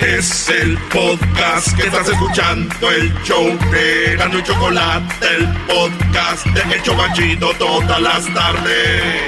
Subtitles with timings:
[0.00, 6.74] Es el podcast que estás escuchando, el show de Gano y Chocolate, el podcast de
[6.74, 9.22] El Chocachito todas las tardes.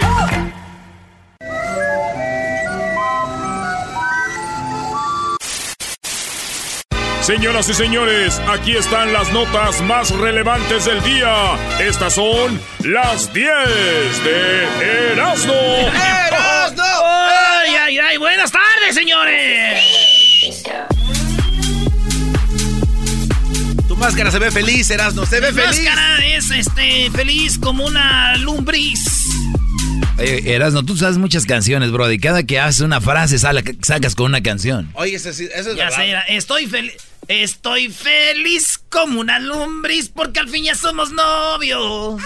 [7.22, 11.56] Señoras y señores, aquí están las notas más relevantes del día.
[11.78, 13.48] Estas son las 10
[14.25, 15.55] de Erasmo.
[15.55, 16.82] ¡Erasmo!
[16.84, 18.16] ¡Ay, ay, ay!
[18.19, 20.08] ¡Buenas tardes, señores!
[23.98, 25.82] Máscara se ve feliz, Erasmo, se ve Mi feliz.
[25.82, 29.04] máscara es este, feliz como una lumbriz.
[30.18, 32.10] Oye, Erasno, tú sabes muchas canciones, bro.
[32.10, 34.91] Y cada que haces una frase sale- sacas con una canción.
[34.94, 35.96] Oye, eso, es Ya verdad.
[36.26, 36.94] sé, estoy feliz.
[37.28, 42.20] Estoy feliz como una lumbriz porque al fin ya somos novios.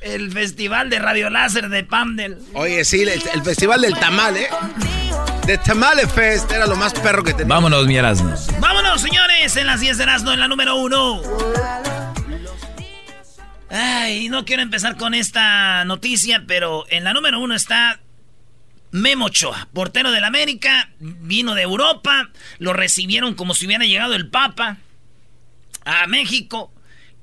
[0.00, 2.38] El festival de Radio Láser de Pandel.
[2.54, 4.48] Oye, sí, el, el festival del tamal, ¿eh?
[5.46, 7.54] De Tamale Fest era lo más perro que tenía.
[7.54, 8.34] Vámonos, mi Erasno.
[8.58, 11.22] Vámonos, señores, en las 10 de Erasmo, en la número uno.
[13.70, 18.00] Ay, no quiero empezar con esta noticia, pero en la número uno está
[18.90, 24.28] Memo Ochoa, portero del América, vino de Europa, lo recibieron como si hubiera llegado el
[24.28, 24.78] Papa
[25.84, 26.72] a México.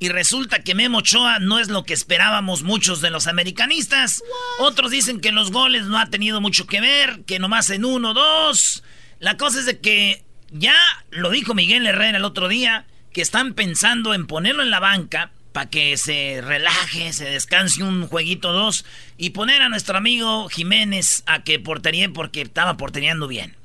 [0.04, 4.22] Y resulta que Memo Ochoa no es lo que esperábamos muchos de los americanistas.
[4.60, 7.86] Otros dicen que en los goles no ha tenido mucho que ver, que nomás en
[7.86, 8.84] uno, dos.
[9.22, 10.76] La cosa es de que ya
[11.10, 15.32] lo dijo Miguel Herrera el otro día, que están pensando en ponerlo en la banca
[15.54, 18.84] para que se relaje, se descanse un jueguito dos
[19.18, 23.56] y poner a nuestro amigo Jiménez a que portería porque estaba portereando bien.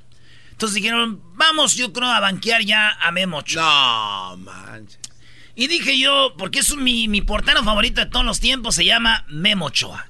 [0.52, 4.36] Entonces dijeron, vamos yo creo a banquear ya a Memo Ochoa.
[4.36, 5.07] No, manches.
[5.58, 9.24] Y dije yo, porque es mi, mi portero favorito de todos los tiempos, se llama
[9.26, 10.08] Memo Ochoa.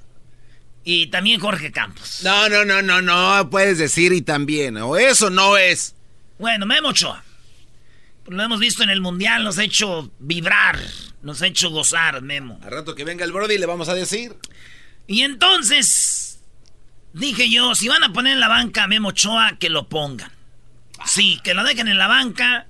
[0.83, 2.21] Y también Jorge Campos.
[2.23, 5.95] No, no, no, no, no, puedes decir y también, o eso no es.
[6.37, 7.23] Bueno, Memo Ochoa.
[8.27, 10.77] Lo hemos visto en el Mundial, nos ha hecho vibrar,
[11.23, 12.59] nos ha hecho gozar, Memo.
[12.61, 14.35] Al rato que venga el Brody le vamos a decir.
[15.07, 16.41] Y entonces,
[17.13, 20.31] dije yo, si van a poner en la banca a Memo Ochoa, que lo pongan.
[21.07, 22.67] Sí, que lo dejen en la banca.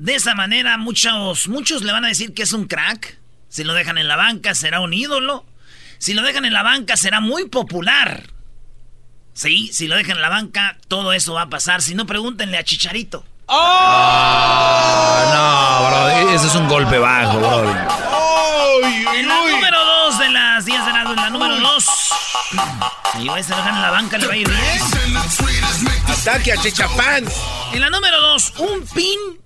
[0.00, 3.18] De esa manera, muchos, muchos le van a decir que es un crack.
[3.50, 5.44] Si lo dejan en la banca, será un ídolo.
[5.98, 8.22] Si lo dejan en la banca, será muy popular.
[9.34, 11.82] Sí, si lo dejan en la banca, todo eso va a pasar.
[11.82, 13.26] Si no, pregúntenle a Chicharito.
[13.46, 16.34] Ah, no, bro.
[16.34, 17.70] Ese es un golpe bajo, bro.
[19.14, 21.86] En la número 2 de las 10 de la, en la número 2.
[23.18, 25.16] Y güey, se lo dejan en la banca, le va a ir bien.
[26.08, 27.34] Ataque a Chichafans.
[27.74, 29.39] En la número 2, un pin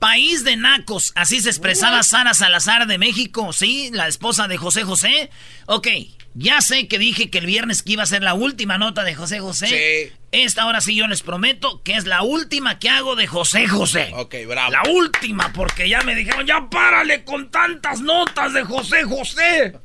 [0.00, 1.12] país de nacos.
[1.14, 3.90] Así se expresaba Sara Salazar de México, ¿sí?
[3.92, 5.30] La esposa de José José.
[5.66, 5.86] Ok,
[6.34, 9.14] ya sé que dije que el viernes que iba a ser la última nota de
[9.14, 9.66] José José.
[9.66, 10.16] Sí.
[10.32, 14.10] Esta hora sí yo les prometo que es la última que hago de José José.
[14.14, 14.72] Ok, bravo.
[14.72, 19.78] La última, porque ya me dijeron, ya párale con tantas notas de José José.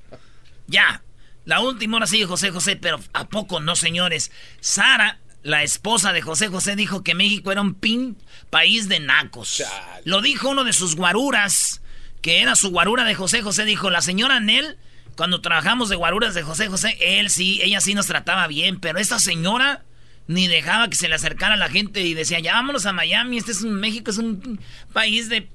[0.68, 1.04] Ya,
[1.46, 4.32] la última hora sí de José José, pero ¿a poco no, señores?
[4.62, 8.18] Sara, la esposa de José José, dijo que México era un pin
[8.56, 9.58] país de nacos.
[9.58, 10.02] Chale.
[10.06, 11.82] Lo dijo uno de sus guaruras,
[12.22, 14.78] que era su guarura de José José, dijo, la señora Nel,
[15.18, 18.98] cuando trabajamos de guaruras de José José, él sí, ella sí nos trataba bien, pero
[18.98, 19.84] esta señora
[20.28, 23.40] ni dejaba que se le acercara a la gente y decía, ya vámonos a Miami,
[23.40, 24.62] este es un México, es un
[24.94, 25.50] país de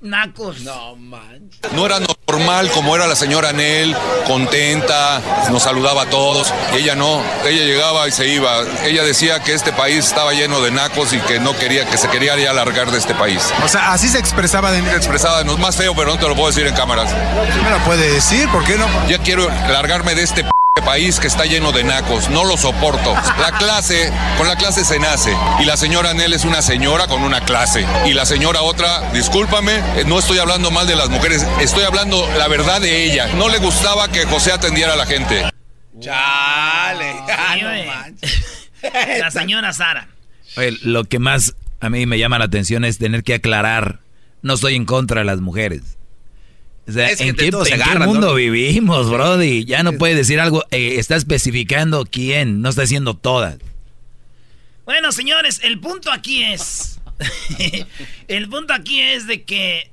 [0.00, 0.60] nacos.
[0.60, 1.72] No, manches.
[1.72, 3.96] No era normal como era la señora Nel,
[4.26, 5.20] contenta,
[5.50, 6.52] nos saludaba a todos.
[6.74, 8.62] Y ella no, ella llegaba y se iba.
[8.84, 12.08] Ella decía que este país estaba lleno de nacos y que no quería, que se
[12.08, 13.42] quería ya largar de este país.
[13.64, 14.88] O sea, así se expresaba de mí.
[14.90, 17.10] Se expresaba, no es más feo, pero no te lo puedo decir en cámaras.
[17.10, 18.48] ¿Sí me lo puede decir?
[18.48, 18.86] ¿Por qué no?
[19.08, 23.14] Ya quiero largarme de este p país que está lleno de nacos, no lo soporto.
[23.40, 25.36] La clase, con la clase se nace.
[25.60, 27.86] Y la señora Anel es una señora con una clase.
[28.06, 32.26] Y la señora otra, discúlpame, eh, no estoy hablando mal de las mujeres, estoy hablando
[32.38, 33.28] la verdad de ella.
[33.34, 35.44] No le gustaba que José atendiera a la gente.
[36.00, 37.14] Chale.
[37.20, 38.16] No.
[39.20, 40.08] La señora Sara.
[40.56, 44.00] Oye, lo que más a mí me llama la atención es tener que aclarar,
[44.42, 45.98] no estoy en contra de las mujeres.
[46.88, 48.34] O sea, Es que ¿en, qué, se mundo ¿no?
[48.34, 49.64] vivimos, Brody?
[49.64, 53.58] Ya no puede decir algo, eh, está especificando quién, no está diciendo todas.
[54.84, 57.00] Bueno, señores, el punto aquí es.
[58.28, 59.90] el punto aquí es de que.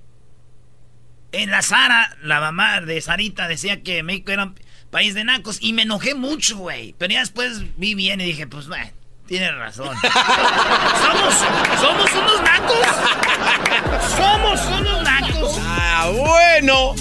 [1.31, 4.55] En la Sara, la mamá de Sarita decía que México era un
[4.89, 6.95] país de nacos y me enojé mucho, güey.
[6.97, 8.89] Pero ya después vi bien y dije, pues, bueno,
[9.27, 9.95] tiene razón.
[10.01, 11.35] ¿Somos,
[11.79, 12.87] ¿Somos unos nacos?
[14.17, 15.08] ¿Somos unos nacos?
[15.71, 16.95] Ah, bueno.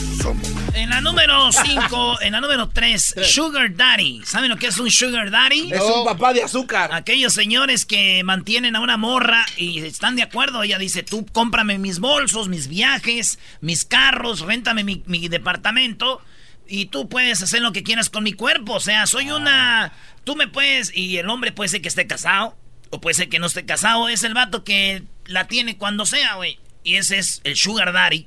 [0.74, 4.20] En la número 5, en la número 3, Sugar Daddy.
[4.26, 5.72] ¿Saben lo que es un Sugar Daddy?
[5.72, 6.90] Es un papá de azúcar.
[6.92, 10.62] Aquellos señores que mantienen a una morra y están de acuerdo.
[10.62, 16.20] Ella dice, tú cómprame mis bolsos, mis viajes, mis carros, réntame mi, mi departamento
[16.66, 18.74] y tú puedes hacer lo que quieras con mi cuerpo.
[18.74, 19.92] O sea, soy una...
[20.24, 20.94] Tú me puedes...
[20.94, 22.54] Y el hombre puede ser que esté casado
[22.90, 24.10] o puede ser que no esté casado.
[24.10, 26.58] Es el vato que la tiene cuando sea, güey.
[26.84, 28.26] Y ese es el Sugar Daddy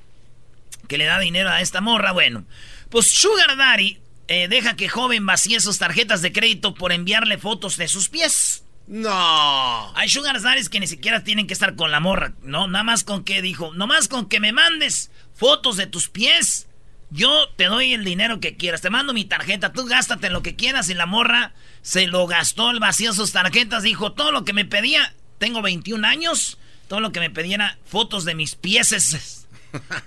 [0.91, 2.11] que le da dinero a esta morra.
[2.11, 2.43] Bueno,
[2.89, 7.77] pues Sugar Daddy eh, deja que joven vacíe sus tarjetas de crédito por enviarle fotos
[7.77, 8.65] de sus pies.
[8.88, 9.95] No.
[9.95, 12.67] Hay Sugar Daddies que ni siquiera tienen que estar con la morra, ¿no?
[12.67, 16.67] Nada más con que dijo, nomás con que me mandes fotos de tus pies,
[17.09, 20.57] yo te doy el dinero que quieras, te mando mi tarjeta, tú gástate lo que
[20.57, 24.51] quieras y la morra se lo gastó, el vacío sus tarjetas, dijo, todo lo que
[24.51, 26.57] me pedía, tengo 21 años,
[26.89, 29.40] todo lo que me pedía era fotos de mis pies.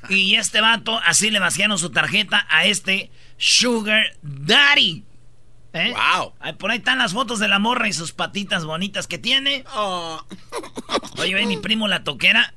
[0.09, 5.05] Y este vato así le vaciaron su tarjeta a este Sugar Daddy.
[5.73, 5.93] ¿Eh?
[5.93, 6.35] Wow.
[6.39, 9.65] Ay, por ahí están las fotos de la morra y sus patitas bonitas que tiene.
[9.75, 10.25] Oh.
[11.19, 12.55] Oye, ve, mi primo la toquera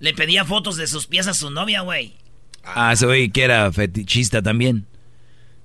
[0.00, 2.16] le pedía fotos de sus pies a su novia, güey.
[2.64, 4.86] Ah, ese güey que era fetichista también.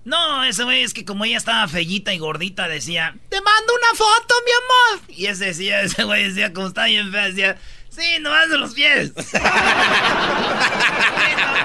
[0.03, 3.97] No, ese güey es que como ella estaba fellita y gordita, decía, te mando una
[3.97, 5.15] foto, mi amor.
[5.15, 7.57] Y ese decía, ese güey decía, como está bien fea, decía,
[7.95, 9.11] sí, nomás de los pies.
[9.21, 9.35] Sí,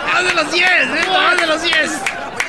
[0.07, 1.91] nomás de los pies, sí, nomás de los pies.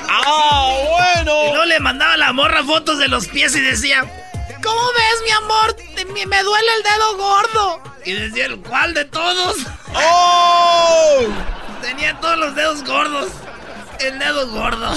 [0.09, 0.87] Ah, Y
[1.25, 1.33] bueno.
[1.49, 4.01] luego le mandaba a la morra fotos de los pies y decía,
[4.63, 5.73] ¿cómo ves, mi amor?
[5.95, 7.83] Te- me, me duele el dedo gordo.
[8.05, 9.57] Y decía, ¿el cuál de todos?
[9.93, 11.19] Oh.
[11.81, 13.29] Tenía todos los dedos gordos.
[13.99, 14.95] El dedo gordo.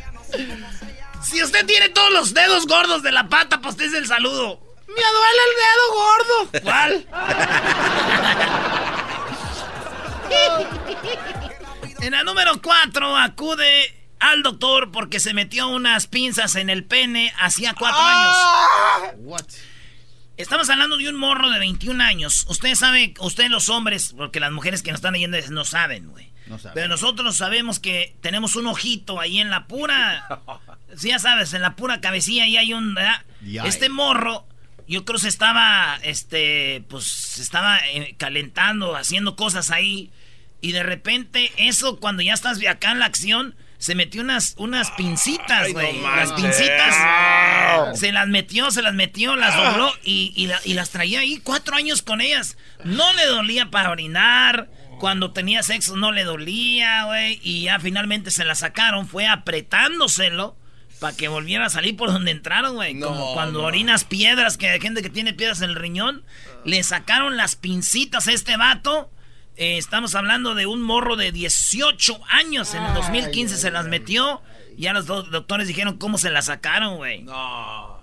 [1.22, 4.60] si usted tiene todos los dedos gordos de la pata, pues es el saludo.
[4.96, 6.36] Me duele el dedo gordo.
[6.62, 7.06] ¿Cuál?
[12.00, 17.32] en la número 4 acude al doctor porque se metió unas pinzas en el pene
[17.38, 18.36] hacía cuatro años.
[20.36, 22.46] Estamos hablando de un morro de 21 años.
[22.48, 26.30] Usted sabe, ustedes los hombres, porque las mujeres que nos están leyendo no saben, güey.
[26.74, 30.40] Pero nosotros sabemos que tenemos un ojito ahí en la pura.
[30.96, 32.94] Sí, ya sabes, en la pura cabecilla ahí hay un.
[32.94, 33.24] ¿verdad?
[33.64, 34.44] Este morro,
[34.90, 40.10] yo creo se estaba, este, pues, se estaba eh, calentando, haciendo cosas ahí.
[40.60, 44.90] Y de repente, eso, cuando ya estás acá en la acción, se metió unas, unas
[44.90, 46.00] pincitas, no güey.
[46.02, 47.98] las pincitas.
[47.98, 51.40] Se las metió, se las metió, las dobló y, y la- y las traía ahí
[51.42, 52.58] cuatro años con ellas.
[52.84, 54.68] No le dolía para orinar.
[54.98, 57.40] Cuando tenía sexo no le dolía, güey.
[57.42, 59.08] Y ya finalmente se la sacaron.
[59.08, 60.56] Fue apretándoselo
[61.00, 62.94] para que volviera a salir por donde entraron, güey.
[62.94, 63.66] No, Como cuando no.
[63.66, 66.22] orinas piedras, que hay gente que tiene piedras en el riñón.
[66.64, 69.10] Le sacaron las pincitas a este vato.
[69.56, 72.74] Eh, estamos hablando de un morro de 18 años.
[72.74, 74.42] En el 2015 se las metió.
[74.76, 77.22] Ya los do- doctores dijeron cómo se las sacaron, güey.
[77.22, 78.00] No.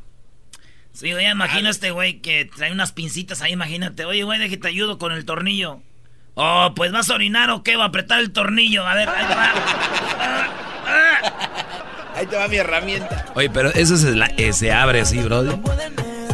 [0.94, 4.06] Sí, ya imagino a este güey que trae unas pincitas ahí, imagínate.
[4.06, 5.82] Oye, güey, déjate te ayudo con el tornillo.
[6.34, 8.86] Oh, pues vas a orinar o qué, va a apretar el tornillo.
[8.86, 10.47] A ver, ahí va.
[12.18, 12.20] Ah, ah.
[12.20, 13.26] Ahí te va mi herramienta.
[13.36, 15.56] Oye, pero eso se, la- eh, se abre así, Brody.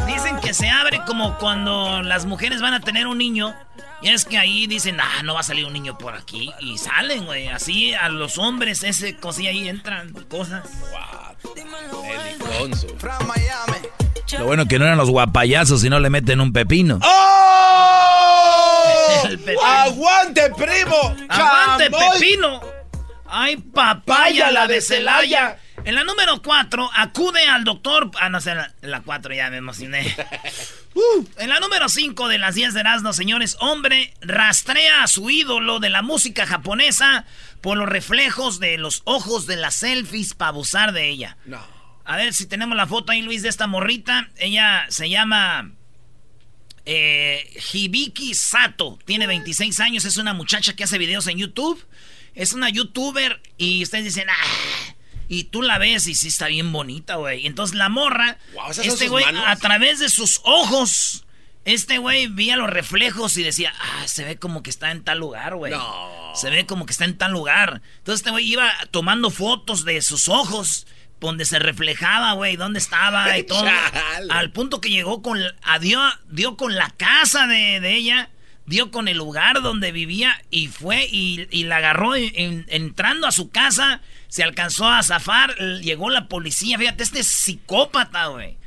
[0.08, 3.54] Dicen que se abre como cuando las mujeres van a tener un niño.
[4.02, 6.52] Y es que ahí dicen, ah, no va a salir un niño por aquí.
[6.60, 7.48] Y salen, güey.
[7.48, 10.64] Así a los hombres, ese cosilla ahí entran cosas.
[11.56, 12.88] Deliconzo.
[14.40, 17.00] Lo bueno que no eran los guapayazos y no le meten un pepino.
[17.02, 19.22] ¡Oh!
[19.26, 19.62] El pepino.
[19.64, 21.16] ¡Aguante, primo!
[21.30, 21.90] ¡Aguante.
[21.90, 22.62] Pepino!
[23.26, 25.58] ¡Ay, papaya, la de Celaya!
[25.86, 28.10] En la número 4, acude al doctor.
[28.20, 30.16] Ah, no sé, en la- en la 4 ya me emocioné.
[30.96, 35.28] Uh, en la número 5 de las 10 de Erasmo, señores, hombre rastrea a su
[35.32, 37.26] ídolo de la música japonesa
[37.62, 41.36] por los reflejos de los ojos de las selfies para abusar de ella.
[41.46, 41.60] No.
[42.06, 44.30] A ver si tenemos la foto ahí, Luis, de esta morrita.
[44.38, 45.72] Ella se llama
[46.86, 49.00] eh, Hibiki Sato.
[49.04, 50.06] Tiene 26 años.
[50.06, 51.84] Es una muchacha que hace videos en YouTube.
[52.36, 54.94] Es una youtuber y ustedes dicen, ah,
[55.28, 57.46] y tú la ves y sí está bien bonita, güey.
[57.48, 58.38] Entonces la morra,
[58.82, 61.26] este güey, a través de sus ojos,
[61.66, 65.20] este güey veía los reflejos y decía, ah, se ve como que está en tal
[65.20, 65.72] lugar, güey.
[65.72, 66.34] No.
[66.36, 67.82] Se ve como que está en tal lugar.
[68.00, 70.88] Entonces este güey iba tomando fotos de sus ojos
[71.24, 73.66] donde se reflejaba, güey, dónde estaba y todo.
[74.30, 75.40] Al punto que llegó con,
[75.80, 78.30] dio, dio con la casa de, ella,
[78.66, 84.02] dio con el lugar donde vivía y fue y, la agarró entrando a su casa,
[84.28, 88.58] se alcanzó a zafar, llegó la policía, fíjate, este psicópata, güey.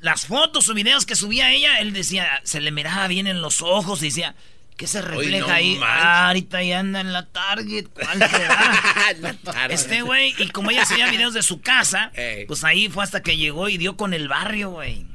[0.00, 3.62] las fotos o videos que subía ella, él decía, se le miraba bien en los
[3.62, 4.34] ojos y decía,
[4.76, 5.78] ¿Qué se refleja ahí?
[5.82, 7.86] Ah, ahorita ya anda en la Target.
[7.92, 8.22] ¿Cuál
[9.70, 12.10] este güey, y como ella hacía videos de su casa,
[12.48, 15.06] pues ahí fue hasta que llegó y dio con el barrio, güey.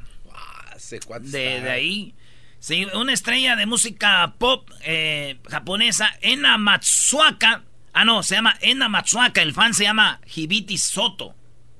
[1.20, 2.14] de, de, ahí.
[2.60, 7.62] Sí, una estrella de música pop eh, japonesa, Ena Matsuaka.
[7.92, 9.42] Ah, no, se llama Ena Matsuaka.
[9.42, 11.34] El fan se llama Hibiti Soto.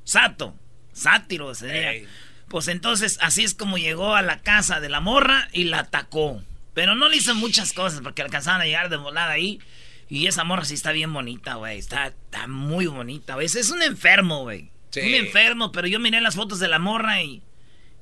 [0.04, 0.54] Sato.
[0.92, 2.08] Sátiro sería.
[2.48, 6.42] Pues entonces, así es como llegó a la casa de la morra y la atacó.
[6.74, 9.60] Pero no le hizo muchas cosas porque alcanzaban a llegar de volada ahí.
[10.08, 11.78] Y esa morra sí está bien bonita, güey.
[11.78, 13.46] Está, está muy bonita, güey.
[13.46, 14.70] Es un enfermo, güey.
[14.90, 15.00] Sí.
[15.00, 17.42] Un enfermo, pero yo miré las fotos de la morra y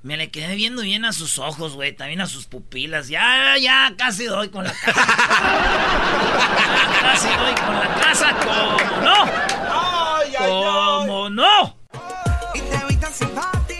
[0.02, 1.92] me le quedé viendo bien a sus ojos, güey.
[1.92, 3.08] También a sus pupilas.
[3.08, 5.06] Ya, ya, casi doy con la casa.
[7.02, 8.36] casi doy con la casa.
[8.44, 9.24] ¿Cómo no?
[9.72, 11.76] Ay, ay, ¿Cómo no?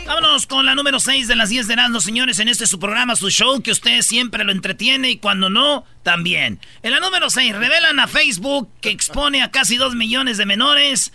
[0.07, 3.17] Vámonos con la número 6 de las 10 de Erasmus, señores, en este su programa,
[3.17, 6.61] su show, que usted siempre lo entretiene y cuando no, también.
[6.83, 11.13] En la número 6, revelan a Facebook que expone a casi 2 millones de menores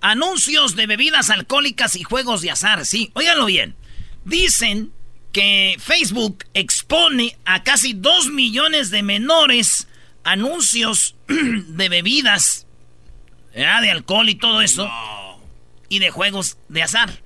[0.00, 2.86] anuncios de bebidas alcohólicas y juegos de azar.
[2.86, 3.76] Sí, óiganlo bien.
[4.24, 4.92] Dicen
[5.32, 9.86] que Facebook expone a casi 2 millones de menores
[10.24, 12.66] anuncios de bebidas,
[13.54, 14.90] de alcohol y todo eso,
[15.88, 17.22] y de juegos de azar.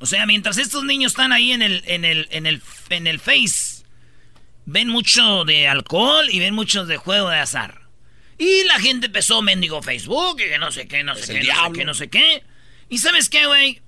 [0.00, 3.18] O sea, mientras estos niños están ahí en el, en el, en el, en el
[3.18, 3.84] Face,
[4.66, 7.86] ven mucho de alcohol y ven mucho de juego de azar.
[8.38, 11.54] Y la gente empezó mendigo Facebook y que no sé qué, no sé qué, no
[11.54, 12.42] sé qué, no sé qué.
[12.90, 13.80] Y sabes qué, güey?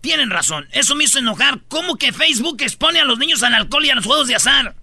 [0.00, 0.68] Tienen razón.
[0.72, 1.60] Eso me hizo enojar.
[1.68, 4.74] ¿Cómo que Facebook expone a los niños al alcohol y a los juegos de azar?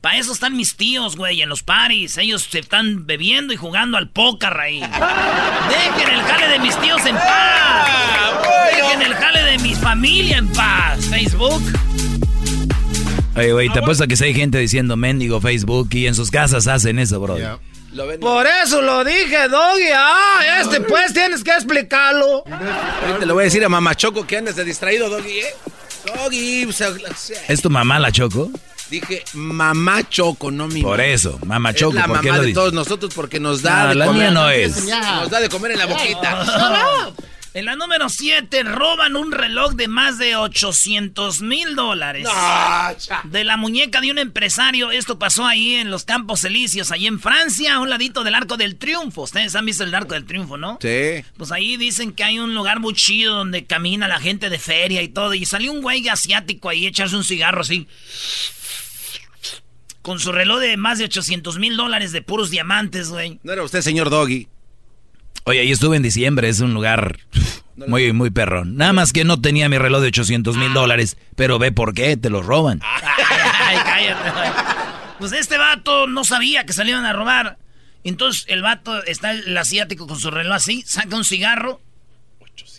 [0.00, 2.16] Para eso están mis tíos, güey, en los paris.
[2.16, 4.80] Ellos se están bebiendo y jugando al póker ahí.
[4.80, 7.88] Dejen el jale de mis tíos en paz.
[8.74, 11.04] Dejen el jale de mi familia en paz.
[11.06, 11.62] Facebook.
[13.36, 16.66] Oye, güey, te apuesto que si hay gente diciendo mendigo Facebook y en sus casas
[16.66, 17.36] hacen eso, bro.
[18.20, 19.90] Por eso lo dije, Doggy.
[19.94, 22.44] Ah, este pues tienes que explicarlo.
[23.18, 25.54] Te lo voy a decir a Mamá Choco que andes de distraído, Doggy, ¿eh?
[26.06, 26.68] Doggy.
[27.48, 28.50] ¿Es tu mamá la Choco?
[28.90, 31.92] Dije mamá Choco, no mi Por eso, mamá Choco.
[31.92, 34.22] Es la mamá de todos nosotros porque nos da de la comer.
[34.22, 34.84] Mía no es.
[34.84, 37.12] Nos da de comer en la boquita.
[37.52, 42.28] En la número 7 roban un reloj de más de 800 mil dólares.
[43.24, 44.92] de la muñeca de un empresario.
[44.92, 48.56] Esto pasó ahí en los Campos Elíseos, ahí en Francia, a un ladito del Arco
[48.56, 49.22] del Triunfo.
[49.22, 50.78] Ustedes han visto el Arco del Triunfo, ¿no?
[50.80, 51.24] Sí.
[51.36, 55.02] Pues ahí dicen que hay un lugar muy chido donde camina la gente de feria
[55.02, 55.34] y todo.
[55.34, 57.88] Y salió un güey asiático ahí echarse un cigarro así
[60.02, 63.38] con su reloj de más de 800 mil dólares de puros diamantes, güey.
[63.42, 64.48] ¿No era usted, señor Doggy?
[65.44, 67.18] Oye, ahí estuve en diciembre, es un lugar
[67.88, 68.76] muy, muy perrón.
[68.76, 72.16] Nada más que no tenía mi reloj de 800 mil dólares, pero ve por qué,
[72.16, 72.80] te lo roban.
[72.82, 74.30] Ay, cállate,
[75.18, 77.58] Pues este vato no sabía que salían a robar.
[78.04, 81.80] Entonces el vato está el asiático con su reloj así, saca un cigarro.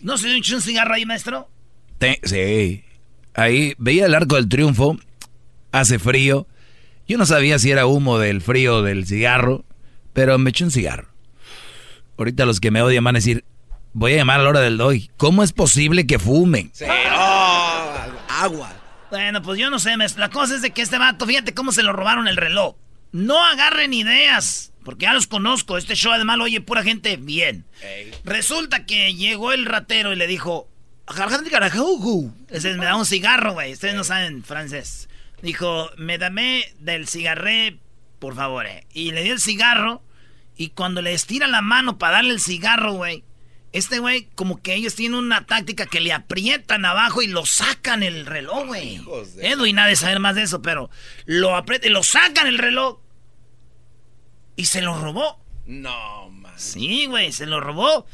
[0.02, 1.48] ¿No se dio un cigarro ahí, maestro?
[2.24, 2.84] sí.
[3.34, 4.98] Ahí veía el arco del triunfo,
[5.70, 6.46] hace frío.
[7.08, 9.64] Yo no sabía si era humo del frío del cigarro,
[10.12, 11.11] pero me eché un cigarro.
[12.18, 13.44] Ahorita los que me odian van a decir,
[13.92, 15.10] voy a llamar a la hora del doy.
[15.16, 16.70] ¿Cómo es posible que fumen?
[16.72, 17.94] Sí, oh,
[18.28, 18.72] agua.
[19.10, 21.82] Bueno, pues yo no sé, la cosa es de que este vato, fíjate cómo se
[21.82, 22.76] lo robaron el reloj.
[23.12, 25.76] No agarren ideas, porque ya los conozco.
[25.76, 27.66] Este show además lo oye pura gente bien.
[28.24, 30.68] Resulta que llegó el ratero y le dijo,
[32.48, 33.72] ese me da un cigarro, güey.
[33.72, 35.08] Ustedes no saben francés.
[35.42, 37.78] Dijo, me dame del cigarré,
[38.18, 38.66] por favor.
[38.66, 38.86] Eh.
[38.92, 40.02] Y le dio el cigarro.
[40.56, 43.24] Y cuando le estira la mano para darle el cigarro, güey.
[43.72, 48.02] Este güey, como que ellos tienen una táctica que le aprietan abajo y lo sacan
[48.02, 49.00] el reloj, güey.
[49.40, 50.90] Edwin nada de saber más de eso, pero
[51.24, 53.00] lo aprietan y lo sacan el reloj.
[54.56, 55.42] Y se lo robó.
[55.64, 56.52] No, man.
[56.56, 58.06] Sí, güey, se lo robó.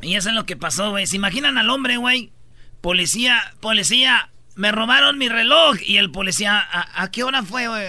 [0.00, 1.06] Y eso es lo que pasó, güey.
[1.06, 2.32] ¿Se imaginan al hombre, güey?
[2.80, 5.76] Policía, policía, me robaron mi reloj.
[5.84, 7.86] Y el policía, ¿a, qué hora fue, güey?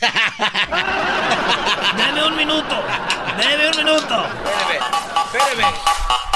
[1.96, 2.82] Deme un minuto.
[3.38, 4.26] Deme un minuto.
[5.26, 5.74] Espérame,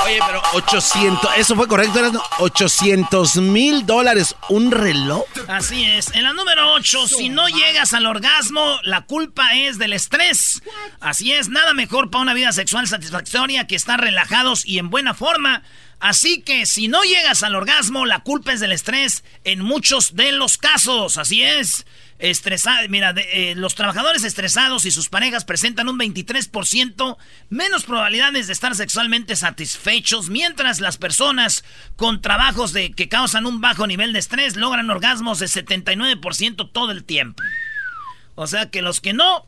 [0.04, 1.98] Oye, pero 800, ¿eso fue correcto?
[1.98, 5.24] ¿Eran 800 mil dólares un reloj?
[5.48, 6.14] Así es.
[6.14, 10.62] En la número 8, si no llegas al orgasmo, la culpa es del estrés.
[11.00, 15.14] Así es, nada mejor para una vida sexual satisfactoria que estar relajados y en buena
[15.14, 15.62] forma.
[16.00, 20.30] Así que si no llegas al orgasmo, la culpa es del estrés en muchos de
[20.32, 21.16] los casos.
[21.16, 21.86] Así es.
[22.18, 27.16] Estresada, mira, eh, los trabajadores estresados y sus parejas presentan un 23%
[27.48, 33.60] menos probabilidades de estar sexualmente satisfechos, mientras las personas con trabajos de, que causan un
[33.60, 37.42] bajo nivel de estrés logran orgasmos de 79% todo el tiempo.
[38.34, 39.46] O sea que los que no,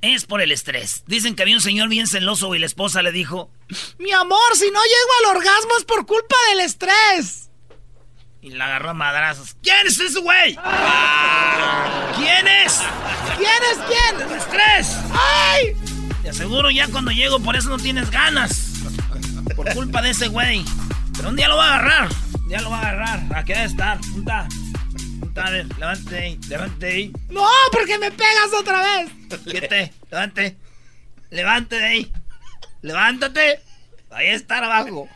[0.00, 1.02] es por el estrés.
[1.06, 3.50] Dicen que había un señor bien celoso y la esposa le dijo,
[3.98, 7.47] mi amor, si no llego al orgasmo es por culpa del estrés.
[8.48, 9.56] Y la agarró a madrazos.
[9.62, 10.58] ¿Quién es ese güey?
[12.16, 12.80] ¿Quién es?
[13.36, 14.22] ¿Quién es quién?
[14.22, 14.96] ¡El estrés!
[15.12, 15.76] ¡Ay!
[16.22, 18.72] Te aseguro ya cuando llego por eso no tienes ganas.
[19.54, 20.64] Por culpa de ese güey.
[21.14, 22.08] Pero un día lo va a agarrar.
[22.40, 23.36] Un día lo va a agarrar.
[23.36, 24.00] ¿A qué debe estar?
[24.00, 24.48] Punta.
[25.20, 26.40] Punta, a ver, levante ahí.
[26.48, 27.12] Levante ahí.
[27.28, 27.46] ¡No!
[27.70, 29.10] Porque me pegas otra vez.
[29.44, 29.92] Quédate.
[30.10, 30.56] Levante.
[31.28, 32.12] Levante de ahí.
[32.80, 33.60] Levántate.
[34.10, 35.06] Ahí está abajo.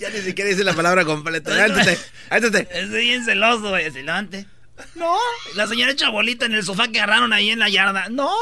[0.00, 1.50] Ya ni siquiera dice la palabra completa.
[1.50, 1.98] Levántate,
[2.30, 2.80] levántate.
[2.80, 3.90] Es bien celoso, güey.
[3.90, 4.46] Levante.
[4.94, 5.14] No.
[5.56, 8.08] La señora chabolita en el sofá que agarraron ahí en la yarda.
[8.08, 8.32] No.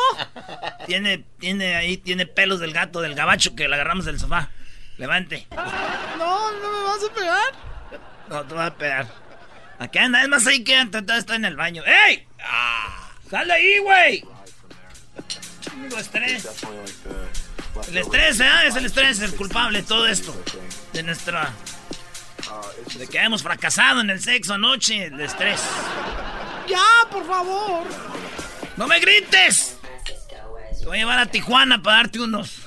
[0.86, 4.50] Tiene, tiene ahí, tiene pelos del gato, del gabacho que le agarramos del sofá.
[4.98, 5.48] Levante.
[5.50, 7.52] No, no me vas a pegar.
[8.28, 9.08] No, te vas a pegar.
[9.80, 11.82] Aquí anda, es más ahí que está en el baño.
[11.84, 12.26] ¡Ey!
[12.40, 14.24] Ah, ¡Sale ahí, güey!
[15.64, 16.46] Tengo estrés.
[17.88, 18.50] El estrés, ¿eh?
[18.66, 20.40] Es el estrés el culpable de todo esto.
[20.98, 21.52] De nuestra.
[22.96, 25.04] De que hemos fracasado en el sexo anoche.
[25.04, 25.62] El estrés.
[26.68, 27.86] ¡Ya, por favor!
[28.76, 29.78] ¡No me grites!
[30.76, 32.62] Te voy a llevar a Tijuana para darte unos.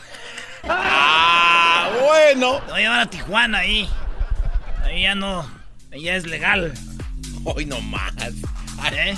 [0.64, 2.62] ¡Ah, bueno!
[2.62, 3.90] Te voy a llevar a Tijuana ahí.
[4.86, 5.46] Ahí ya no.
[5.92, 6.74] Ahí ya es legal.
[7.44, 8.14] Hoy no más.
[8.94, 9.18] ¿Eh?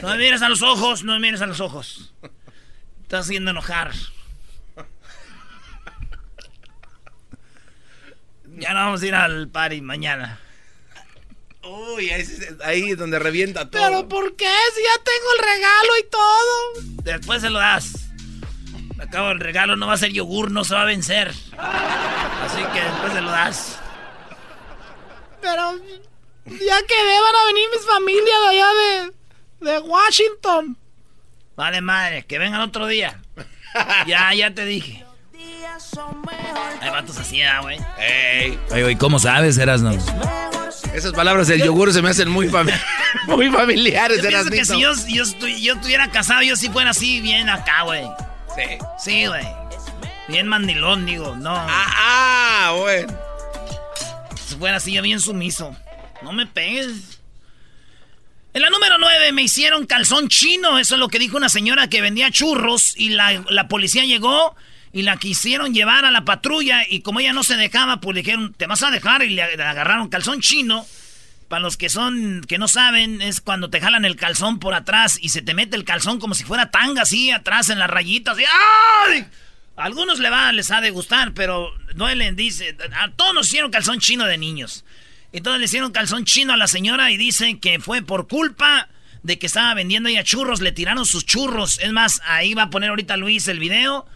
[0.00, 2.14] No me mires a los ojos, no me mires a los ojos.
[3.02, 3.90] Estás haciendo enojar.
[8.56, 10.38] Ya no vamos a ir al party mañana.
[11.64, 12.10] Uy,
[12.64, 13.82] ahí, es donde revienta todo.
[13.82, 14.50] ¿Pero por qué?
[14.74, 17.02] Si ya tengo el regalo y todo.
[17.04, 17.92] Después se lo das.
[18.98, 21.32] Acabo el regalo, no va a ser yogur, no se va a vencer.
[21.58, 23.78] Así que después se lo das.
[25.40, 25.74] Pero
[26.46, 28.68] ya quedé, van a venir mis familias de allá
[29.60, 30.76] de, de Washington.
[31.56, 33.20] Vale, madre, que vengan otro día.
[34.06, 35.04] ya, ya te dije.
[36.80, 37.78] Hay vatos así, ¿eh, güey.
[37.98, 38.58] Ey.
[38.70, 39.92] Oye, ¿cómo sabes, Erasno?
[40.94, 42.50] Esas palabras del yogur se me hacen muy,
[43.26, 47.82] muy familiares, yo que si yo, yo, estuviera casado, yo sí fuera así, bien acá,
[47.82, 48.04] güey.
[48.54, 48.78] Sí.
[48.98, 49.46] Sí, güey.
[50.28, 51.54] Bien mandilón, digo, no.
[51.54, 53.06] Ah, ah, güey.
[54.46, 55.74] Si fuera así, yo bien sumiso.
[56.22, 57.20] No me pegues.
[58.54, 60.78] En la número 9 me hicieron calzón chino.
[60.78, 64.54] Eso es lo que dijo una señora que vendía churros y la, la policía llegó
[64.92, 68.22] y la quisieron llevar a la patrulla y como ella no se dejaba, pues le
[68.22, 70.86] dijeron, te vas a dejar y le agarraron calzón chino.
[71.48, 75.18] Para los que son, que no saben, es cuando te jalan el calzón por atrás
[75.20, 78.38] y se te mete el calzón como si fuera tanga así atrás en las rayitas.
[78.38, 79.26] Y, ¡ay!
[79.76, 82.74] A algunos le va, les ha de gustar, pero duelen, dice.
[82.94, 84.84] A todos nos hicieron calzón chino de niños.
[85.32, 88.88] Entonces le hicieron calzón chino a la señora y dicen que fue por culpa
[89.22, 91.78] de que estaba vendiendo ella churros, le tiraron sus churros.
[91.80, 94.06] Es más, ahí va a poner ahorita Luis el video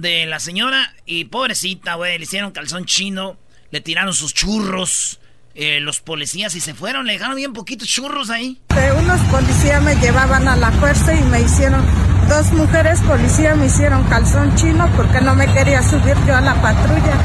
[0.00, 3.36] de la señora y pobrecita, güey, le hicieron calzón chino,
[3.70, 5.20] le tiraron sus churros.
[5.54, 8.60] Eh, los policías y se fueron, le dejaron bien poquitos churros ahí.
[8.96, 11.84] unos policías me llevaban a la fuerza y me hicieron,
[12.28, 16.54] dos mujeres policías me hicieron calzón chino porque no me quería subir yo a la
[16.62, 17.16] patrulla.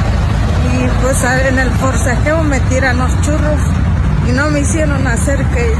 [0.73, 3.61] Y pues en el forcejeo me tiran los churros
[4.27, 5.75] y no me hicieron hacer que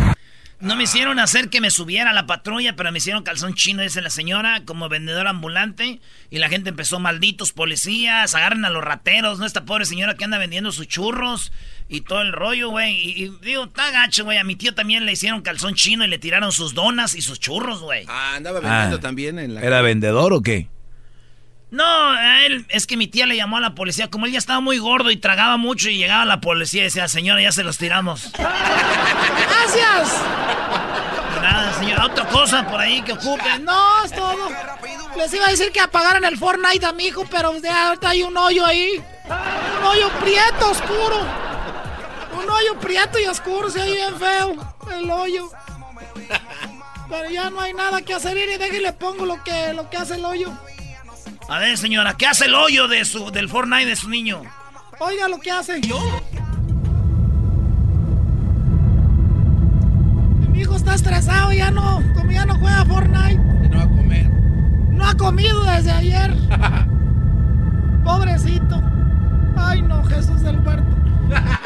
[0.64, 3.84] no me hicieron hacer que me subiera a la patrulla, pero me hicieron calzón chino,
[3.84, 6.00] dice la señora, como vendedora ambulante.
[6.30, 9.46] Y la gente empezó, malditos policías, agarren a los rateros, ¿no?
[9.46, 11.52] Esta pobre señora que anda vendiendo sus churros
[11.90, 12.96] y todo el rollo, güey.
[12.96, 14.38] Y, digo, está gacho, güey.
[14.38, 17.42] A mi tío también le hicieron calzón chino y le tiraron sus donas y sus
[17.42, 18.06] churros, güey.
[18.08, 19.02] Ah, andaba vendiendo ah.
[19.02, 19.62] también en la...
[19.62, 20.70] ¿Era vendedor o qué?
[21.74, 24.12] No, a él, es que mi tía le llamó a la policía.
[24.12, 27.08] Como él ya estaba muy gordo y tragaba mucho y llegaba la policía y decía,
[27.08, 28.32] señora, ya se los tiramos.
[28.38, 30.22] ¡Gracias!
[31.42, 33.58] Nada, señora, otra cosa por ahí que ocupe.
[33.62, 34.50] No, es todo.
[35.18, 38.22] Les iba a decir que apagaran el Fortnite a mi hijo, pero ya ahorita hay
[38.22, 39.04] un hoyo ahí.
[39.80, 41.22] Un hoyo prieto oscuro.
[42.38, 44.76] Un hoyo prieto y oscuro, se oye bien feo.
[44.96, 45.50] El hoyo.
[47.10, 50.16] Pero ya no hay nada que hacer y déjale pongo lo que, lo que hace
[50.16, 50.54] el hoyo.
[51.50, 54.42] A ver, señora, ¿qué hace el hoyo de su, del Fortnite de su niño?
[55.00, 55.82] Oiga lo que hace.
[55.82, 56.00] ¿Yo?
[60.50, 63.36] Mi hijo está estresado, ya no, como ya no juega Fortnite.
[63.70, 64.30] No va a comer.
[64.30, 66.34] No ha comido desde ayer.
[68.04, 68.82] Pobrecito.
[69.58, 70.96] Ay, no, Jesús del huerto.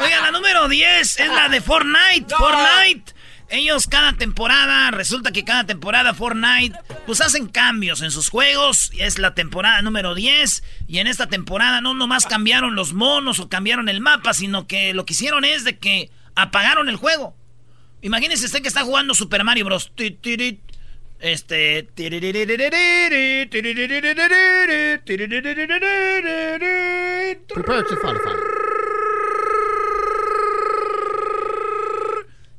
[0.02, 2.34] Oiga, la número 10 es la de Fortnite.
[2.34, 3.12] Fortnite.
[3.50, 8.90] Ellos cada temporada, resulta que cada temporada Fortnite, pues hacen cambios en sus juegos.
[8.98, 10.62] Es la temporada número 10.
[10.86, 14.92] Y en esta temporada no nomás cambiaron los monos o cambiaron el mapa, sino que
[14.92, 17.36] lo que hicieron es de que apagaron el juego.
[18.02, 19.90] Imagínese usted que está jugando Super Mario Bros.
[21.20, 21.88] Este.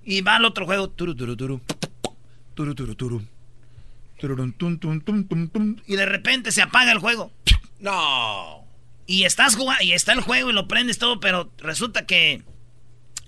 [0.10, 0.92] Y va al otro juego.
[5.86, 7.32] Y de repente se apaga el juego.
[7.80, 8.66] No.
[9.06, 12.44] Y estás jugando, y está el juego y lo prendes todo, pero resulta que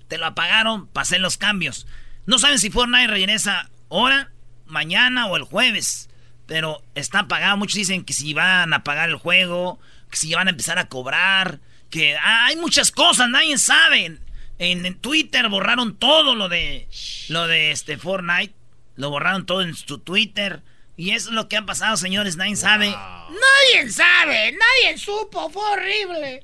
[0.08, 1.86] te lo apagaron hacer los cambios.
[2.26, 4.32] No saben si Fortnite regresa ahora,
[4.66, 6.10] mañana o el jueves.
[6.46, 7.56] Pero está apagado.
[7.58, 9.78] Muchos dicen que si van a apagar el juego,
[10.10, 14.18] que si van a empezar a cobrar, que hay muchas cosas, nadie sabe.
[14.62, 16.86] En, Twitter borraron todo lo de
[17.28, 18.54] lo de este Fortnite.
[18.94, 20.62] Lo borraron todo en su Twitter.
[20.96, 22.36] Y eso es lo que ha pasado, señores.
[22.36, 22.90] Nadie sabe.
[22.90, 26.42] Nadie sabe, nadie supo, fue horrible.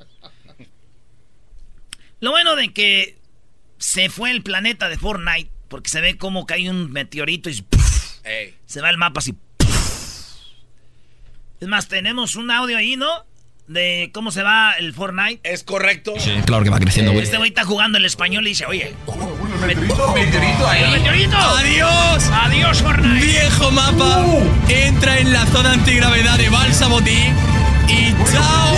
[2.19, 3.21] Lo bueno de que
[3.79, 7.65] se fue el planeta de Fortnite, porque se ve como cae un meteorito y
[8.67, 9.37] se va el mapa así.
[11.61, 13.25] Es más, tenemos un audio ahí, ¿no?
[13.69, 15.41] De cómo se va el Fortnite.
[15.45, 16.15] ¿Es correcto?
[16.19, 17.25] Sí, claro que va creciendo, güey.
[17.25, 18.95] Este güey está jugando el español y dice, oye.
[19.61, 20.91] meteorito, meteorito ahí.
[20.91, 21.37] ¡Meteorito!
[21.37, 22.31] ¡Adiós!
[22.33, 23.25] ¡Adiós, Fortnite!
[23.25, 24.25] Viejo mapa,
[24.69, 27.33] entra en la zona antigravedad de Balsamotí
[27.89, 28.75] y chao.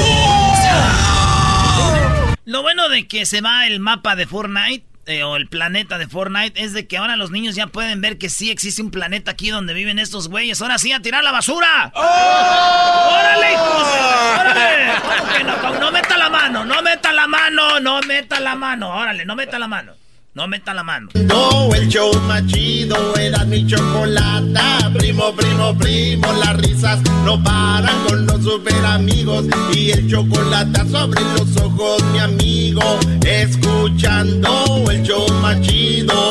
[0.62, 2.36] ¡Chao!
[2.44, 6.06] Lo bueno de que se va el mapa de Fortnite eh, o el planeta de
[6.06, 9.32] Fortnite es de que ahora los niños ya pueden ver que sí existe un planeta
[9.32, 10.62] aquí donde viven estos güeyes.
[10.62, 11.92] Ahora sí, a tirar la basura.
[11.94, 13.10] ¡Oh!
[13.18, 15.44] ¡Órale, ¡Órale!
[15.44, 18.90] No, no meta la mano, no meta la mano, no meta la mano.
[18.90, 19.99] Órale, no meta la mano.
[20.32, 21.08] No meta la mano.
[21.14, 24.88] No, el show más chido era mi chocolata.
[24.96, 29.46] Primo, primo, primo, las risas no paran con los super amigos.
[29.74, 32.80] Y el chocolate sobre los ojos, mi amigo.
[33.26, 36.30] Escuchando el show más chido.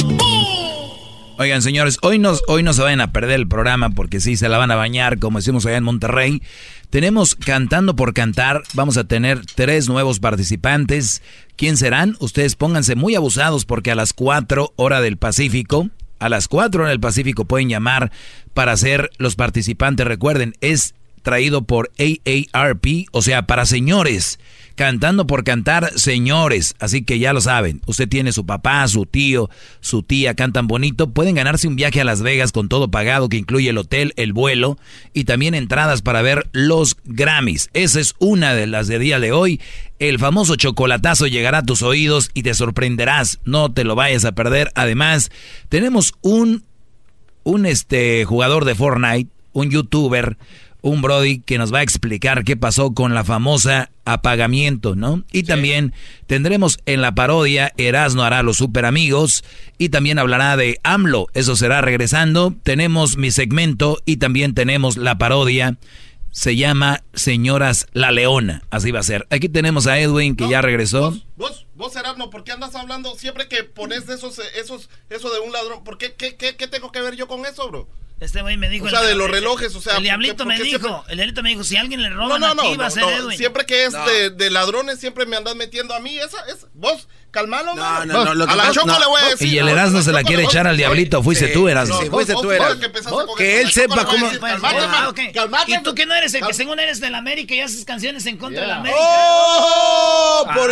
[1.38, 4.48] Oigan, señores, hoy, nos, hoy no se vayan a perder el programa porque sí se
[4.48, 6.42] la van a bañar, como decimos allá en Monterrey.
[6.90, 11.22] Tenemos Cantando por Cantar, vamos a tener tres nuevos participantes.
[11.60, 12.15] ¿Quién serán?
[12.22, 16.89] Ustedes pónganse muy abusados porque a las 4 hora del Pacífico, a las 4 hora
[16.89, 18.13] del Pacífico pueden llamar
[18.54, 20.08] para ser los participantes.
[20.08, 24.39] Recuerden, es traído por AARP, o sea, para señores.
[24.80, 26.74] Cantando por cantar, señores.
[26.80, 27.82] Así que ya lo saben.
[27.86, 29.50] Usted tiene su papá, su tío,
[29.82, 31.10] su tía, cantan bonito.
[31.10, 34.32] Pueden ganarse un viaje a Las Vegas con todo pagado, que incluye el hotel, el
[34.32, 34.78] vuelo
[35.13, 37.70] y también entradas para ver los Grammys.
[37.74, 39.60] Esa es una de las de día de hoy.
[40.00, 43.39] El famoso chocolatazo llegará a tus oídos y te sorprenderás.
[43.44, 44.72] No te lo vayas a perder.
[44.76, 45.30] Además,
[45.68, 46.63] tenemos un,
[47.44, 50.38] un este, jugador de Fortnite, un youtuber
[50.82, 55.24] un Brody que nos va a explicar qué pasó con la famosa apagamiento, ¿no?
[55.32, 55.94] Y también
[56.26, 59.44] tendremos en la parodia Erasno hará los super amigos
[59.78, 62.56] y también hablará de AMLO, eso será regresando.
[62.63, 65.78] Tenemos mi segmento y también tenemos la parodia.
[66.32, 69.26] Se llama Señoras La Leona, así va a ser.
[69.32, 71.18] Aquí tenemos a Edwin que ya regresó.
[71.36, 75.52] Vos, vos, Erasno, ¿por qué andas hablando siempre que pones esos, esos, eso de un
[75.52, 75.84] ladrón?
[75.84, 77.89] ¿Por qué, qué, qué, qué tengo que ver yo con eso, bro?
[78.20, 78.86] Este güey me dijo.
[78.86, 79.98] O sea, de los relojes, o sea.
[79.98, 81.06] El diablito me dijo.
[81.08, 83.38] El diablito me dijo: si alguien le roba no, no, aquí, va a ser Edwin.
[83.38, 86.18] Siempre que es de, de, ladrones, siempre me andas metiendo a mí.
[86.18, 89.54] Esa, es, vos, calmalo, no, no, no, A la Choco le voy a decir.
[89.54, 91.24] Y el Erasmo se la quiere echar al diablito.
[91.24, 92.02] Fuiste tú, Erasmo.
[92.02, 93.36] Sí, fuiste tú, Erasmo.
[93.38, 94.30] Que él sepa cómo.
[95.34, 95.72] Calmate.
[95.72, 98.38] Y tú que no eres el que según eres del América y haces canciones en
[98.38, 99.00] contra del América.
[99.02, 100.46] ¡Oh!
[100.54, 100.72] Por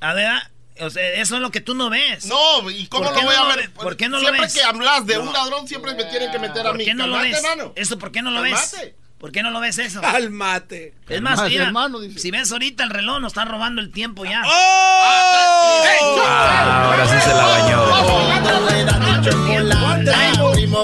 [0.00, 2.26] A ver, o sea, eso es lo que tú no ves.
[2.26, 3.72] No, ¿y cómo lo voy a ver?
[3.72, 4.52] ¿Por qué no lo ves?
[4.52, 6.78] Siempre que hablas de un ladrón, siempre me tienen que meter a mí.
[6.78, 7.42] ¿Por qué no lo ves?
[7.76, 8.76] ¿Eso por qué no lo ves?
[9.22, 10.00] ¿Por qué no lo ves eso?
[10.00, 10.94] Cálmate.
[11.08, 11.72] Es más, mira,
[12.16, 14.42] si ves ahorita el reloj, nos está robando el tiempo ya.
[14.44, 15.82] ¡Oh!
[16.26, 17.84] Ah, ahora sí se la bañó.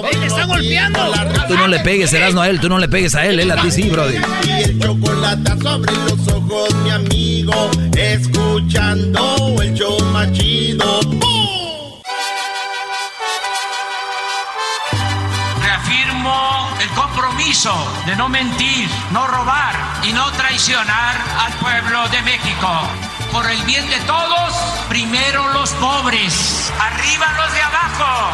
[0.07, 1.11] ¡Ey, está golpeando!
[1.49, 3.61] Tú no le pegues, Erasmo, a él, tú no le pegues a él, él a
[3.61, 4.15] ti sí, brody.
[4.47, 11.01] Y el chocolate sobre los ojos, mi amigo, escuchando el show más chido.
[17.59, 22.69] Compromiso de no mentir, no robar y no traicionar al pueblo de México.
[23.31, 24.53] Por el bien de todos,
[24.87, 28.31] primero los pobres, arriba los de abajo.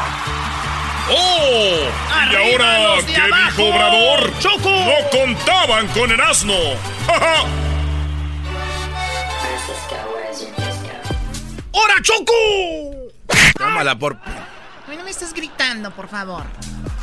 [1.10, 2.14] ¡Oh!
[2.14, 3.44] Arriba ¿Y ahora los de qué abajo!
[3.48, 4.40] dijo Obrador?
[4.40, 4.70] ¡Choco!
[4.70, 6.54] ¡No contaban con el asno!
[7.08, 7.46] ¡Ja, ja!
[11.72, 12.34] ¡Hora, Choco!
[13.58, 14.18] Tómala por.
[14.86, 16.44] A mí no me estés gritando, por favor.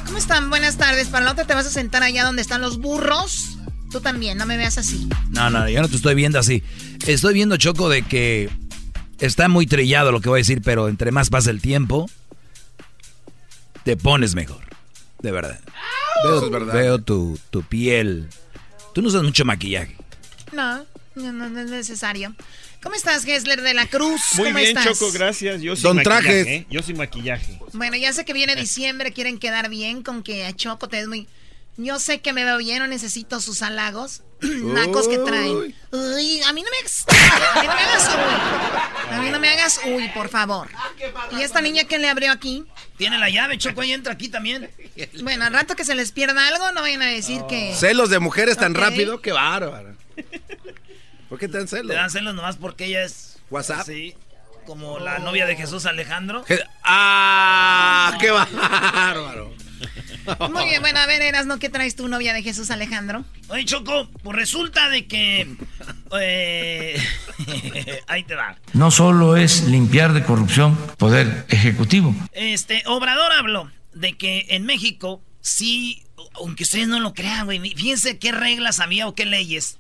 [0.07, 0.51] ¿Cómo están?
[0.51, 1.09] Buenas tardes.
[1.09, 3.57] Para la otra te vas a sentar allá donde están los burros.
[3.91, 5.09] Tú también, no me veas así.
[5.31, 6.63] No, no, yo no te estoy viendo así.
[7.07, 8.51] Estoy viendo, Choco, de que
[9.19, 12.09] está muy trillado lo que voy a decir, pero entre más pasa el tiempo,
[13.85, 14.63] te pones mejor.
[15.21, 15.61] De verdad.
[16.25, 16.75] Veo, Eso es verdad.
[16.75, 18.29] veo tu, tu piel.
[18.95, 19.97] Tú no usas mucho maquillaje.
[20.53, 20.85] No,
[21.17, 22.35] no, no, no es necesario.
[22.83, 24.21] ¿Cómo estás, Gessler de la Cruz?
[24.35, 24.99] Muy ¿Cómo bien, estás?
[24.99, 25.63] Choco, gracias.
[25.63, 26.47] Yo sin Don maquillaje, Trajes.
[26.49, 26.67] ¿eh?
[26.69, 27.59] Yo sin maquillaje.
[27.73, 31.29] Bueno, ya sé que viene diciembre, quieren quedar bien con que a Choco te muy...
[31.79, 34.23] Yo sé que me veo bien, no necesito sus halagos.
[34.41, 35.75] Nacos que traen.
[35.93, 37.07] Uy, a mí no me hagas...
[37.55, 39.15] A mí no me hagas uy.
[39.15, 40.69] A mí no me hagas uy, por favor.
[41.39, 42.65] ¿Y esta niña que le abrió aquí?
[42.99, 44.69] Tiene la llave, Choco, ahí entra aquí también.
[45.23, 47.75] Bueno, al rato que se les pierda algo, no vayan a decir que...
[47.77, 49.95] Celos de mujeres tan rápido, qué bárbaro.
[51.33, 51.87] ¿Por qué te dan celos?
[51.87, 53.39] Le dan celos nomás porque ella es.
[53.49, 53.87] WhatsApp.
[53.87, 54.15] Sí.
[54.67, 56.45] Como la novia de Jesús Alejandro.
[56.85, 58.15] ¡Ah!
[58.21, 59.55] ¡Qué bárbaro!
[60.51, 61.59] Muy bien, bueno, a ver, Eras, ¿no?
[61.59, 63.25] ¿Qué traes tu novia de Jesús Alejandro?
[63.49, 65.57] Oye, Choco, pues resulta de que.
[66.21, 67.03] eh,
[68.09, 68.59] ahí te va.
[68.75, 72.15] No solo es limpiar de corrupción poder ejecutivo.
[72.33, 78.19] Este, Obrador habló de que en México, sí, aunque ustedes no lo crean, güey, fíjense
[78.19, 79.79] qué reglas había o qué leyes.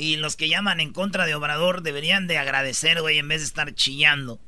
[0.00, 3.46] Y los que llaman en contra de Obrador deberían de agradecer, güey, en vez de
[3.46, 4.40] estar chillando.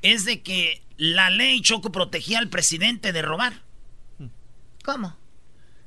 [0.00, 3.62] Es de que la ley Choco protegía al presidente de robar.
[4.84, 5.18] ¿Cómo?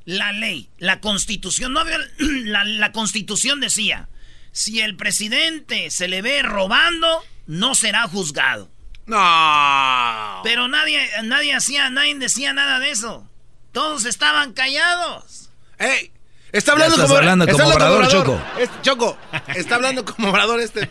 [0.04, 4.10] La ley, la constitución, no había, la, la constitución decía,
[4.52, 8.70] si el presidente se le ve robando, no será juzgado.
[9.06, 10.42] No.
[10.44, 13.30] Pero nadie, nadie hacía, nadie decía nada de eso.
[13.72, 15.52] Todos estaban callados.
[15.78, 16.12] ¡Ey!
[16.52, 18.42] Está hablando como, hablando está como hablando Obrador, Obrador.
[18.60, 19.18] Es- Choco,
[19.56, 20.90] está hablando como obrador este.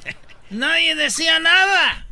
[0.51, 2.07] Nadie decía nada.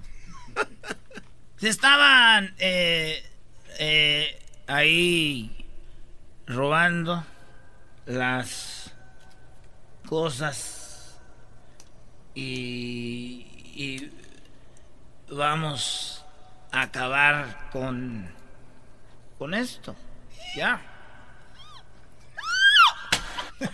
[1.59, 3.25] Se estaban eh,
[3.79, 5.67] eh, ahí
[6.47, 7.25] robando
[8.07, 8.93] las
[10.07, 11.19] cosas
[12.35, 14.13] y, y
[15.31, 16.25] vamos
[16.73, 18.29] a acabar con
[19.39, 19.95] con esto.
[20.57, 20.81] Ya.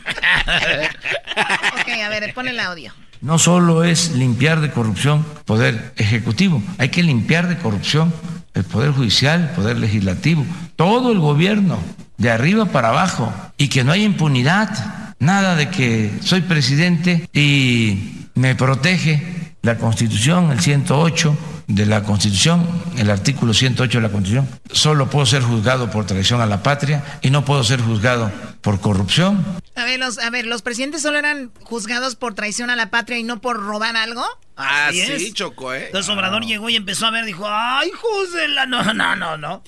[1.80, 2.92] Ok, a ver, el audio.
[3.20, 8.12] No solo es limpiar de corrupción poder ejecutivo, hay que limpiar de corrupción
[8.54, 10.44] el poder judicial, el poder legislativo,
[10.76, 11.78] todo el gobierno,
[12.18, 18.28] de arriba para abajo, y que no haya impunidad, nada de que soy presidente y
[18.34, 21.36] me protege la Constitución, el 108
[21.74, 22.66] de la Constitución,
[22.98, 24.48] el artículo 108 de la Constitución.
[24.72, 28.30] Solo puedo ser juzgado por traición a la patria y no puedo ser juzgado
[28.60, 29.44] por corrupción.
[29.74, 33.18] A ver, los, a ver, ¿los presidentes solo eran juzgados por traición a la patria
[33.18, 34.24] y no por robar algo?
[34.56, 35.34] Ah, Así sí, es.
[35.34, 35.86] Choco, ¿eh?
[35.86, 38.66] Entonces Obrador llegó y empezó a ver, dijo, ay, hijos de la...
[38.66, 39.62] No, no, no, no.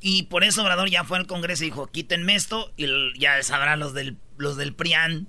[0.00, 2.86] Y por eso Obrador ya fue al Congreso y dijo, quítenme esto y
[3.18, 5.26] ya sabrán los del, los del PRIAN.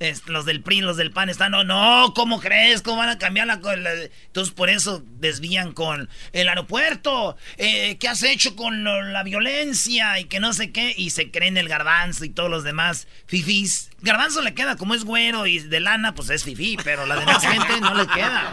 [0.00, 2.82] Es- los del PRI, los del PAN están, no, no, ¿cómo crees?
[2.82, 3.90] ¿Cómo van a cambiar la, la-
[4.26, 10.18] Entonces por eso desvían con el aeropuerto, eh, ¿qué has hecho con lo- la violencia?
[10.20, 13.90] Y que no sé qué, y se creen el garbanzo y todos los demás fifís.
[14.00, 17.42] Garbanzo le queda, como es güero y de lana, pues es fifí, pero la demás
[17.46, 18.52] gente no le queda.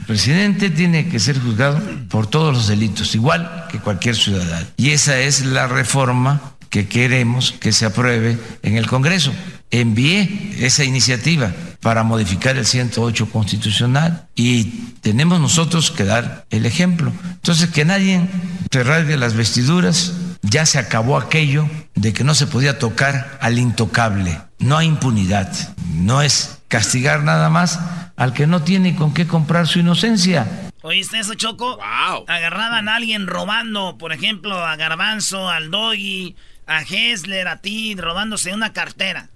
[0.00, 4.66] El presidente tiene que ser juzgado por todos los delitos, igual que cualquier ciudadano.
[4.76, 9.32] Y esa es la reforma que queremos que se apruebe en el Congreso.
[9.70, 14.64] Envié esa iniciativa para modificar el 108 constitucional y
[15.00, 17.12] tenemos nosotros que dar el ejemplo.
[17.30, 18.26] Entonces, que nadie
[18.72, 23.60] se rasgue las vestiduras, ya se acabó aquello de que no se podía tocar al
[23.60, 24.40] intocable.
[24.58, 25.52] No hay impunidad,
[25.92, 27.78] no es castigar nada más
[28.16, 30.72] al que no tiene con qué comprar su inocencia.
[30.82, 31.78] ¿Oíste eso, Choco?
[32.26, 36.34] Agarraban a alguien robando, por ejemplo, a Garbanzo, al Doggy,
[36.66, 39.30] a Hessler, a ti, robándose una cartera.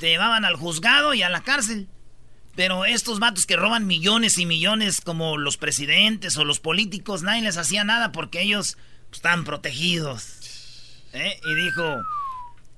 [0.00, 1.88] Te llevaban al juzgado y a la cárcel.
[2.54, 7.42] Pero estos vatos que roban millones y millones, como los presidentes o los políticos, nadie
[7.42, 10.36] les hacía nada porque ellos pues, estaban protegidos.
[11.12, 11.40] ¿eh?
[11.44, 12.02] y dijo,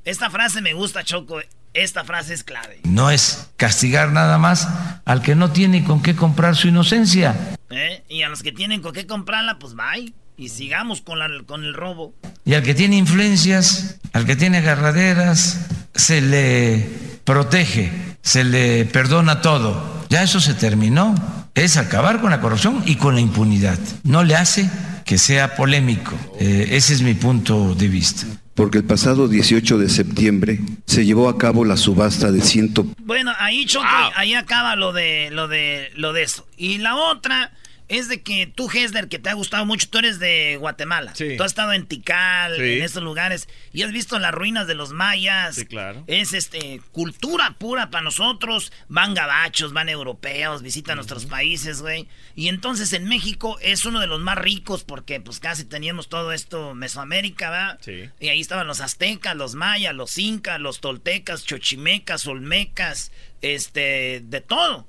[0.04, 1.40] esta frase me gusta, Choco,
[1.74, 2.80] esta frase es clave.
[2.84, 4.68] No es castigar nada más
[5.04, 7.56] al que no tiene con qué comprar su inocencia.
[7.70, 8.04] ¿Eh?
[8.08, 10.14] Y a los que tienen con qué comprarla, pues bye.
[10.38, 12.14] Y sigamos con, la, con el robo.
[12.44, 16.88] Y al que tiene influencias, al que tiene agarraderas, se le
[17.24, 17.90] protege,
[18.22, 20.06] se le perdona todo.
[20.08, 21.14] Ya eso se terminó.
[21.54, 23.78] Es acabar con la corrupción y con la impunidad.
[24.04, 24.70] No le hace
[25.04, 26.14] que sea polémico.
[26.38, 28.26] Eh, ese es mi punto de vista
[28.58, 32.86] porque el pasado 18 de septiembre se llevó a cabo la subasta de ciento...
[32.98, 36.44] Bueno, ahí Choco, ahí acaba lo de, lo de, lo de eso.
[36.56, 37.52] Y la otra
[37.88, 41.14] es de que tú, Hesler, que te ha gustado mucho, tú eres de Guatemala.
[41.14, 41.36] Sí.
[41.36, 44.92] Tú has estado en Tikal, en esos lugares, y has visto las ruinas de los
[44.92, 45.56] mayas.
[45.56, 46.04] Sí, claro.
[46.06, 48.72] Es este cultura pura para nosotros.
[48.88, 52.08] Van gabachos, van europeos, visitan nuestros países, güey.
[52.36, 56.32] Y entonces en México es uno de los más ricos porque pues casi teníamos todo
[56.32, 57.78] esto Mesoamérica, ¿verdad?
[57.80, 58.10] Sí.
[58.20, 64.40] Y ahí estaban los aztecas, los mayas, los incas, los toltecas, chochimecas, olmecas, este, de
[64.42, 64.86] todo.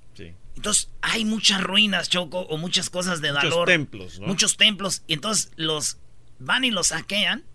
[0.59, 3.45] Entonces hay muchas ruinas, Choco, o muchas cosas de valor.
[3.53, 4.27] Muchos templos, ¿no?
[4.27, 5.03] Muchos templos.
[5.07, 5.99] Y entonces los
[6.37, 7.45] van y los saquean.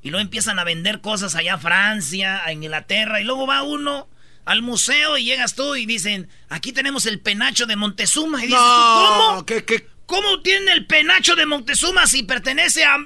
[0.00, 3.20] Y luego empiezan a vender cosas allá a Francia, a Inglaterra.
[3.20, 4.08] Y luego va uno
[4.44, 8.44] al museo y llegas tú y dicen, aquí tenemos el penacho de Montezuma.
[8.44, 9.44] Y dices, ¿cómo?
[9.44, 9.88] ¿Qué, qué?
[10.06, 12.96] ¿Cómo tiene el penacho de Montezuma si pertenece a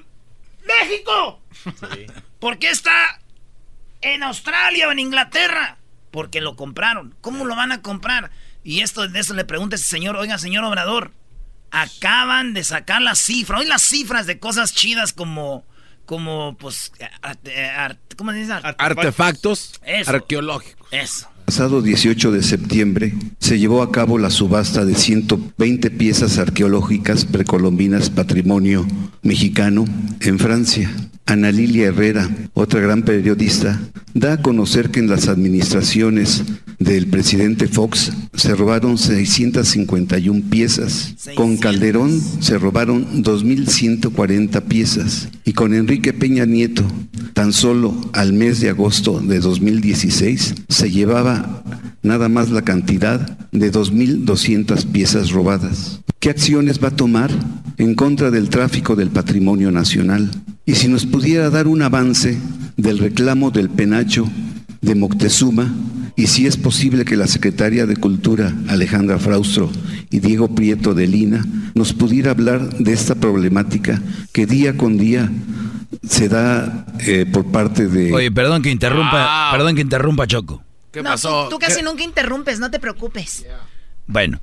[0.66, 1.40] México?
[1.64, 2.06] Sí.
[2.40, 3.22] ¿Por qué está
[4.02, 5.78] en Australia o en Inglaterra?
[6.10, 7.16] Porque lo compraron.
[7.22, 8.30] ¿Cómo lo van a comprar?
[8.64, 11.12] Y esto de eso le pregunta ese señor, oiga, señor Obrador,
[11.70, 15.64] acaban de sacar las cifras, hoy las cifras de cosas chidas como,
[16.06, 16.92] como, pues,
[18.16, 18.52] ¿cómo se dice?
[18.78, 20.10] Artefactos Eso.
[20.10, 20.88] arqueológicos.
[20.90, 21.28] Eso.
[21.44, 28.08] Pasado 18 de septiembre se llevó a cabo la subasta de 120 piezas arqueológicas precolombinas
[28.08, 28.86] patrimonio
[29.20, 29.84] mexicano
[30.20, 30.90] en Francia.
[31.26, 33.80] Ana Lilia Herrera, otra gran periodista,
[34.12, 36.42] da a conocer que en las administraciones
[36.78, 41.14] del presidente Fox se robaron 651 piezas.
[41.34, 45.28] Con Calderón se robaron 2.140 piezas.
[45.44, 46.84] Y con Enrique Peña Nieto,
[47.32, 51.64] tan solo al mes de agosto de 2016, se llevaba
[52.04, 56.00] nada más la cantidad de 2.200 piezas robadas.
[56.20, 57.30] ¿Qué acciones va a tomar
[57.78, 60.30] en contra del tráfico del patrimonio nacional?
[60.64, 62.38] Y si nos pudiera dar un avance
[62.76, 64.28] del reclamo del penacho
[64.80, 65.74] de Moctezuma,
[66.16, 69.70] y si es posible que la secretaria de Cultura, Alejandra Fraustro,
[70.10, 74.00] y Diego Prieto de Lina, nos pudiera hablar de esta problemática
[74.32, 75.30] que día con día
[76.08, 78.12] se da eh, por parte de...
[78.12, 80.62] Oye, perdón que interrumpa, perdón que interrumpa Choco.
[80.94, 81.44] ¿Qué no, pasó?
[81.44, 83.44] Tú, tú casi nunca interrumpes, no te preocupes.
[84.06, 84.40] Bueno,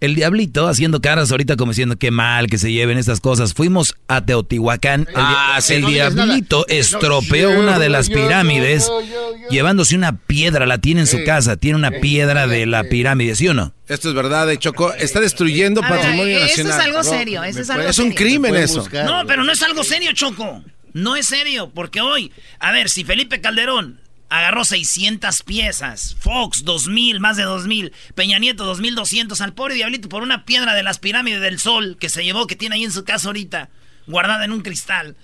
[0.00, 3.54] el diablito haciendo caras ahorita como diciendo qué mal que se lleven estas cosas.
[3.54, 5.02] Fuimos a Teotihuacán.
[5.08, 9.48] El, Ah, el no diablito estropeó No, una de las pirámides yo, yo, yo.
[9.50, 10.66] llevándose una piedra.
[10.66, 11.56] La tiene en su casa.
[11.56, 13.74] Tiene una piedra de la pirámide, ¿sí o no?
[13.88, 14.92] Esto es verdad, de Choco.
[14.94, 16.80] Está destruyendo A ver, patrimonio eso es nacional.
[16.80, 18.16] algo serio, eso es algo Es un serio.
[18.18, 18.86] crimen eso.
[19.04, 20.62] No, pero no es algo serio, Choco.
[20.92, 27.20] No es serio, porque hoy, a ver, si Felipe Calderón agarró 600 piezas, Fox 2000,
[27.20, 31.40] más de 2000, Peña Nieto 2200, al pobre diablito por una piedra de las pirámides
[31.40, 33.70] del sol que se llevó, que tiene ahí en su casa ahorita,
[34.06, 35.16] guardada en un cristal.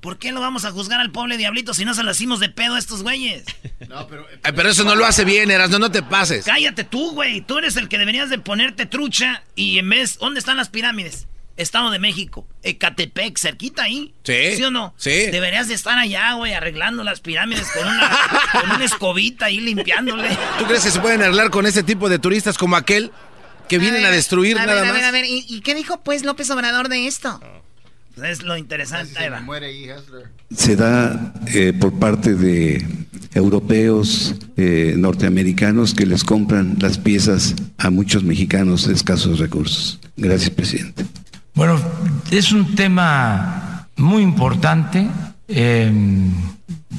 [0.00, 2.48] ¿Por qué lo vamos a juzgar al pobre diablito si no se lo hicimos de
[2.48, 3.44] pedo a estos güeyes?
[4.42, 6.46] Ay, pero eso no lo hace bien, Erasno, no te pases.
[6.46, 7.42] Cállate tú, güey.
[7.42, 10.18] Tú eres el que deberías de ponerte trucha y en vez...
[10.18, 11.26] ¿Dónde están las pirámides?
[11.60, 12.46] Estado de México.
[12.62, 14.14] Ecatepec, cerquita ahí.
[14.24, 14.56] Sí.
[14.56, 14.94] ¿Sí o no?
[14.96, 15.10] Sí.
[15.30, 18.10] Deberías de estar allá, güey, arreglando las pirámides con una,
[18.52, 20.28] con una escobita ahí limpiándole.
[20.58, 23.10] ¿Tú crees que se pueden arreglar con ese tipo de turistas como aquel
[23.68, 24.90] que vienen a, destruir a nada ver, más?
[24.90, 27.40] A ver, a ver, ¿y, y qué dijo pues López Obrador de esto?
[28.14, 29.18] Pues es lo interesante.
[29.18, 29.42] ahí va.
[30.54, 32.86] se da eh, por parte de
[33.34, 40.00] europeos, eh, norteamericanos que les compran las piezas a muchos mexicanos de escasos recursos.
[40.16, 41.06] Gracias, presidente.
[41.60, 41.78] Bueno,
[42.30, 45.06] es un tema muy importante,
[45.46, 45.92] eh,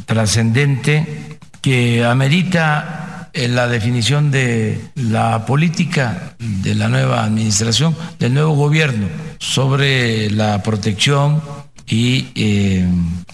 [0.05, 8.53] trascendente, que amerita eh, la definición de la política de la nueva administración, del nuevo
[8.53, 9.07] gobierno,
[9.39, 11.41] sobre la protección
[11.87, 12.87] y eh,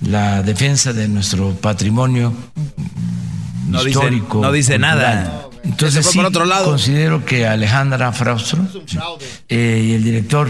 [0.03, 2.31] la defensa de nuestro patrimonio
[3.67, 4.39] No dice- histórico.
[4.41, 4.97] no dice cultural.
[4.97, 5.43] nada.
[5.65, 6.67] Entonces sí, por otro lado.
[6.69, 8.65] considero que Alejandra Fraustro
[9.49, 10.47] eh, y el director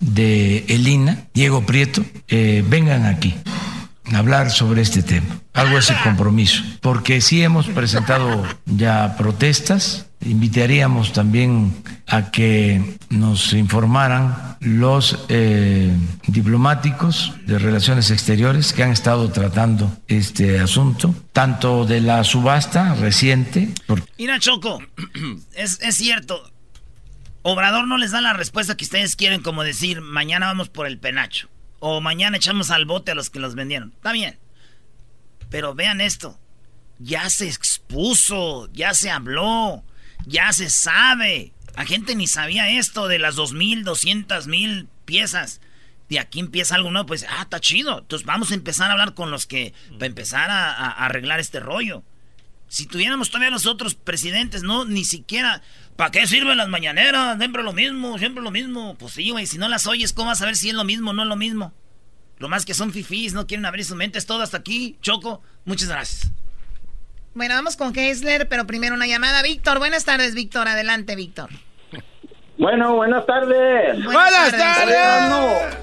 [0.00, 3.34] de Elina, Diego Prieto, eh, vengan aquí
[4.12, 5.40] a hablar sobre este tema.
[5.54, 14.56] Hago ese compromiso, porque sí hemos presentado ya protestas Invitaríamos también a que nos informaran
[14.60, 15.96] los eh,
[16.26, 23.68] diplomáticos de relaciones exteriores que han estado tratando este asunto, tanto de la subasta reciente.
[24.18, 24.80] Mira, Choco,
[25.54, 26.42] es, es cierto.
[27.42, 30.98] Obrador no les da la respuesta que ustedes quieren, como decir, mañana vamos por el
[30.98, 31.48] penacho.
[31.80, 33.92] O mañana echamos al bote a los que los vendieron.
[33.96, 34.38] Está bien.
[35.50, 36.38] Pero vean esto.
[36.98, 39.84] Ya se expuso, ya se habló,
[40.26, 41.52] ya se sabe.
[41.76, 45.60] La gente ni sabía esto de las dos mil, doscientas mil piezas.
[46.08, 48.00] De aquí empieza algo nuevo, pues, ah, está chido.
[48.00, 51.60] Entonces vamos a empezar a hablar con los que, para empezar a, a arreglar este
[51.60, 52.02] rollo.
[52.68, 55.62] Si tuviéramos todavía los otros presidentes, no, ni siquiera.
[55.96, 57.38] ¿Para qué sirven las mañaneras?
[57.38, 58.94] Siempre lo mismo, siempre lo mismo.
[58.98, 61.10] Pues sí, güey, si no las oyes, ¿cómo vas a ver si es lo mismo
[61.10, 61.72] o no es lo mismo?
[62.38, 64.26] Lo más que son fifís, no quieren abrir sus mentes.
[64.26, 65.42] Todo hasta aquí, Choco.
[65.64, 66.30] Muchas gracias.
[67.34, 69.42] Bueno, vamos con Kessler, pero primero una llamada.
[69.42, 70.68] Víctor, buenas tardes, Víctor.
[70.68, 71.50] Adelante, Víctor.
[72.58, 74.04] Bueno, buenas tardes.
[74.04, 75.76] Buenas, tardes.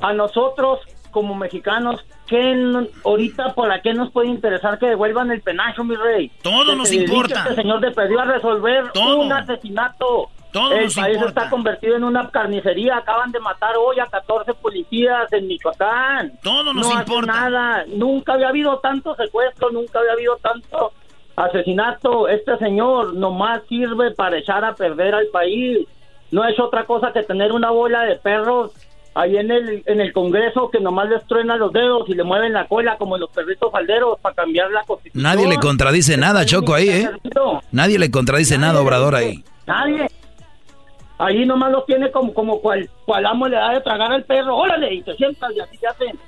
[0.00, 0.80] A nosotros,
[1.16, 5.96] como mexicanos, ¿qué no- ahorita por qué nos puede interesar que devuelvan el penacho, mi
[5.96, 6.30] rey?
[6.42, 7.40] Todo Que nos importa.
[7.48, 7.90] Este señor de
[8.20, 9.20] a resolver Todo.
[9.20, 10.28] un asesinato.
[10.52, 11.26] Todo el país importa.
[11.40, 12.98] está convertido en una carnicería.
[12.98, 16.32] Acaban de matar hoy a 14 policías en Michoacán.
[16.42, 17.32] Todo nos no importa.
[17.32, 17.84] nada.
[17.88, 20.92] Nunca había habido tanto secuestro, nunca había habido tanto
[21.34, 22.28] asesinato.
[22.28, 25.86] Este señor nomás sirve para echar a perder al país.
[26.30, 28.72] No es otra cosa que tener una bola de perros
[29.16, 32.52] ahí en el, en el Congreso que nomás les truenan los dedos y le mueven
[32.52, 35.22] la cola como los perritos falderos para cambiar la constitución.
[35.22, 37.10] Nadie le contradice nada, Choco, ahí, ¿eh?
[37.72, 39.42] Nadie le contradice nada, Obrador, ahí.
[39.66, 40.06] Nadie.
[41.18, 44.54] Ahí nomás los tiene como, como cual, cual amo le da de tragar al perro.
[44.54, 46.18] Órale, y te sientas y así se hacen.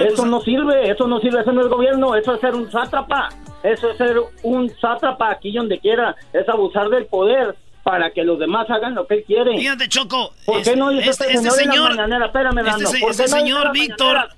[0.00, 3.28] eso no sirve, eso no sirve, eso no es gobierno, eso es ser un sátrapa.
[3.62, 6.16] Eso es ser un sátrapa aquí donde quiera.
[6.32, 9.58] Es abusar del poder para que los demás hagan lo que él quiere.
[9.58, 10.34] Fíjate, Choco.
[10.46, 11.92] ¿Por qué no dice este, este, señor?
[11.92, 14.28] Espérame, este, Nando, se- ¿por este señor Víctor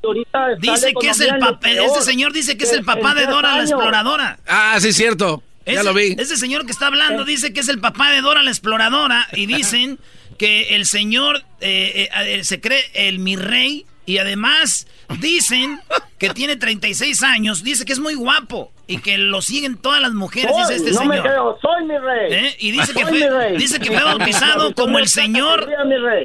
[0.58, 1.70] dice que es el papá.
[1.70, 4.38] Este señor dice que es el papá de Dora la exploradora.
[4.46, 5.42] Ah, sí, cierto.
[5.66, 6.16] Ya Ese- lo vi.
[6.18, 9.46] Ese señor que está hablando dice que es el papá de Dora la exploradora y
[9.46, 9.98] dicen
[10.38, 14.86] que el señor eh, eh, se cree el mi rey y además
[15.20, 15.80] dicen
[16.18, 20.12] que tiene 36 años, dice que es muy guapo y que lo siguen todas las
[20.12, 21.14] mujeres, Soy, dice este no señor.
[21.16, 22.32] me creo, soy mi rey.
[22.32, 22.56] ¿Eh?
[22.60, 25.66] Y dice que, Soy fue, dice que fue bautizado como el señor.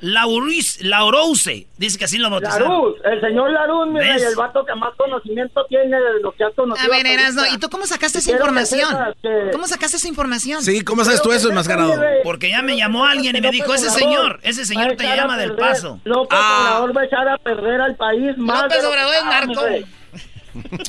[0.02, 1.68] Laurus, Laurouse.
[1.78, 2.68] Dice que así lo bautizaron.
[2.70, 4.16] Laruz, el señor Laruz, mi ¿Ves?
[4.16, 6.86] rey, el vato que más conocimiento tiene de lo que has conocido.
[6.92, 7.44] A ver, Erasno.
[7.54, 8.90] ¿y tú cómo sacaste esa información?
[9.22, 10.62] que- ¿Cómo sacaste esa información?
[10.62, 11.94] Sí, ¿cómo sabes tú eso, enmascarado?
[12.24, 15.56] Porque ya me llamó alguien y me dijo, ese señor, ese señor te llama del
[15.56, 16.00] paso.
[16.04, 16.80] López Ah.
[16.82, 18.69] Obrador va a echar a perder al país más.
[18.70, 19.62] López Obrador es narco.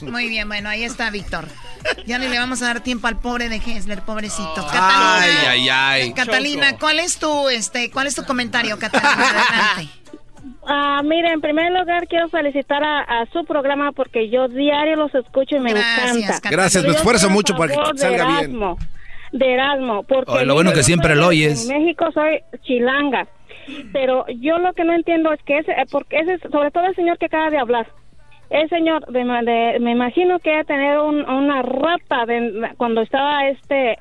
[0.11, 1.47] Muy bien, bueno, ahí está Víctor.
[2.07, 4.55] Ya ni le vamos a dar tiempo al pobre de Hessler, pobrecito.
[4.57, 6.13] Ay, Catalina, ay, ay.
[6.13, 9.13] Catalina, ¿cuál es tu este, cuál es tu comentario, Catalina?
[9.75, 9.91] Adelante.
[10.67, 15.15] Ah, mire, en primer lugar quiero felicitar a, a su programa porque yo diario los
[15.15, 16.27] escucho y me Gracias, encanta.
[16.35, 16.51] Catalina.
[16.63, 18.39] Gracias, me esfuerzo mucho para que salga bien.
[18.39, 18.79] Erasmo,
[19.33, 21.69] De Erasmo, porque Oh, lo bueno que siempre lo oyes.
[21.69, 23.27] En México soy chilanga,
[23.93, 26.95] pero yo lo que no entiendo es que ese, eh, porque ese, sobre todo el
[26.95, 27.87] señor que acaba de hablar,
[28.51, 32.27] el señor, me imagino que debe tener un- una rata
[32.77, 33.99] cuando estaba este,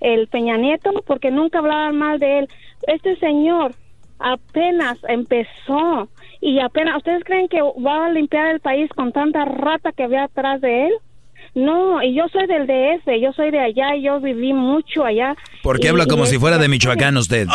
[0.00, 2.48] el Peña Nieto, porque nunca hablaban mal de él.
[2.86, 3.74] Este señor
[4.18, 6.08] apenas empezó
[6.40, 10.24] y apenas, ¿ustedes creen que va a limpiar el país con tanta rata que había
[10.24, 10.92] atrás de él?
[11.54, 15.34] No, y yo soy del DF, yo soy de allá y yo viví mucho allá.
[15.62, 17.46] ¿Por qué Y- habla como si fuera de Michoacán usted?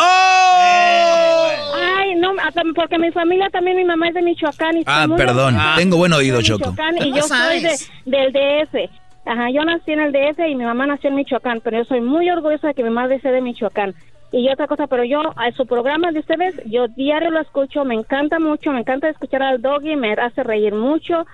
[1.74, 2.32] Ay, no,
[2.74, 4.76] porque mi familia también, mi mamá es de Michoacán.
[4.78, 5.56] Y Ah, perdón.
[5.76, 6.70] Tengo buen oído, de Choco.
[6.70, 7.70] Michoacán, Y ¿Cómo yo soy de,
[8.04, 8.90] del DF.
[9.24, 12.00] Ajá, yo nací en el DF y mi mamá nació en Michoacán, pero yo soy
[12.00, 13.94] muy orgullosa de que mi madre sea de Michoacán.
[14.32, 17.94] Y otra cosa, pero yo a su programa de ustedes, yo diario lo escucho, me
[17.94, 21.26] encanta mucho, me encanta escuchar al Doggy, me hace reír mucho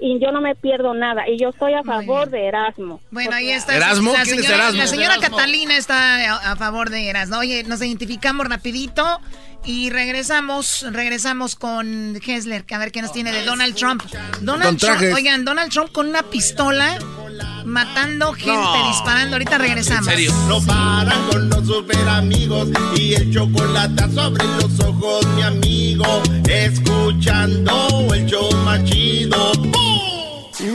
[0.00, 1.28] y yo no me pierdo nada.
[1.28, 3.00] Y yo estoy a favor de Erasmo.
[3.10, 3.76] Bueno, ahí está.
[3.76, 4.12] ¿Erasmo?
[4.12, 4.78] La ¿Quién es señora, Erasmo?
[4.80, 5.36] la señora Erasmo.
[5.36, 7.38] Catalina está a, a favor de Erasmo.
[7.38, 9.20] Oye, nos identificamos rapidito
[9.64, 14.02] y regresamos, regresamos con Hessler, a ver qué nos tiene de Donald Trump.
[14.40, 16.98] Donald Trump, oigan, Donald Trump con una pistola
[17.64, 18.88] matando gente, No.
[18.88, 19.36] disparando.
[19.36, 20.08] Ahorita regresamos.
[20.48, 26.22] No paran con los super amigos y el chocolate sobre los ojos, mi amigo.
[26.48, 29.52] Escuchando el show más chido.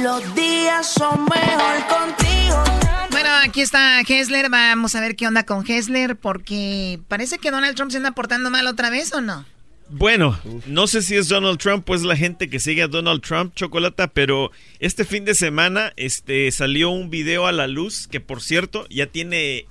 [0.02, 2.89] Los días son mejor contigo.
[3.22, 4.50] Bueno, aquí está Hessler.
[4.50, 8.50] Vamos a ver qué onda con Hessler porque parece que Donald Trump se anda portando
[8.50, 9.46] mal otra vez o no.
[9.90, 13.54] Bueno, no sé si es Donald Trump pues la gente que sigue a Donald Trump,
[13.56, 18.42] Chocolata, pero este fin de semana este, salió un video a la luz que por
[18.42, 19.66] cierto ya tiene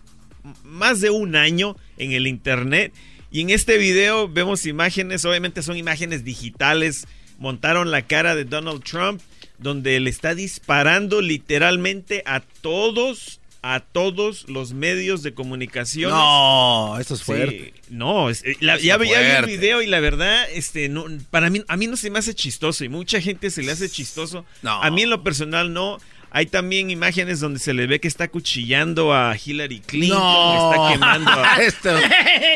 [0.63, 2.93] más de un año en el internet.
[3.31, 7.07] Y en este video vemos imágenes, obviamente son imágenes digitales,
[7.39, 9.23] montaron la cara de Donald Trump,
[9.59, 16.11] donde le está disparando literalmente a todos a todos los medios de comunicación.
[16.11, 17.75] No, esto es fuerte.
[17.91, 21.77] no, es, eh, ya, veía el video y la verdad, este, no, para mí, a
[21.77, 24.45] mí no se me hace chistoso y mucha gente se le hace chistoso.
[24.63, 25.99] A mí en lo personal no.
[26.31, 30.73] Hay también imágenes donde se le ve que está cuchillando a Hillary Clinton, no.
[30.73, 31.57] está quemando a...
[31.63, 31.91] Esto.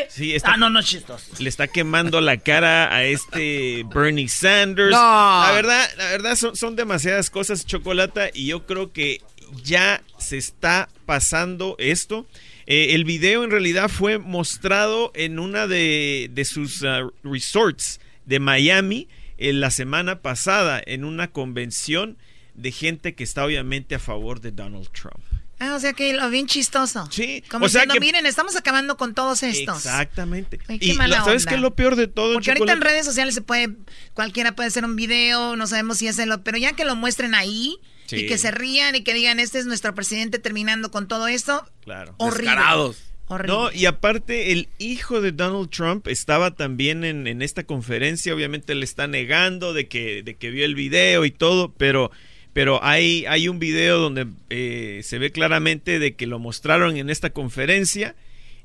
[0.09, 1.25] Sí, está, ah, no, no es chistoso.
[1.39, 4.91] Le está quemando la cara a este Bernie Sanders.
[4.91, 9.21] La verdad, la verdad son, son demasiadas cosas, Chocolata, y yo creo que
[9.63, 12.25] ya se está pasando esto.
[12.65, 19.07] Eh, el video en realidad fue mostrado en una de, sus uh, resorts de Miami
[19.37, 22.17] en la semana pasada en una convención
[22.53, 25.23] de gente que está obviamente a favor de Donald Trump.
[25.59, 27.07] Ah, o sea que lo bien chistoso.
[27.11, 27.43] Sí.
[27.49, 29.77] Como o sea que, miren, estamos acabando con todos estos.
[29.77, 30.59] Exactamente.
[30.67, 32.33] y ¿sabes qué es lo peor de todo?
[32.33, 33.69] Porque ahorita en redes sociales se puede,
[34.13, 37.33] cualquiera puede hacer un video, no sabemos si es el, pero ya que lo muestren
[37.33, 37.79] ahí,
[38.11, 41.65] y que se rían y que digan, este es nuestro presidente terminando con todo esto.
[41.83, 42.15] Claro.
[42.17, 42.55] Horrible.
[43.27, 43.53] Horrible.
[43.53, 48.83] No, y aparte el hijo de Donald Trump estaba también en, esta conferencia, obviamente le
[48.83, 52.11] está negando de que, de que vio el video y todo, pero,
[52.53, 57.09] pero hay, hay un video donde eh, se ve claramente de que lo mostraron en
[57.09, 58.15] esta conferencia.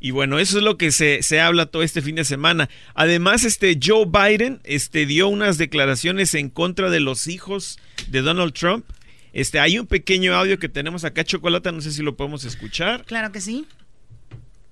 [0.00, 2.68] Y bueno, eso es lo que se, se, habla todo este fin de semana.
[2.94, 8.52] Además, este Joe Biden este, dio unas declaraciones en contra de los hijos de Donald
[8.52, 8.84] Trump.
[9.32, 13.04] Este, hay un pequeño audio que tenemos acá, Chocolata, no sé si lo podemos escuchar.
[13.06, 13.66] Claro que sí.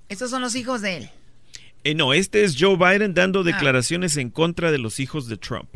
[0.08, 1.10] Estos son los hijos de él.
[1.86, 3.44] Eh, no, este es Joe Biden dando ah.
[3.44, 5.68] declaraciones en contra de los hijos de Trump.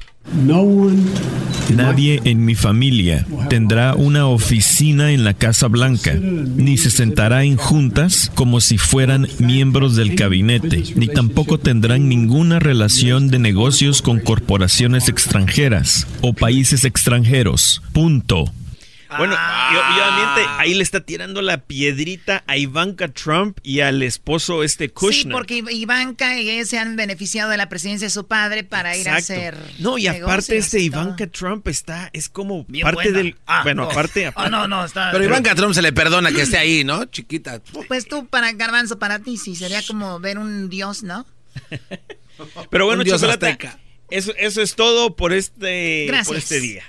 [1.73, 7.57] Nadie en mi familia tendrá una oficina en la Casa Blanca, ni se sentará en
[7.57, 14.19] juntas como si fueran miembros del gabinete, ni tampoco tendrán ninguna relación de negocios con
[14.19, 17.83] corporaciones extranjeras o países extranjeros.
[17.93, 18.53] Punto.
[19.17, 24.63] Bueno, y, obviamente ahí le está tirando la piedrita a Ivanka Trump y al esposo
[24.63, 25.23] este Kushner.
[25.23, 28.97] Sí, porque Ivanka y ella se han beneficiado de la presidencia de su padre para
[28.97, 29.57] ir a hacer.
[29.79, 33.37] No, y aparte este Ivanka Trump está, es como parte del.
[33.47, 35.11] Ah, bueno, aparte, Oh, no, no, está.
[35.13, 37.05] Pero, Ivanka Trump se le perdona que esté ahí, ¿no?
[37.07, 37.61] Chiquita.
[37.89, 41.27] Pues tú, para Garbanzo, para ti sí, sería como ver un dios, ¿no?
[42.71, 43.59] Pero bueno, Chocolate,
[44.11, 46.85] eso, eso es todo por este, por este día.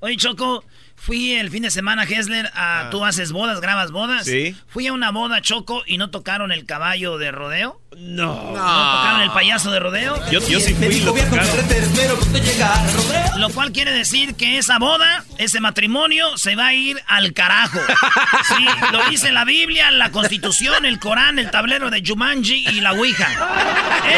[0.00, 0.64] Oye, Choco,
[1.04, 2.86] Fui el fin de semana, Hessler, a...
[2.86, 2.90] Ah.
[2.90, 4.24] Tú haces bodas, grabas bodas.
[4.24, 4.56] Sí.
[4.68, 7.78] Fui a una boda, Choco, y no tocaron el caballo de rodeo.
[7.98, 8.34] No.
[8.34, 10.16] ¿No tocaron el payaso de rodeo?
[10.30, 11.14] Yo, yo sí fui, lo
[13.38, 17.80] Lo cual quiere decir que esa boda, ese matrimonio, se va a ir al carajo.
[18.44, 22.92] Sí, lo dice la Biblia, la Constitución, el Corán, el tablero de Jumanji y la
[22.92, 23.28] Ouija.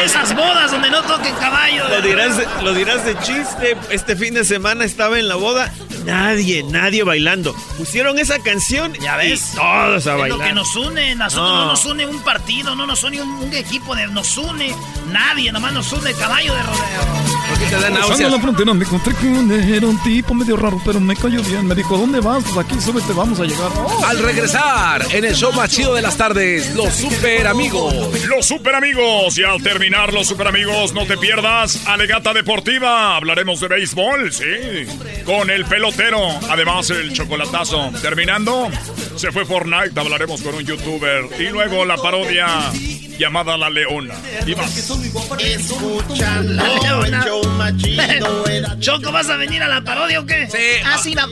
[0.03, 1.87] Esas bodas donde no toquen caballo.
[1.87, 3.77] Lo dirás, lo dirás de chiste.
[3.89, 5.71] Este fin de semana estaba en la boda.
[6.07, 7.53] Nadie, nadie bailando.
[7.77, 9.53] Pusieron esa canción ya ves.
[9.53, 10.29] Y todos a es bailar.
[10.29, 11.15] lo que nos une.
[11.15, 11.65] Nosotros no.
[11.65, 14.73] nos une un partido, no nos une un, equipo, de, nos une
[15.11, 17.27] nadie, nomás nos une el caballo de rodeo.
[17.49, 18.31] ¿Por qué te da náuseas?
[18.31, 21.67] la frontera me encontré con era un tipo medio raro, pero me cayó bien.
[21.67, 22.43] Me dijo, ¿dónde vas?
[22.43, 23.71] Pues aquí, súbete, vamos a llegar.
[24.05, 27.93] Al regresar, en el show más chido de las tardes, los super amigos.
[28.27, 29.37] Los super amigos.
[29.37, 33.15] Y al terminar los super amigos, no te pierdas Alegata Deportiva.
[33.15, 34.45] Hablaremos de béisbol, sí.
[35.25, 36.29] Con el pelotero.
[36.49, 37.91] Además, el chocolatazo.
[38.01, 38.69] Terminando,
[39.15, 39.99] se fue Fortnite.
[39.99, 41.29] Hablaremos con un youtuber.
[41.39, 42.47] Y luego la parodia
[43.17, 44.15] llamada La Leona.
[44.45, 44.77] Y más.
[45.39, 46.63] Escuchando
[47.05, 48.45] el show machido.
[48.79, 50.47] Choco, ¿vas a venir a la parodia o qué?
[50.49, 50.57] Sí.
[50.85, 51.27] Así ah,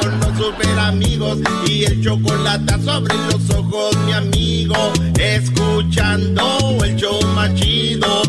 [0.00, 4.92] Con los super amigos y el chocolate sobre los ojos, mi amigo.
[5.18, 8.22] Escuchando el show machido.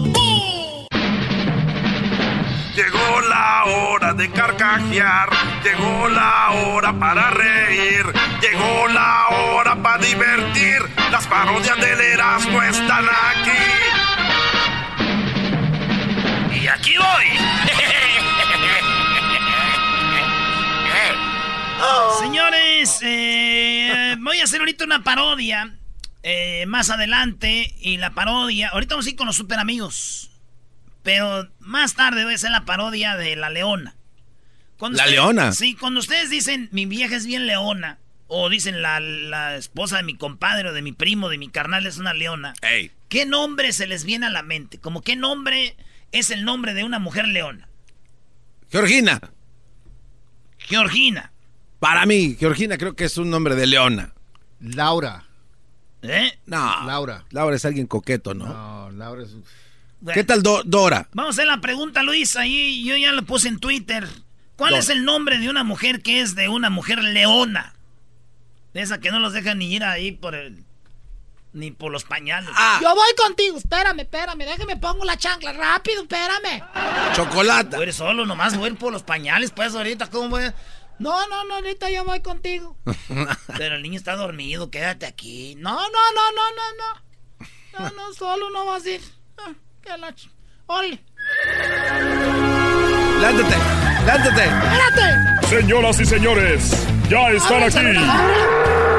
[2.75, 5.29] Llegó la hora de carcajear,
[5.61, 8.05] llegó la hora para reír,
[8.41, 10.79] llegó la hora para divertir.
[11.11, 13.51] Las parodias del Erasmo están aquí.
[16.61, 17.25] Y aquí voy.
[22.21, 25.75] Señores, eh, voy a hacer ahorita una parodia.
[26.23, 27.75] Eh, más adelante.
[27.81, 28.69] Y la parodia.
[28.69, 30.30] Ahorita vamos a ir con los super amigos.
[31.03, 33.95] Pero más tarde voy a hacer la parodia de La Leona.
[34.89, 35.51] ¿La Leona?
[35.51, 40.15] Sí, cuando ustedes dicen mi vieja es bien leona, o dicen la, esposa de mi
[40.15, 42.53] compadre, o de mi primo, de mi carnal es una leona.
[43.09, 44.79] ¿qué nombre se les viene a la mente?
[44.79, 45.75] Como qué nombre
[46.11, 47.67] es el nombre de una mujer leona.
[48.71, 49.19] Georgina.
[50.57, 51.31] Georgina.
[51.79, 54.13] Para mí, Georgina creo que es un nombre de leona.
[54.59, 55.25] Laura.
[56.01, 56.39] ¿Eh?
[56.45, 56.85] No.
[56.85, 57.25] Laura.
[57.31, 58.47] Laura es alguien coqueto, ¿no?
[58.47, 59.35] No, Laura es...
[60.13, 61.09] ¿Qué tal Dora?
[61.13, 62.35] Vamos a hacer la pregunta, Luis.
[62.35, 64.07] Ahí yo ya lo puse en Twitter.
[64.55, 67.73] ¿Cuál es el nombre de una mujer que es de una mujer leona?
[68.73, 70.63] De esa que no los deja ni ir ahí por el...
[71.53, 72.49] Ni por los pañales.
[72.55, 72.79] Ah.
[72.81, 73.57] Yo voy contigo.
[73.57, 74.45] Espérame, espérame.
[74.45, 75.51] Déjame pongo la chancla.
[75.51, 76.63] Rápido, espérame.
[77.13, 77.75] Chocolate.
[77.75, 80.55] Eres solo, nomás voy a ir por los pañales, pues ahorita, ¿cómo voy a...
[80.99, 82.77] No, no, no, ahorita yo voy contigo.
[83.57, 85.55] Pero el niño está dormido, quédate aquí.
[85.55, 87.89] No, no, no, no, no, no.
[87.89, 89.01] No, no, solo no vas a ir.
[89.81, 90.29] Que la ch...
[90.67, 90.99] Ole.
[93.19, 93.55] Lánzate,
[94.05, 94.43] lánzate.
[94.43, 95.47] Espérate.
[95.47, 97.77] Señoras y señores, ya están aquí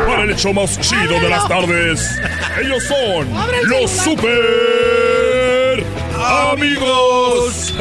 [0.06, 2.20] para el hecho más chido de las tardes.
[2.60, 3.28] Ellos son
[3.68, 5.86] los super
[6.50, 7.74] amigos.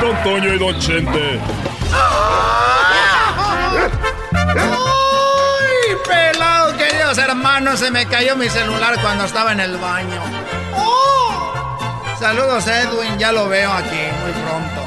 [0.00, 1.40] Don Toño y Don Chente.
[4.54, 7.80] ¡Uy, pelado, queridos hermanos!
[7.80, 10.22] Se me cayó mi celular cuando estaba en el baño.
[12.22, 13.18] Saludos, Edwin.
[13.18, 14.80] Ya lo veo aquí muy pronto.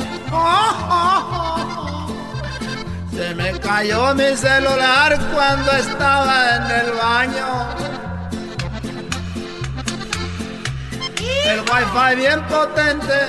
[3.13, 7.67] Se me cayó mi celular cuando estaba en el baño.
[11.43, 13.27] El wifi bien potente.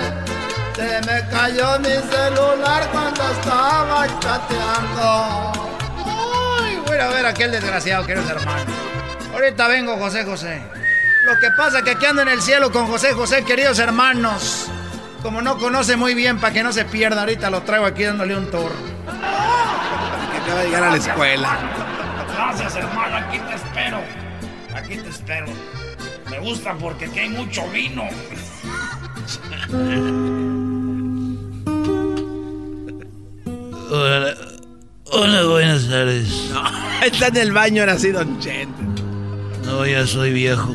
[0.76, 5.52] Se me cayó mi celular cuando estaba chateando.
[6.62, 8.72] Uy, voy a ver a aquel desgraciado, queridos hermanos.
[9.34, 10.85] Ahorita vengo, José José.
[11.26, 14.68] Lo que pasa es que aquí ando en el cielo con José José, queridos hermanos.
[15.24, 18.36] Como no conoce muy bien, para que no se pierda, ahorita lo traigo aquí dándole
[18.36, 18.70] un tour.
[20.30, 21.58] Que acaba de llegar a la escuela.
[22.32, 23.16] Gracias, hermano.
[23.16, 23.98] Aquí te espero.
[24.72, 25.46] Aquí te espero.
[26.30, 28.04] Me gusta porque aquí hay mucho vino.
[33.90, 34.34] Hola,
[35.06, 36.52] hola, buenas tardes.
[37.02, 38.80] está en el baño ahora sí, Don Chente.
[39.64, 40.72] No, ya soy viejo.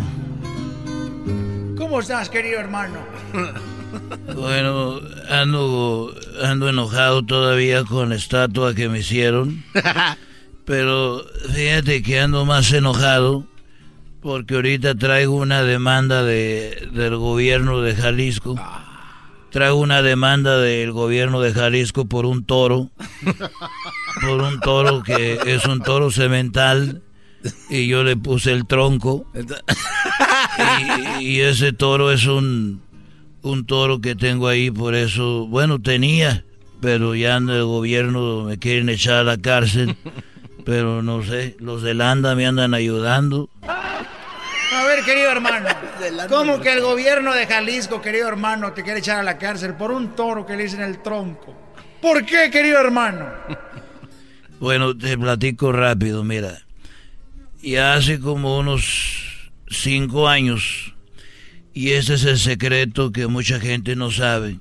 [1.81, 2.99] ¿Cómo estás, querido hermano?
[4.35, 9.65] Bueno, ando, ando enojado todavía con la estatua que me hicieron.
[10.65, 13.45] Pero fíjate que ando más enojado
[14.21, 18.55] porque ahorita traigo una demanda de, del gobierno de Jalisco.
[19.49, 22.91] Traigo una demanda del gobierno de Jalisco por un toro.
[24.21, 27.01] Por un toro que es un toro cemental.
[27.69, 29.25] Y yo le puse el tronco.
[31.19, 32.81] Y, y ese toro es un,
[33.41, 36.45] un toro que tengo ahí, por eso, bueno, tenía,
[36.81, 39.95] pero ya en el gobierno me quieren echar a la cárcel.
[40.63, 43.49] Pero no sé, los de Landa me andan ayudando.
[43.63, 45.67] A ver, querido hermano,
[46.29, 49.91] ¿cómo que el gobierno de Jalisco, querido hermano, te quiere echar a la cárcel por
[49.91, 51.55] un toro que le dicen el tronco?
[52.01, 53.25] ¿Por qué, querido hermano?
[54.59, 56.59] Bueno, te platico rápido, mira.
[57.61, 60.95] Ya hace como unos cinco años,
[61.73, 64.59] y ese es el secreto que mucha gente no sabe.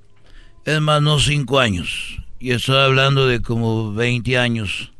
[0.66, 4.92] Es más, no cinco años, y estoy hablando de como 20 años.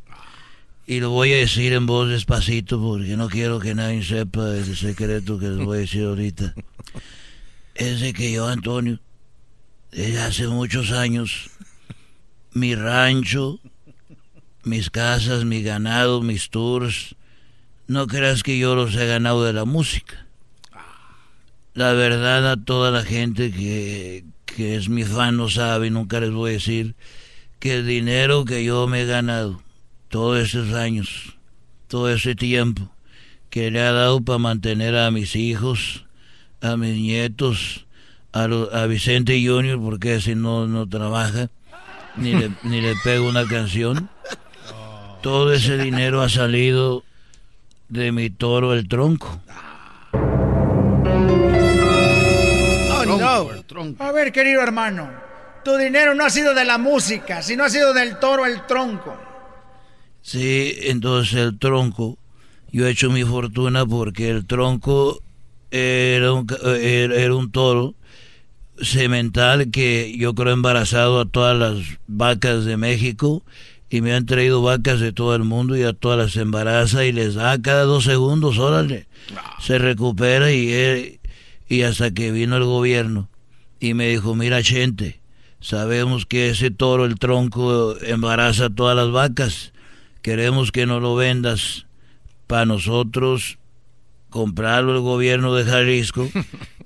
[0.87, 4.75] Y lo voy a decir en voz despacito porque no quiero que nadie sepa el
[4.75, 6.55] secreto que les voy a decir ahorita.
[7.75, 8.99] Es de que yo, Antonio,
[9.91, 11.51] desde hace muchos años,
[12.51, 13.59] mi rancho,
[14.63, 17.15] mis casas, mi ganado, mis tours,
[17.91, 20.25] no creas que yo los he ganado de la música.
[21.73, 26.31] La verdad a toda la gente que, que es mi fan no sabe, nunca les
[26.31, 26.95] voy a decir
[27.59, 29.61] que el dinero que yo me he ganado
[30.09, 31.35] todos esos años,
[31.87, 32.89] todo ese tiempo
[33.49, 36.05] que le ha dado para mantener a mis hijos,
[36.61, 37.85] a mis nietos,
[38.31, 41.49] a, lo- a Vicente Junior, porque si no, no trabaja,
[42.17, 44.09] ni le, ni le pego una canción.
[45.21, 47.03] Todo ese dinero ha salido
[47.91, 49.41] de mi toro el tronco.
[52.93, 53.49] Oh, no.
[53.99, 55.09] A ver, querido hermano,
[55.65, 59.17] tu dinero no ha sido de la música, sino ha sido del toro el tronco.
[60.21, 62.17] Sí, entonces el tronco,
[62.71, 65.21] yo he hecho mi fortuna porque el tronco
[65.69, 67.95] era un, ca- era, era un toro
[68.81, 73.43] semental que yo creo embarazado a todas las vacas de México
[73.91, 77.11] y me han traído vacas de todo el mundo y a todas las embaraza y
[77.11, 79.05] les da cada dos segundos, órale,
[79.59, 81.19] se recupera y, eh,
[81.67, 83.29] y hasta que vino el gobierno
[83.81, 85.19] y me dijo, mira gente,
[85.59, 89.73] sabemos que ese toro, el tronco, embaraza a todas las vacas,
[90.21, 91.85] queremos que no lo vendas
[92.47, 93.57] para nosotros
[94.31, 96.27] comprarlo el gobierno de Jalisco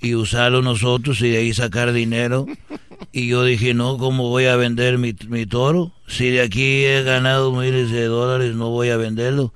[0.01, 2.45] y usarlo nosotros y de ahí sacar dinero.
[3.13, 5.93] Y yo dije, no, ¿cómo voy a vender mi, mi toro?
[6.07, 9.53] Si de aquí he ganado miles de dólares, no voy a venderlo.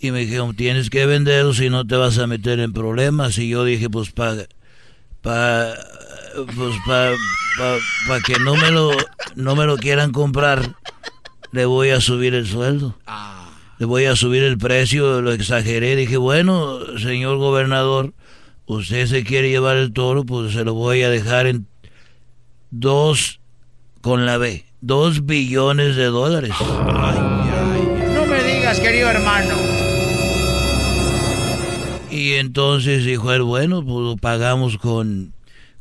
[0.00, 3.38] Y me dijeron, tienes que venderlo si no te vas a meter en problemas.
[3.38, 4.46] Y yo dije, pues para
[5.22, 5.74] pa,
[6.34, 7.10] pues pa,
[8.06, 8.90] pa, que no me, lo,
[9.36, 10.76] no me lo quieran comprar,
[11.52, 12.96] le voy a subir el sueldo.
[13.78, 15.94] Le voy a subir el precio, lo exageré.
[15.94, 18.12] Dije, bueno, señor gobernador,
[18.66, 21.68] usted se quiere llevar el toro, pues se lo voy a dejar en
[22.70, 23.38] dos
[24.00, 26.54] con la B, dos billones de dólares.
[26.60, 29.54] No me digas, querido hermano.
[32.10, 35.34] Y entonces dijo él, bueno, pues lo pagamos con,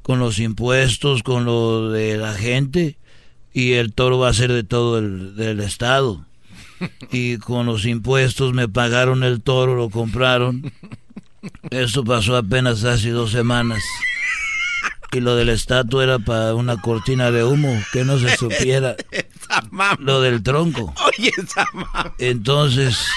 [0.03, 2.99] con los impuestos, con lo de la gente,
[3.53, 6.26] y el toro va a ser de todo el del estado.
[7.11, 10.71] Y con los impuestos me pagaron el toro, lo compraron.
[11.69, 13.83] Eso pasó apenas hace dos semanas.
[15.11, 18.95] Y lo del estatua era para una cortina de humo, que no se supiera.
[19.99, 20.93] Lo del tronco.
[21.05, 21.31] Oye,
[22.19, 23.07] Entonces,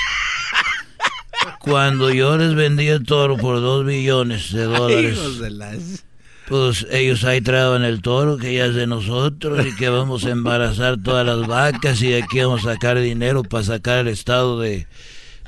[1.59, 6.05] cuando yo les vendí el toro por dos billones de dólares,
[6.51, 10.31] pues ellos ahí traban el toro que ya es de nosotros y que vamos a
[10.31, 14.59] embarazar todas las vacas y de aquí vamos a sacar dinero para sacar el estado
[14.59, 14.89] de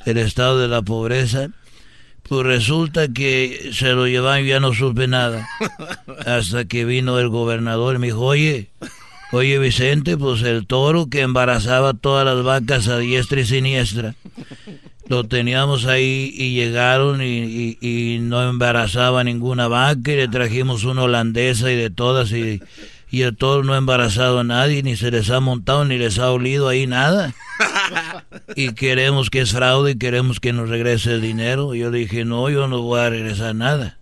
[0.05, 1.49] el estado de la pobreza.
[2.23, 5.45] Pues resulta que se lo llevan y ya no supe nada.
[6.25, 8.69] Hasta que vino el gobernador y me dijo, oye,
[9.33, 14.15] oye Vicente, pues el toro que embarazaba todas las vacas a diestra y siniestra,
[15.07, 21.71] lo teníamos ahí y llegaron y, no embarazaba ninguna vaca y le trajimos una holandesa
[21.71, 22.61] y de todas y,
[23.11, 26.31] y toro no ha embarazado a nadie, ni se les ha montado, ni les ha
[26.31, 27.33] olido ahí nada.
[28.55, 31.73] Y queremos que es fraude y queremos que nos regrese el dinero.
[31.75, 33.97] Yo le dije, no, yo no voy a regresar nada.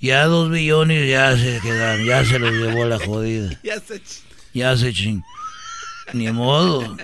[0.00, 3.50] Ya dos billones ya se quedaron, ya se los llevó la jodida.
[4.52, 5.22] Ya se ching.
[6.12, 6.96] Ni modo.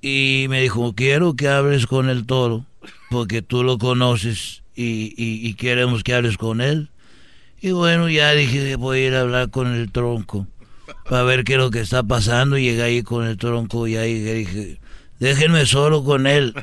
[0.00, 2.64] Y me dijo, quiero que hables con el toro,
[3.10, 6.90] porque tú lo conoces y, y, queremos que hables con él.
[7.60, 10.46] Y bueno, ya dije, voy a ir a hablar con el tronco,
[11.08, 12.56] para ver qué es lo que está pasando.
[12.56, 14.78] Y llegué ahí con el tronco y ahí dije,
[15.18, 16.54] déjenme solo con él.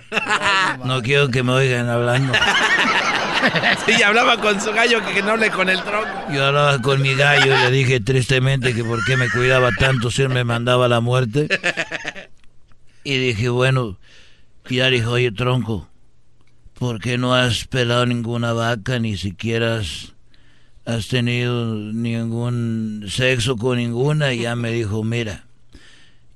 [0.85, 2.33] No quiero que me oigan hablando.
[3.85, 6.09] Sí, hablaba con su gallo que no hable con el tronco.
[6.33, 10.09] Yo hablaba con mi gallo y le dije tristemente que por qué me cuidaba tanto
[10.09, 11.47] si él me mandaba la muerte.
[13.05, 13.99] Y dije, bueno,
[14.67, 15.87] ya dijo, oye, tronco,
[16.73, 19.79] ¿por qué no has pelado ninguna vaca, ni siquiera
[20.85, 24.33] has, tenido ningún sexo con ninguna?
[24.33, 25.45] Y ya me dijo, mira,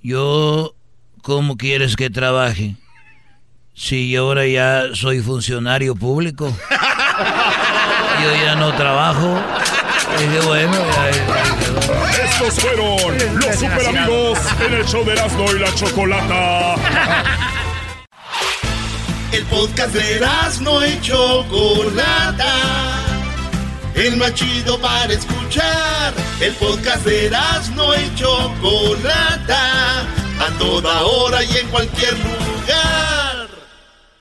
[0.04, 0.76] yo,
[1.24, 2.76] ¿cómo quieres que trabaje?
[3.74, 6.46] Si yo ahora ya soy funcionario público,
[8.22, 9.42] yo ya no trabajo.
[10.20, 10.78] Y dije, bueno,
[12.24, 16.76] estos fueron los super amigos en el show de Erasmo y la Chocolata.
[19.32, 22.54] El podcast de Erasmo y Chocolata.
[23.96, 26.14] El más chido para escuchar.
[26.40, 30.02] El podcast de Erasmo y Chocolata.
[30.40, 33.09] A toda hora y en cualquier lugar.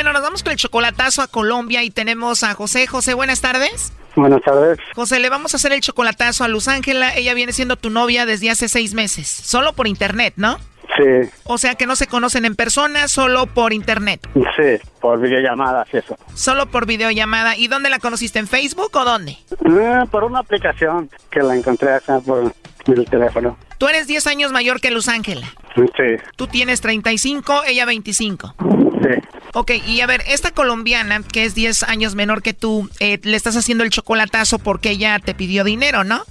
[0.00, 2.86] Bueno, nos vamos con el chocolatazo a Colombia y tenemos a José.
[2.86, 3.92] José, buenas tardes.
[4.16, 4.78] Buenas tardes.
[4.94, 7.14] José, le vamos a hacer el chocolatazo a Luz Ángela.
[7.14, 9.26] Ella viene siendo tu novia desde hace seis meses.
[9.28, 10.56] Solo por internet, ¿no?
[10.96, 11.28] Sí.
[11.44, 14.26] O sea que no se conocen en persona, solo por internet.
[14.32, 16.16] Sí, por videollamada, sí, eso.
[16.32, 17.58] Solo por videollamada.
[17.58, 18.38] ¿Y dónde la conociste?
[18.38, 19.32] ¿En Facebook o dónde?
[19.50, 22.50] Eh, por una aplicación que la encontré acá por
[22.86, 23.58] el teléfono.
[23.76, 25.46] Tú eres 10 años mayor que Luz Ángela.
[25.74, 26.16] Sí.
[26.36, 28.54] Tú tienes 35, ella 25.
[29.02, 29.40] Sí.
[29.54, 33.36] Ok, y a ver, esta colombiana, que es 10 años menor que tú, eh, le
[33.36, 36.22] estás haciendo el chocolatazo porque ella te pidió dinero, ¿no?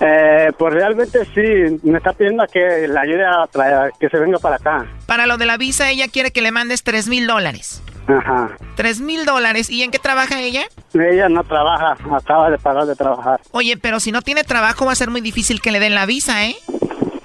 [0.00, 4.38] Eh, pues realmente sí, me está pidiendo que la ayude a traer, que se venga
[4.38, 4.86] para acá.
[5.06, 7.82] Para lo de la visa, ella quiere que le mandes 3 mil dólares.
[8.06, 8.56] Ajá.
[8.76, 9.68] 3 mil dólares.
[9.70, 10.62] ¿Y en qué trabaja ella?
[10.94, 13.40] Ella no trabaja, acaba de parar de trabajar.
[13.50, 16.06] Oye, pero si no tiene trabajo va a ser muy difícil que le den la
[16.06, 16.56] visa, ¿eh?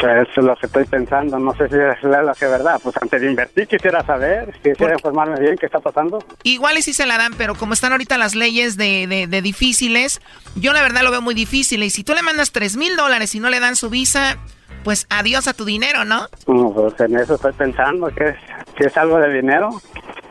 [0.03, 2.79] Eso es lo que estoy pensando, no sé si es lo que verdad.
[2.83, 6.23] Pues antes de invertir quisiera saber, quisiera informarme bien qué está pasando.
[6.43, 9.41] Igual y si se la dan, pero como están ahorita las leyes de, de, de
[9.41, 10.21] difíciles,
[10.55, 11.83] yo la verdad lo veo muy difícil.
[11.83, 14.37] Y si tú le mandas tres mil dólares y no le dan su visa,
[14.83, 16.27] pues adiós a tu dinero, ¿no?
[16.47, 18.35] No, pues en eso estoy pensando, que
[18.75, 19.69] que es algo de dinero.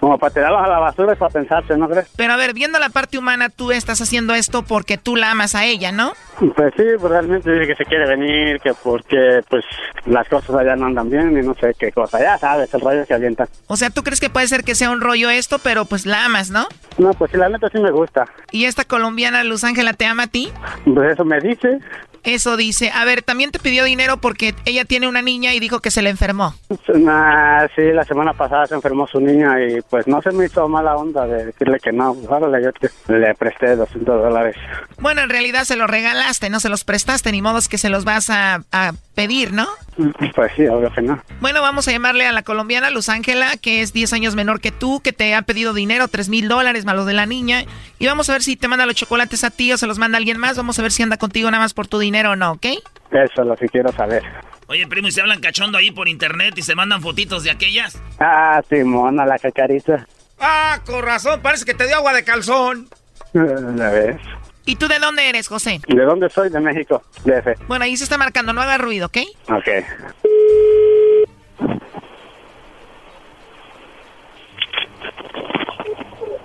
[0.02, 2.08] Como para tirarlos a la basura es para pensarse, ¿no crees?
[2.16, 5.54] Pero a ver, viendo la parte humana, tú estás haciendo esto porque tú la amas
[5.54, 6.12] a ella, ¿no?
[6.56, 9.64] Pues sí, pues realmente dice que se quiere venir, que porque pues
[10.06, 12.18] las cosas allá no andan bien y no sé qué cosa.
[12.20, 13.46] Ya sabes, el rollo se avienta.
[13.68, 16.24] O sea, ¿tú crees que puede ser que sea un rollo esto, pero pues la
[16.24, 16.66] amas, ¿no?
[16.98, 18.24] No, pues sí, la neta sí me gusta.
[18.50, 20.52] ¿Y esta colombiana Luz Ángela te ama a ti?
[20.84, 21.78] Pues eso me dice.
[22.24, 22.90] Eso dice.
[22.94, 26.02] A ver, también te pidió dinero porque ella tiene una niña y dijo que se
[26.02, 26.54] le enfermó.
[26.94, 30.68] Nah, sí, la semana pasada se enfermó su niña y pues no se me hizo
[30.68, 32.16] mala onda de decirle que no.
[32.30, 34.56] Ahora yo te- le presté 200 dólares.
[34.98, 37.88] Bueno, en realidad se los regalaste, no se los prestaste, ni modo es que se
[37.88, 39.68] los vas a, a pedir, ¿no?
[40.34, 41.22] Pues sí, obvio que no.
[41.40, 44.72] Bueno, vamos a llamarle a la colombiana Luz Ángela, que es 10 años menor que
[44.72, 47.64] tú, que te ha pedido dinero, 3 mil dólares, malo de la niña.
[47.98, 50.18] Y vamos a ver si te manda los chocolates a ti o se los manda
[50.18, 50.56] alguien más.
[50.56, 52.66] Vamos a ver si anda contigo nada más por tu dinero o no, ¿ok?
[53.10, 54.22] Eso es lo que quiero saber.
[54.68, 58.00] Oye, primo, ¿y se hablan cachondo ahí por internet y se mandan fotitos de aquellas?
[58.18, 60.06] Ah, Simona, la cacariza.
[60.40, 62.88] Ah, con razón, parece que te dio agua de calzón.
[63.34, 64.16] ¿La ves?
[64.64, 65.80] ¿Y tú de dónde eres, José?
[65.88, 66.48] ¿De dónde soy?
[66.48, 67.66] De México, DF.
[67.66, 69.18] Bueno, ahí se está marcando, no haga ruido, ¿ok?
[69.50, 69.68] Ok.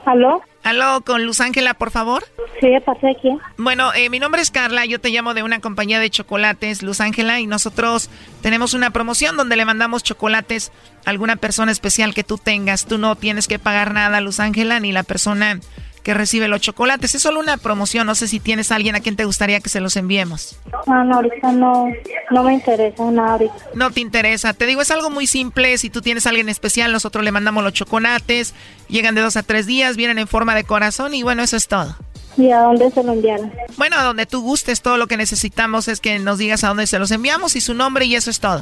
[0.05, 0.41] ¿Aló?
[0.63, 2.24] Aló, con Luz Ángela, por favor.
[2.59, 3.39] Sí, ¿de parte de quién?
[3.57, 7.01] Bueno, eh, mi nombre es Carla, yo te llamo de una compañía de chocolates, Luz
[7.01, 8.09] Ángela, y nosotros
[8.41, 10.72] tenemos una promoción donde le mandamos chocolates
[11.05, 12.86] a alguna persona especial que tú tengas.
[12.86, 15.59] Tú no tienes que pagar nada, Luz Ángela, ni la persona
[16.08, 17.16] que recibe los chocolates.
[17.16, 19.68] Es solo una promoción, no sé si tienes a alguien a quien te gustaría que
[19.68, 20.58] se los enviemos.
[20.88, 21.89] Ah, no, ahorita no,
[22.32, 23.53] no me interesa nada ahorita.
[23.74, 24.53] No te interesa.
[24.53, 25.78] Te digo, es algo muy simple.
[25.78, 28.53] Si tú tienes a alguien especial, nosotros le mandamos los chocolates.
[28.88, 31.68] Llegan de dos a tres días, vienen en forma de corazón y bueno, eso es
[31.68, 31.93] todo.
[32.38, 33.51] ¿Y a dónde se lo enviaron?
[33.76, 36.88] Bueno, a donde tú gustes, todo lo que necesitamos es que nos digas a dónde
[36.88, 38.62] se los enviamos y su nombre y eso es todo.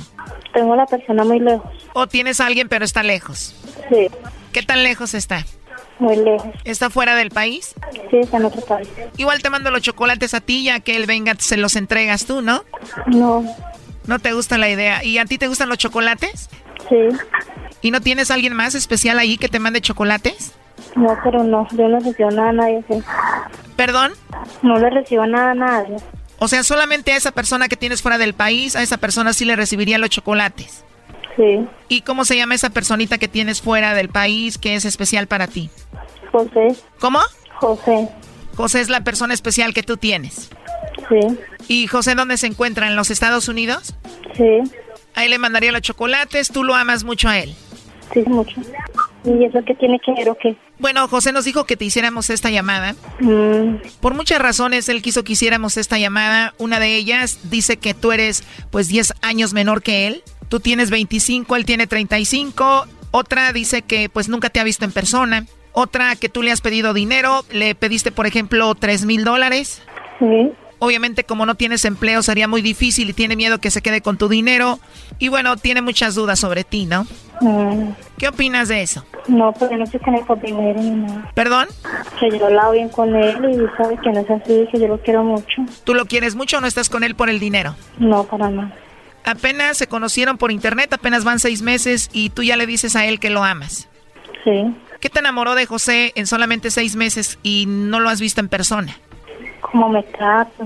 [0.52, 1.72] Tengo a la persona muy lejos.
[1.94, 3.54] O tienes a alguien pero está lejos.
[3.92, 4.08] Sí,
[4.52, 5.46] ¿Qué tan lejos está?
[6.00, 6.48] Muy lejos.
[6.64, 7.74] ¿Está fuera del país?
[8.12, 8.88] Sí, está en otro país.
[9.18, 12.42] Igual te mando los chocolates a ti, ya que él venga, se los entregas tú,
[12.42, 12.64] ¿no?
[13.08, 13.44] No,
[14.08, 15.04] No te gusta la idea.
[15.04, 16.50] ¿Y a ti te gustan los chocolates?
[16.90, 16.96] sí,
[17.82, 20.54] ¿Y no tienes alguien más especial ahí que te mande chocolates?
[20.96, 22.84] no, pero no, yo no recibo nada a nadie.
[22.90, 23.02] sí.
[23.76, 24.14] ¿Perdón?
[24.62, 25.98] No le recibo nada a nadie.
[26.40, 29.46] O sea, solamente a esa persona que tienes fuera del país, a esa persona sí
[29.46, 30.84] le recibiría los chocolates.
[31.36, 35.28] Sí, ¿Y cómo se llama esa personita que tienes fuera del país que es especial
[35.28, 35.70] para ti?
[36.32, 37.20] José, ¿Cómo?
[37.60, 38.10] José,
[38.56, 40.50] José es la persona especial que tú tienes.
[41.10, 41.20] sí,
[41.68, 42.88] ¿Y José dónde se encuentra?
[42.88, 43.94] ¿En los Estados Unidos?
[44.36, 44.62] sí,
[45.18, 47.56] Ahí le mandaría los chocolates, tú lo amas mucho a él.
[48.14, 48.60] sí, mucho.
[49.24, 50.56] ¿Y eso qué tiene que ver o qué?
[50.78, 52.96] Bueno, José nos dijo que te hiciéramos esta llamada.
[53.22, 56.54] Mm, Por muchas razones él quiso que hiciéramos esta llamada.
[56.60, 60.22] Una de ellas dice que tú eres pues 10 años menor que él.
[60.50, 62.86] Tú tienes 25, él tiene 35.
[63.12, 65.46] Otra dice que pues nunca te ha visto en persona.
[65.72, 67.44] Otra que tú le has pedido dinero.
[67.52, 69.82] Le pediste, por ejemplo, 3 mil dólares.
[70.20, 74.02] sí, Obviamente como no tienes empleo sería muy difícil y tiene miedo que se quede
[74.02, 74.78] con tu dinero.
[75.20, 77.08] Y bueno, tiene muchas dudas sobre ti, ¿no?
[77.40, 79.04] mm, ¿Qué opinas de eso?
[79.28, 81.32] no, yo no estoy con él por dinero ni nada.
[81.34, 81.68] ¿Perdón?
[82.20, 84.88] Que yo he hablado bien con él y sabe que no es así, que yo
[84.90, 85.64] lo quiero mucho.
[85.86, 87.76] ¿Tú lo quieres mucho o no estás con él por el dinero?
[87.98, 88.74] No, para nada.
[89.26, 93.06] Apenas se conocieron por internet, apenas van seis meses y tú ya le dices a
[93.06, 93.88] él que lo amas.
[94.44, 94.52] Sí,
[95.00, 98.50] ¿Qué te enamoró de José en solamente seis meses y no lo has visto en
[98.50, 98.96] persona?
[99.62, 100.64] como me trata,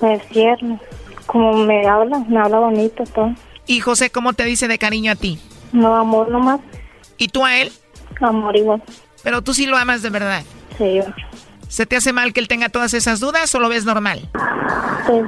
[0.00, 0.78] me es tierno,
[1.26, 3.34] como me habla, me habla bonito, todo.
[3.66, 5.40] ¿Y José cómo te dice de cariño a ti?
[5.72, 6.60] No, amor nomás,
[7.18, 7.72] ¿Y tú a él?
[8.20, 8.82] amor igual.
[9.24, 10.44] Pero tú sí lo amas de verdad.
[10.78, 11.02] Sí, yo,
[11.68, 14.28] ¿Se te hace mal que él tenga todas esas dudas o lo ves normal?
[15.06, 15.24] pues,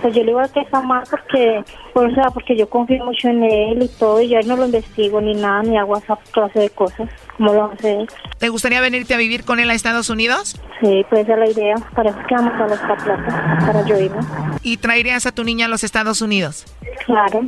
[0.00, 1.62] pues yo le iba a quejar más porque,
[1.94, 5.20] o sea, porque yo confío mucho en él y todo, y yo no lo investigo
[5.20, 8.08] ni nada, ni hago esa clase de cosas, como lo hace él.
[8.38, 10.60] ¿Te gustaría venirte a vivir con él a Estados Unidos?
[10.80, 13.98] Sí, pues esa es la idea, para eso que vamos a los plata, para yo
[13.98, 14.20] irme.
[14.62, 16.64] ¿Y traerías a tu niña a los Estados Unidos?
[17.06, 17.42] Claro,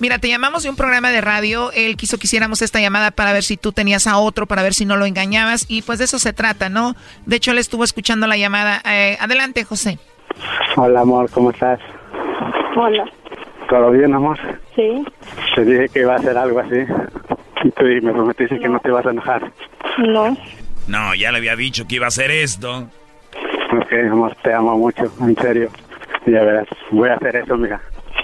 [0.00, 1.70] Mira, te llamamos de un programa de radio.
[1.70, 4.74] Él quiso que hiciéramos esta llamada para ver si tú tenías a otro, para ver
[4.74, 5.66] si no lo engañabas.
[5.68, 6.96] Y pues de eso se trata, ¿no?
[7.26, 8.82] De hecho, él estuvo escuchando la llamada.
[8.84, 10.00] Eh, adelante, José.
[10.76, 11.80] Hola, amor, ¿cómo estás?
[12.76, 13.04] hola,
[13.68, 14.38] ¿Todo bien, amor?
[14.74, 15.04] sí,
[15.54, 16.80] Te dije que iba a hacer algo así.
[17.64, 19.50] Y tú me prometiste que no te ibas a enojar.
[19.98, 20.36] no,
[20.88, 22.88] No, ya le había dicho que iba a hacer esto.
[23.72, 25.70] Ok, amor, te amo mucho, en serio.
[26.26, 27.80] Ya verás, voy a hacer eso, mija.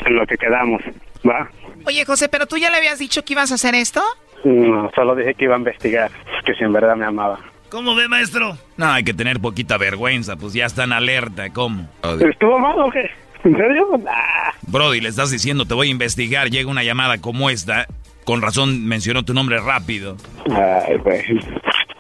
[0.07, 0.83] En lo que quedamos.
[1.29, 1.49] Va.
[1.87, 4.03] Oye, José, ¿pero tú ya le habías dicho que ibas a hacer esto?
[4.45, 6.11] No, solo dije que iba a investigar,
[6.45, 7.39] que si en verdad me amaba.
[7.71, 8.59] ¿Cómo ve, maestro?
[8.77, 11.89] No, hay que tener poquita vergüenza, pues ya están alerta, ¿cómo?
[12.21, 13.09] ¿Estuvo mal o qué?
[13.45, 13.87] ¿En serio?
[14.03, 14.53] Nah.
[14.67, 17.87] Brody, le estás diciendo, te voy a investigar, llega una llamada como esta,
[18.25, 20.17] con razón mencionó tu nombre rápido.
[20.51, 21.23] Ay, güey.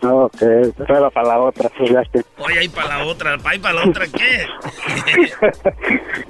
[0.02, 2.22] No, que prueba para la otra, pues ya que.
[2.38, 4.46] Oye, ahí para la otra, ahí para la otra, ¿qué?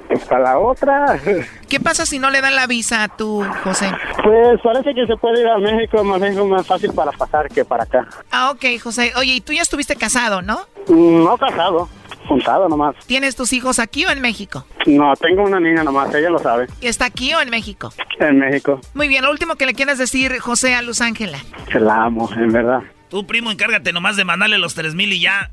[0.09, 1.21] Pues para la otra.
[1.69, 3.89] ¿Qué pasa si no le dan la visa a tu José?
[4.25, 7.65] Pues parece que se puede ir a México, más México más fácil para pasar que
[7.65, 8.09] para acá.
[8.33, 9.13] Ah, ok, José.
[9.17, 10.63] Oye, y tú ya estuviste casado, ¿no?
[10.89, 11.89] Mm, No casado,
[12.27, 12.97] juntado nomás.
[13.07, 14.65] ¿Tienes tus hijos aquí o en México?
[14.87, 16.67] No, tengo una niña nomás, ella lo sabe.
[16.81, 17.93] ¿Y está aquí o en México?
[18.19, 18.81] En México.
[18.95, 21.39] Muy bien, lo último que le quieras decir, José, a Luz Ángela.
[21.71, 22.81] Que la amo, en verdad.
[23.11, 25.51] Tú, primo, encárgate nomás de mandarle los tres mil y ya.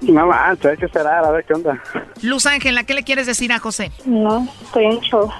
[0.00, 1.82] No manches, hay que esperar a ver qué onda.
[2.22, 3.90] Luz Ángela, ¿qué le quieres decir a José?
[4.04, 5.30] No, estoy en show.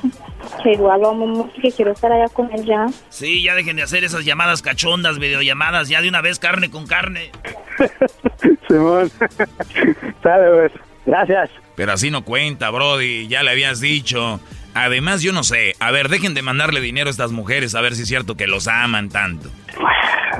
[0.63, 2.87] Que igual lo amo mucho, que quiero estar allá con él ya.
[3.09, 6.87] Sí, ya dejen de hacer esas llamadas cachondas, videollamadas, ya de una vez carne con
[6.87, 7.31] carne.
[8.69, 9.11] Simón.
[10.23, 10.73] Sale, pues.
[11.07, 11.51] Gracias.
[11.77, 14.41] Pero así no cuenta, Brody, ya le habías dicho.
[14.75, 17.95] Además, yo no sé, a ver, dejen de mandarle dinero a estas mujeres a ver
[17.95, 19.49] si es cierto que los aman tanto.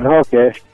[0.05, 0.57] Ok.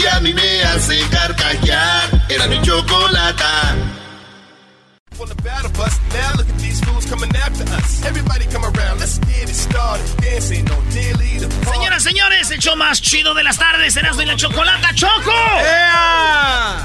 [0.00, 2.08] que a mí me hace carcajear.
[2.28, 3.76] Era mi chocolata.
[11.72, 15.32] Señoras, señores, el show más chido de las tardes, Erasmo y la Chocolata, ¡Choco!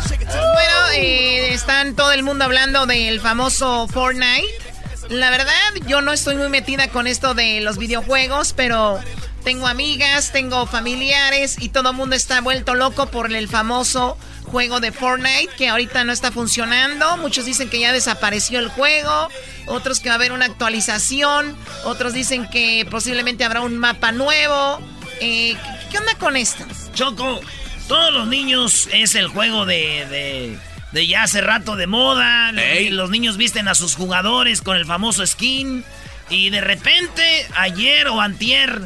[0.10, 4.75] Bueno, eh, están todo el mundo hablando del famoso Fortnite.
[5.10, 5.54] La verdad,
[5.88, 9.00] yo no estoy muy metida con esto de los videojuegos, pero
[9.44, 14.80] tengo amigas, tengo familiares y todo el mundo está vuelto loco por el famoso juego
[14.80, 17.18] de Fortnite que ahorita no está funcionando.
[17.18, 19.30] Muchos dicen que ya desapareció el juego,
[19.68, 24.80] otros que va a haber una actualización, otros dicen que posiblemente habrá un mapa nuevo.
[25.22, 25.56] Eh,
[25.92, 26.66] ¿Qué onda con esto?
[26.94, 27.42] Choco,
[27.88, 30.60] todos los niños es el juego de, de,
[30.96, 32.54] de ya hace rato de moda.
[32.54, 35.84] Los, los niños visten a sus jugadores con el famoso skin.
[36.30, 38.82] Y de repente, ayer o antier,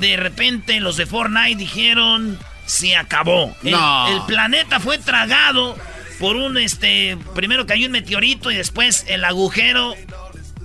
[0.00, 3.56] de repente los de Fortnite dijeron, se acabó.
[3.62, 5.76] El, planeta fue tragado
[6.18, 9.94] por un, este, primero cayó un meteorito y después el agujero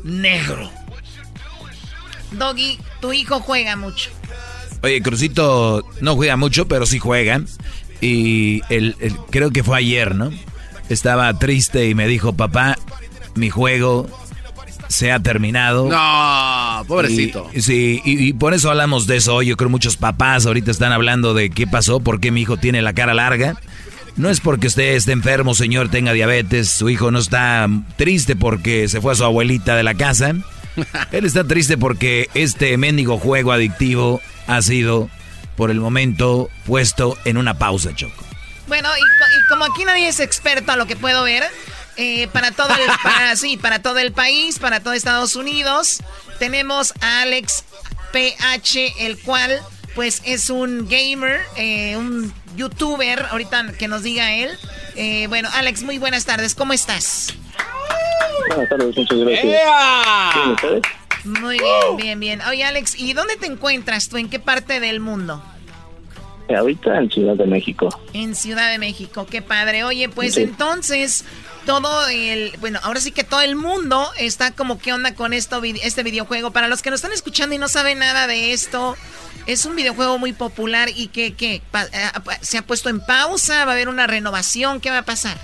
[0.03, 0.71] negro.
[2.31, 4.09] Doggy, tu hijo juega mucho.
[4.81, 7.41] Oye, Crucito no juega mucho, pero sí juega.
[8.01, 10.31] Y el, el- creo que fue ayer, ¿no?
[10.89, 12.77] Estaba triste y me dijo, papá,
[13.35, 14.07] mi juego
[14.87, 15.87] se ha terminado.
[15.89, 17.49] No, pobrecito.
[17.53, 19.47] Y- sí, y, y por eso hablamos de eso hoy.
[19.47, 22.81] Yo creo muchos papás ahorita están hablando de qué pasó, por qué mi hijo tiene
[22.81, 23.55] la cara larga.
[24.17, 26.69] No es porque usted esté enfermo, señor, tenga diabetes.
[26.71, 30.33] Su hijo no está triste porque se fue a su abuelita de la casa.
[31.11, 35.09] Él está triste porque este mendigo juego adictivo ha sido,
[35.55, 38.25] por el momento, puesto en una pausa, Choco.
[38.69, 41.43] Bueno, y, co- y como aquí nadie es experto a lo que puedo ver,
[41.97, 46.01] eh, para todo el para, sí, para todo el país, para todo Estados Unidos,
[46.39, 47.65] tenemos a Alex
[48.13, 49.59] PH, el cual
[49.95, 54.57] pues es un gamer, eh, un youtuber, ahorita que nos diga él.
[54.95, 57.33] Eh, bueno, Alex, muy buenas tardes, ¿cómo estás?
[58.49, 59.61] Buenas tardes, muchas gracias.
[60.53, 60.81] ¿ustedes?
[61.25, 62.41] Muy bien, bien, bien.
[62.43, 64.17] Oye, Alex, ¿y dónde te encuentras tú?
[64.17, 65.43] ¿En qué parte del mundo?
[66.55, 67.89] Ahorita en Ciudad de México.
[68.13, 69.83] En Ciudad de México, qué padre.
[69.83, 70.41] Oye, pues Sí.
[70.43, 71.25] entonces
[71.65, 75.61] todo el, bueno, ahora sí que todo el mundo está como qué onda con esto,
[75.63, 76.51] este videojuego.
[76.51, 78.95] Para los que nos están escuchando y no saben nada de esto,
[79.45, 81.87] es un videojuego muy popular y que, que eh, pa-
[82.41, 85.37] se ha puesto en pausa, va a haber una renovación, ¿qué va a pasar?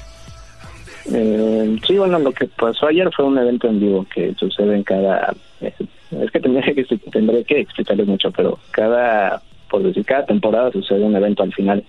[1.14, 4.84] Eh, sí, bueno, lo que pasó ayer fue un evento en vivo que sucede en
[4.84, 5.36] cada...
[5.62, 5.74] eh,
[6.12, 11.04] Es que tendré que, tendré que explicarles mucho, pero cada, por decir, cada temporada sucede
[11.04, 11.84] un evento al final.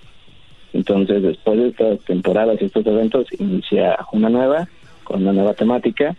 [0.72, 4.68] Entonces, después de estas temporadas y estos eventos, inicia una nueva,
[5.04, 6.14] con una nueva temática,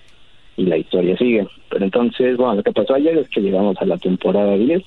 [0.55, 1.47] y la historia sigue.
[1.69, 4.83] Pero entonces, bueno, lo que pasó ayer es que llegamos a la temporada 10,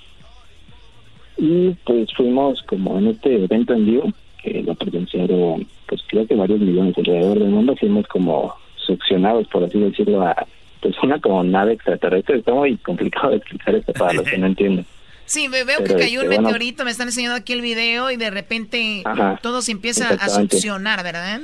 [1.38, 4.12] y pues fuimos como en este evento en vivo,
[4.42, 9.64] que lo presenciaron, pues creo que varios millones alrededor del mundo, fuimos como succionados, por
[9.64, 10.46] así decirlo, a
[10.80, 12.38] pues una como nave extraterrestre.
[12.38, 14.86] Está muy complicado de explicar esto para los que no entienden.
[15.30, 18.30] Sí, veo que cayó un este, meteorito, me están enseñando aquí el video y de
[18.30, 19.04] repente
[19.42, 21.42] todo se empieza a succionar, ¿verdad?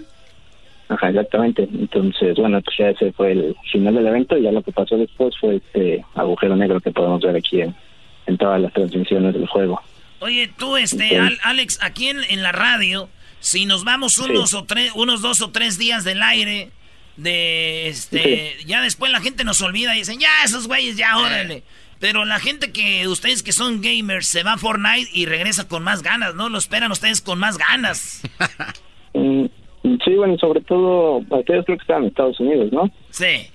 [0.89, 1.68] Ajá, exactamente.
[1.72, 4.97] Entonces, bueno, pues ya ese fue el final del evento y ya lo que pasó
[4.97, 9.80] después fue este agujero negro que podemos ver aquí en, todas las transmisiones del juego.
[10.18, 13.09] Oye, tú, este, Alex, aquí en, la radio,
[13.39, 16.72] si nos vamos unos o tres, unos dos o tres días del aire,
[17.16, 21.62] de este, ya después la gente nos olvida y dicen, ya, esos güeyes, ya, órale.
[21.99, 25.83] Pero la gente que, ustedes que son gamers, se va a Fortnite y regresa con
[25.83, 26.49] más ganas, ¿no?
[26.49, 28.23] Lo esperan ustedes con más ganas.
[29.19, 29.47] Mm,
[30.05, 32.91] Sí, bueno, sobre todo, ustedes creo que están en Estados Unidos, ¿no?
[33.11, 33.49] Sí.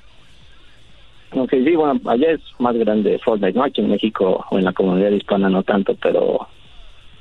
[1.33, 3.63] Ok, sí, bueno, allá es más grande Fortnite, ¿no?
[3.63, 6.47] Aquí en México o en la comunidad hispana no tanto, pero,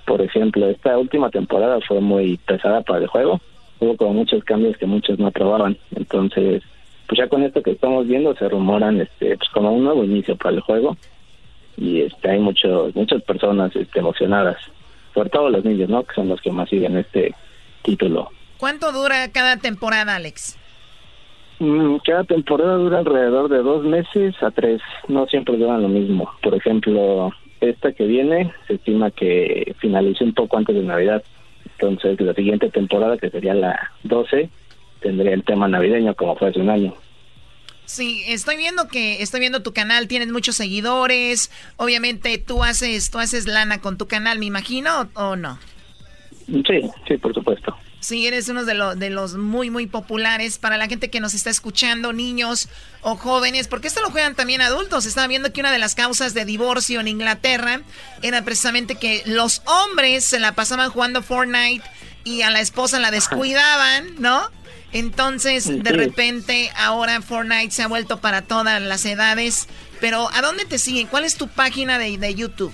[0.07, 3.41] por ejemplo, esta última temporada fue muy pesada para el juego.
[3.81, 5.77] Hubo como muchos cambios que muchos no aprobaban.
[5.95, 6.63] Entonces,
[7.11, 10.37] pues ya con esto que estamos viendo se rumoran este pues como un nuevo inicio
[10.37, 10.97] para el juego
[11.77, 14.57] y este hay muchos muchas personas este, emocionadas
[15.13, 17.35] sobre todo los niños no que son los que más siguen este
[17.83, 18.31] título
[18.61, 20.59] ¿Cuánto dura cada temporada, Alex?
[21.61, 24.83] Mm, cada temporada dura alrededor de dos meses a tres.
[25.09, 26.31] No siempre duran lo mismo.
[26.43, 27.33] Por ejemplo,
[27.63, 31.23] esta que viene se estima que finalice un poco antes de Navidad.
[31.73, 34.51] Entonces, la siguiente temporada, que sería la 12,
[35.01, 36.95] tendría el tema navideño como fue hace un año.
[37.91, 41.51] Sí, estoy viendo que estoy viendo tu canal, tienes muchos seguidores.
[41.77, 45.59] Obviamente tú haces tú haces lana con tu canal, me imagino, o no?
[46.47, 47.77] Sí, sí, por supuesto.
[48.01, 51.51] Sí, eres uno de, de los muy, muy populares para la gente que nos está
[51.51, 52.69] escuchando, niños
[53.03, 55.05] o jóvenes, porque esto lo juegan también adultos.
[55.05, 57.83] Estaba viendo que una de las causas de divorcio en Inglaterra
[58.23, 61.85] era precisamente que los hombres se la pasaban jugando Fortnite
[62.25, 64.49] y a la esposa la descuidaban, ¿no?
[64.93, 69.69] Entonces, de repente, ahora Fortnite se ha vuelto para todas las edades.
[70.01, 71.07] Pero, ¿a dónde te siguen?
[71.07, 72.73] ¿Cuál es tu página de, de YouTube?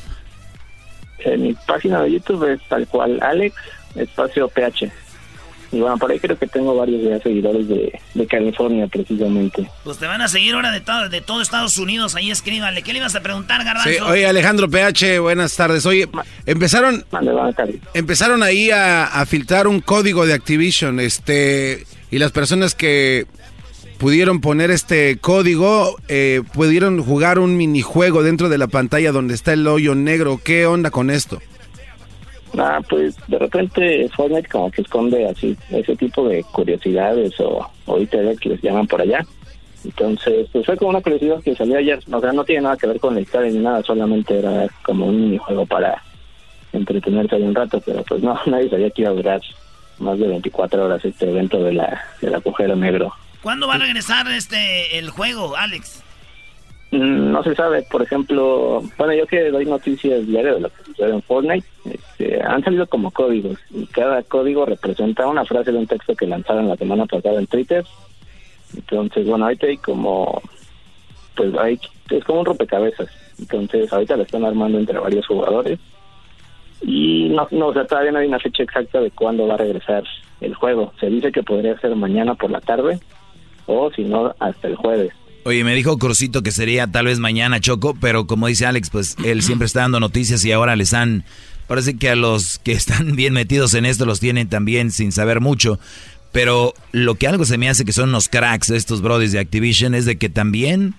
[1.19, 3.55] Eh, mi página de YouTube es tal cual, Alex,
[3.95, 4.91] espacio PH.
[5.73, 9.69] Y bueno, por ahí creo que tengo varios seguidores de, California, precisamente.
[9.85, 12.15] Pues te van a seguir ahora de todo, de todo Estados Unidos.
[12.15, 12.83] Ahí escríbale.
[12.83, 13.91] ¿Qué le ibas a preguntar, Garbanzo?
[13.91, 15.85] Sí, oye, Alejandro PH, buenas tardes.
[15.87, 16.09] Oye,
[16.47, 17.05] empezaron,
[17.95, 23.27] empezaron ahí a, filtrar un código de Activision, este, y las personas que
[23.99, 29.53] pudieron poner este código, eh, pudieron jugar un minijuego dentro de la pantalla donde está
[29.53, 30.41] el hoyo negro.
[30.43, 31.39] ¿Qué onda con esto?
[32.59, 37.99] Ah, pues de repente Fortnite como que esconde así ese tipo de curiosidades o, o
[37.99, 39.27] ITV que les llaman por allá.
[39.85, 42.01] Entonces, pues fue como una curiosidad que salió ayer.
[42.11, 45.07] O sea, no tiene nada que ver con la historia ni nada, solamente era como
[45.07, 46.03] un minijuego para
[46.73, 49.41] entretenerse ahí un rato, pero pues no, nadie sabía que iba a durar
[49.99, 53.13] más de 24 horas este evento de la, de la agujero negro.
[53.43, 56.03] ¿Cuándo va a regresar este el juego, Alex?
[56.91, 60.85] Mm, no se sabe, por ejemplo, bueno, yo que doy noticias diarias de lo que
[60.85, 65.79] sucede en Fortnite, este, han salido como códigos y cada código representa una frase de
[65.79, 67.85] un texto que lanzaron la semana pasada en Twitter.
[68.75, 70.43] Entonces, bueno, ahorita hay como,
[71.35, 71.81] pues hay,
[72.11, 73.09] es como un rompecabezas.
[73.39, 75.79] Entonces, ahorita lo están armando entre varios jugadores
[76.83, 80.05] y no, no, o todavía no hay una fecha exacta de cuándo va a regresar
[80.41, 80.93] el juego.
[81.01, 83.01] Se dice que podría ser mañana por la tarde
[83.67, 85.13] o si no, hasta el jueves.
[85.45, 89.17] Oye, me dijo Crucito que sería tal vez mañana, Choco, pero como dice Alex, pues
[89.25, 91.25] él siempre está dando noticias y ahora les han...
[91.69, 95.41] Parece que a los que están bien metidos en esto los tienen también sin saber
[95.41, 95.79] mucho.
[96.33, 99.95] Pero lo que algo se me hace que son unos cracks estos brodis de Activision
[99.95, 100.95] es de que también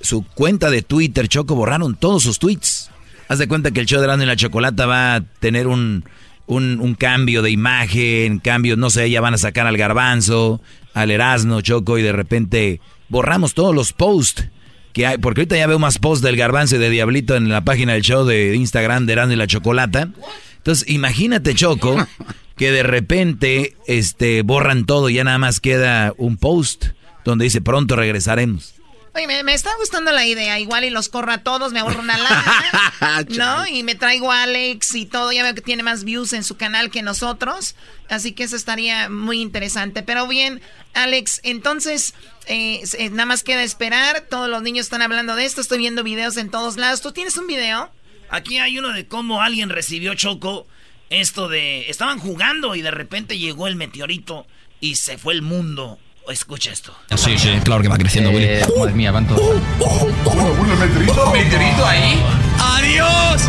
[0.00, 2.90] su cuenta de Twitter, Choco, borraron todos sus tweets.
[3.30, 6.02] Haz de cuenta que el show de Grande y la Chocolata va a tener un,
[6.48, 10.60] un, cambio de imagen, cambio, no sé, ya van a sacar al garbanzo,
[10.94, 14.48] al Erasno, Choco, y de repente borramos todos los posts
[14.92, 17.60] que hay, porque ahorita ya veo más posts del garbanzo y de Diablito en la
[17.60, 20.08] página del show de Instagram de Erasmo y la Chocolata.
[20.56, 22.04] Entonces, imagínate, Choco,
[22.56, 26.86] que de repente este, borran todo y ya nada más queda un post
[27.24, 28.79] donde dice pronto regresaremos.
[29.12, 30.60] Oye, me, está gustando la idea.
[30.60, 33.66] Igual y los corro a todos, me ahorro una lana, ¿no?
[33.66, 35.32] Y me traigo a Alex y todo.
[35.32, 37.74] Ya veo que tiene más views en su canal que nosotros.
[38.08, 40.02] Así que eso estaría muy interesante.
[40.02, 40.60] Pero bien,
[40.94, 42.14] Alex, entonces
[42.46, 44.26] eh, eh, nada más queda esperar.
[44.30, 45.60] Todos los niños están hablando de esto.
[45.60, 47.00] Estoy viendo videos en todos lados.
[47.00, 47.90] ¿Tú tienes un video?
[48.28, 50.68] Aquí hay uno de cómo alguien recibió Choco
[51.10, 51.90] esto de...
[51.90, 54.46] Estaban jugando y de repente llegó el meteorito
[54.80, 55.98] y se fue el mundo.
[56.30, 56.94] Escucha esto.
[57.16, 58.44] Sí, sí, claro que va creciendo, Willy.
[58.44, 59.40] Eh, madre mía, van todos.
[59.40, 61.32] ¿Un meteorito?
[61.32, 62.22] ¿Meteorito ahí?
[62.58, 63.42] ¡Adiós!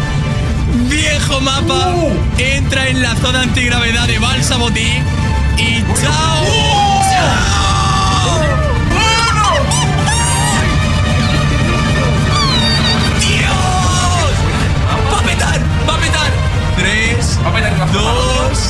[0.89, 1.93] Viejo mapa,
[2.37, 5.01] entra en la zona antigravedad de Balsabotí
[5.57, 6.45] y chao.
[7.11, 7.61] ¡Chao!
[16.77, 17.37] Tres,
[17.93, 18.69] dos,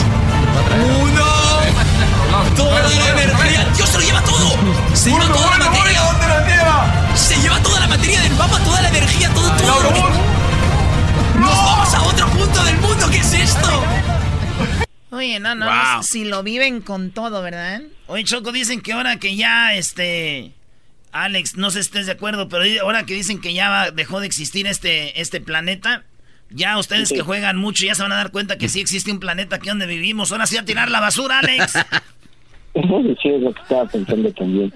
[1.00, 1.26] uno,
[2.58, 3.51] toda la energía.
[3.82, 4.96] Dios se lo lleva todo.
[4.96, 6.04] Se lleva toda bueno, la materia.
[6.04, 7.18] Bueno, ¿dónde la lleva?
[7.18, 9.92] Se lleva toda la materia del mapa, toda la energía, todo, todo.
[11.34, 13.84] No, Nos vamos a otro punto del mundo, ¿qué es esto?
[15.10, 17.82] Oye, no, no, si lo viven con todo, ¿verdad?
[18.06, 20.54] Oye, Choco, dicen que ahora que ya, este...
[21.12, 24.28] Alex, no sé si estés de acuerdo, pero ahora que dicen que ya dejó de
[24.28, 26.04] existir este, este planeta,
[26.52, 29.20] ya ustedes que juegan mucho ya se van a dar cuenta que sí existe un
[29.20, 30.32] planeta aquí donde vivimos.
[30.32, 31.74] Ahora sí a tirar la basura, Alex.
[32.74, 34.72] Sí, es lo que estaba pensando también.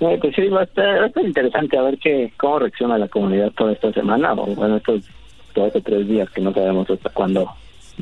[0.00, 2.96] No, pues sí, va a, estar, va a estar interesante a ver qué, cómo reacciona
[2.96, 5.04] la comunidad toda esta semana, o bueno, estos
[5.54, 7.52] dos o tres días que no sabemos hasta cuándo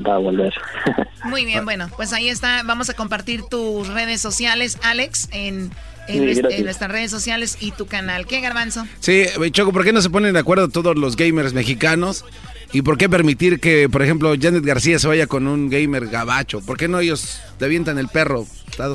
[0.06, 0.54] va a volver.
[1.24, 2.62] Muy bien, bueno, pues ahí está.
[2.64, 5.72] Vamos a compartir tus redes sociales, Alex, en,
[6.06, 8.26] en, Sí, en nuestras redes sociales y tu canal.
[8.26, 8.86] ¿Qué, Garbanzo?
[9.00, 12.24] Sí, güey, Choco, ¿por qué no se ponen de acuerdo todos los gamers mexicanos?
[12.72, 16.60] ¿Y por qué permitir que, por ejemplo, Janet García se vaya con un gamer gabacho?
[16.60, 18.46] ¿Por qué no ellos le avientan el perro?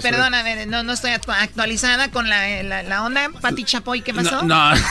[0.02, 3.30] Perdón, a ver, no, no estoy actu- actualizada con la, la, la onda.
[3.41, 4.44] Pati Chapoy, ¿qué pasó?
[4.44, 4.82] No, no.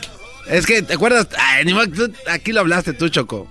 [0.48, 1.28] es que, ¿te acuerdas?
[1.38, 1.64] Ay,
[2.30, 3.48] aquí lo hablaste tú, Choco.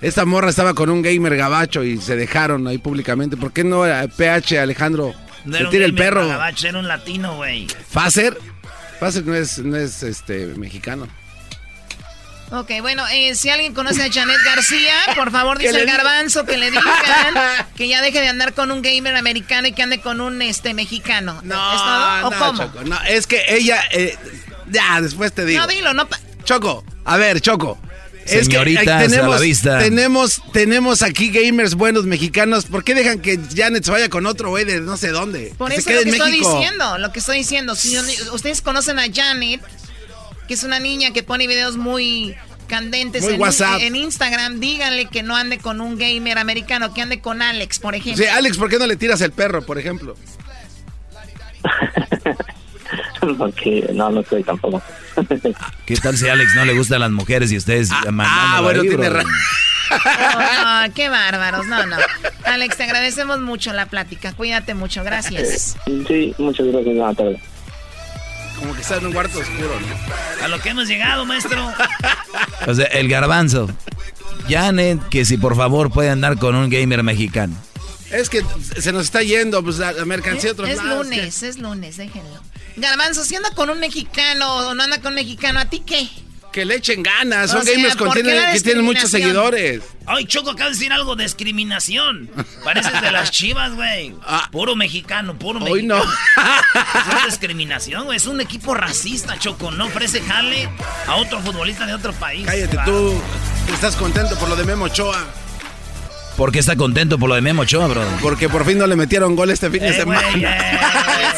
[0.00, 3.36] Esta morra estaba con un gamer gabacho y se dejaron ahí públicamente.
[3.36, 5.14] ¿Por qué no eh, PH Alejandro
[5.44, 6.28] No se era un tira el gamer perro?
[6.28, 7.66] gabacho, era un latino, güey.
[7.90, 8.38] Faser.
[8.98, 11.06] Faser no es, no es este mexicano.
[12.52, 16.44] Ok, bueno, eh, si alguien conoce a Janet García, por favor, Que dice el garbanzo
[16.44, 16.86] que le digan
[17.76, 20.74] que ya deje de andar con un gamer americano y que ande con un este
[20.74, 21.40] mexicano.
[21.42, 22.26] ¿Es todo?
[22.26, 22.58] ¿O no, cómo?
[22.64, 23.80] Choco, no, es que ella.
[23.92, 24.16] eh,
[24.70, 25.60] ya, después te digo.
[25.60, 26.08] No, dilo, no.
[26.08, 27.78] pa- Choco, a ver, Choco.
[28.26, 29.78] Señoritas, a la vista.
[29.78, 32.66] Tenemos, tenemos aquí gamers buenos mexicanos.
[32.66, 35.52] ¿Por qué dejan que Janet se vaya con otro güey de no sé dónde?
[35.58, 36.54] Por Que eso quede lo que estoy México.
[36.58, 37.74] diciendo, lo que estoy diciendo.
[37.74, 37.96] Si
[38.32, 39.60] ustedes conocen a Janet,
[40.50, 42.34] que es una niña que pone videos muy
[42.66, 43.82] candentes Muy en, WhatsApp.
[43.82, 47.94] en Instagram, díganle que no ande con un gamer americano, que ande con Alex, por
[47.94, 48.24] ejemplo.
[48.24, 50.16] Sí, Alex, ¿por qué no le tiras el perro, por ejemplo?
[53.38, 54.82] Porque no, no estoy tampoco.
[55.86, 58.82] ¿Qué tal si a Alex no le gustan las mujeres y ustedes mandándolo ah, bueno,
[58.82, 59.30] tiene razón.
[59.92, 61.96] Oh, no, qué bárbaros, no, no.
[62.44, 64.32] Alex, te agradecemos mucho la plática.
[64.32, 65.76] Cuídate mucho, gracias.
[66.08, 67.49] Sí, muchas gracias, buenas tardes.
[68.60, 70.44] Como que está en un cuarto oscuro, ¿no?
[70.44, 71.72] A lo que hemos llegado, maestro.
[72.66, 73.68] O sea, el garbanzo.
[74.48, 77.56] Janet, que si por favor puede andar con un gamer mexicano.
[78.10, 78.44] Es que
[78.78, 82.40] se nos está yendo pues, la mercancía otros Es lados, lunes, es lunes, déjenlo.
[82.76, 86.08] Garbanzo, si anda con un mexicano o no anda con un mexicano, ¿a ti qué?
[86.52, 87.50] Que le echen ganas.
[87.50, 89.82] O Son sea, gamers con- ¿por qué tienen- la que tienen muchos seguidores.
[90.06, 92.28] Ay, Choco, acaba de decir algo de discriminación.
[92.64, 94.14] Pareces de las chivas, güey.
[94.50, 95.68] Puro mexicano, puro Ah.
[95.70, 95.96] Hoy no.
[95.96, 96.16] mexicano.
[97.08, 98.16] Eso es discriminación, güey.
[98.16, 99.70] Es un equipo racista, Choco.
[99.70, 100.68] No ofrece jale
[101.06, 102.44] a otro futbolista de otro país.
[102.46, 102.84] Cállate Va.
[102.84, 103.22] tú.
[103.72, 105.24] Estás contento por lo de Memo Ochoa.
[106.40, 108.02] ¿Por qué está contento por lo de Memo Ochoa, bro?
[108.22, 110.22] Porque por fin no le metieron gol este fin de Eh, semana.
[110.34, 110.78] eh.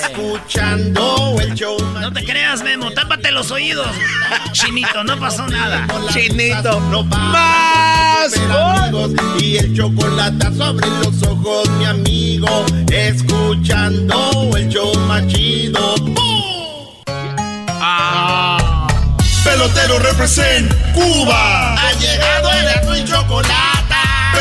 [0.01, 1.77] Escuchando el show.
[2.01, 2.89] No te creas, Memo.
[2.93, 3.89] Tápate los oídos.
[4.53, 5.89] Chinito, no pasó nada.
[6.13, 6.79] Chinito.
[6.83, 8.33] No más.
[8.39, 9.11] amigos
[9.41, 12.65] y el chocolate sobre los ojos, mi amigo.
[12.89, 15.97] Escuchando el show más chido.
[17.81, 18.87] Ah.
[19.43, 21.75] Pelotero represent Cuba.
[21.75, 23.82] Ha llegado el azul y chocolate.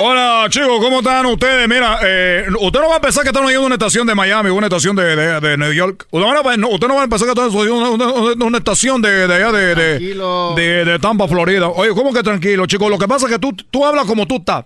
[0.00, 1.68] Hola chicos, ¿cómo están ustedes?
[1.68, 4.66] Mira, eh, usted no va a pensar que están oyendo una estación de Miami, una
[4.66, 6.06] estación de, de, de New York.
[6.10, 8.58] Usted no, va- no, usted no va a pensar que están oyendo una, una- una
[8.58, 10.54] estación de, de allá de, de, Tranquilo.
[10.56, 11.68] de, de Tampa, Florida.
[11.68, 12.90] Oye, ¿cómo que tranquilo, chicos?
[12.90, 14.64] Lo que pasa es que tú, tú hablas como tú estás.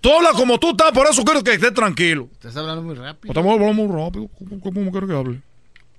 [0.00, 2.28] Tú hablas como tú estás, por eso quiero que estés tranquilo.
[2.32, 3.32] Estás hablando muy rápido.
[3.32, 4.28] Estamos hablando muy rápido.
[4.38, 5.40] ¿Cómo, cómo, cómo quiere que hable?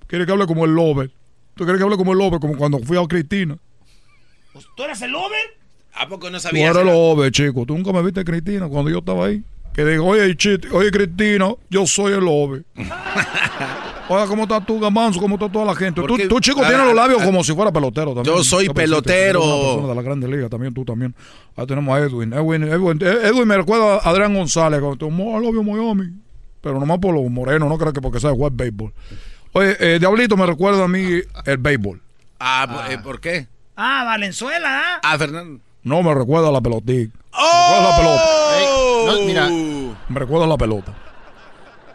[0.06, 1.10] Quiere que hable como el Lover.
[1.54, 2.40] ¿Tú quieres que hable como el Lover?
[2.40, 3.58] Como cuando fui a Cristina.
[4.76, 5.61] ¿Tú eres el Over?
[5.94, 6.70] ¿A poco no Tú sabías?
[6.74, 7.66] eres el Lover, chico.
[7.66, 9.42] Tú nunca me viste Cristina cuando yo estaba ahí.
[9.74, 12.64] Que digo, oye, Chit, oye, Cristina, yo soy el Lover.
[14.08, 15.20] Oye, ¿cómo estás tú, Gamanzo?
[15.20, 16.02] ¿Cómo está toda la gente?
[16.02, 18.36] Tú, tú, chico, a- tienes los labios como si fuera pelotero también.
[18.36, 19.40] Yo soy pelotero.
[19.40, 21.14] tú una persona de la Grande Liga, también tú también.
[21.56, 22.32] Ahí tenemos a Edwin.
[22.32, 26.12] Edwin, Edwin, Edwin me recuerda a Adrián González, cuando te I love you, Miami.
[26.60, 28.92] Pero nomás por los morenos, no creo que porque sabe jugar béisbol.
[29.52, 32.02] Oye, eh, Diablito me recuerda a mí el béisbol.
[32.38, 33.46] Ah, ¿por- eh, ¿por qué?
[33.76, 35.00] Ah, Valenzuela, ¿ah?
[35.02, 35.60] Ah, Fernando.
[35.82, 37.16] No me recuerda a la pelotita.
[37.32, 38.22] Me recuerda a la pelota.
[38.24, 39.06] ¡Oh!
[39.06, 39.48] no, mira.
[39.48, 40.94] Me recuerda a la pelota.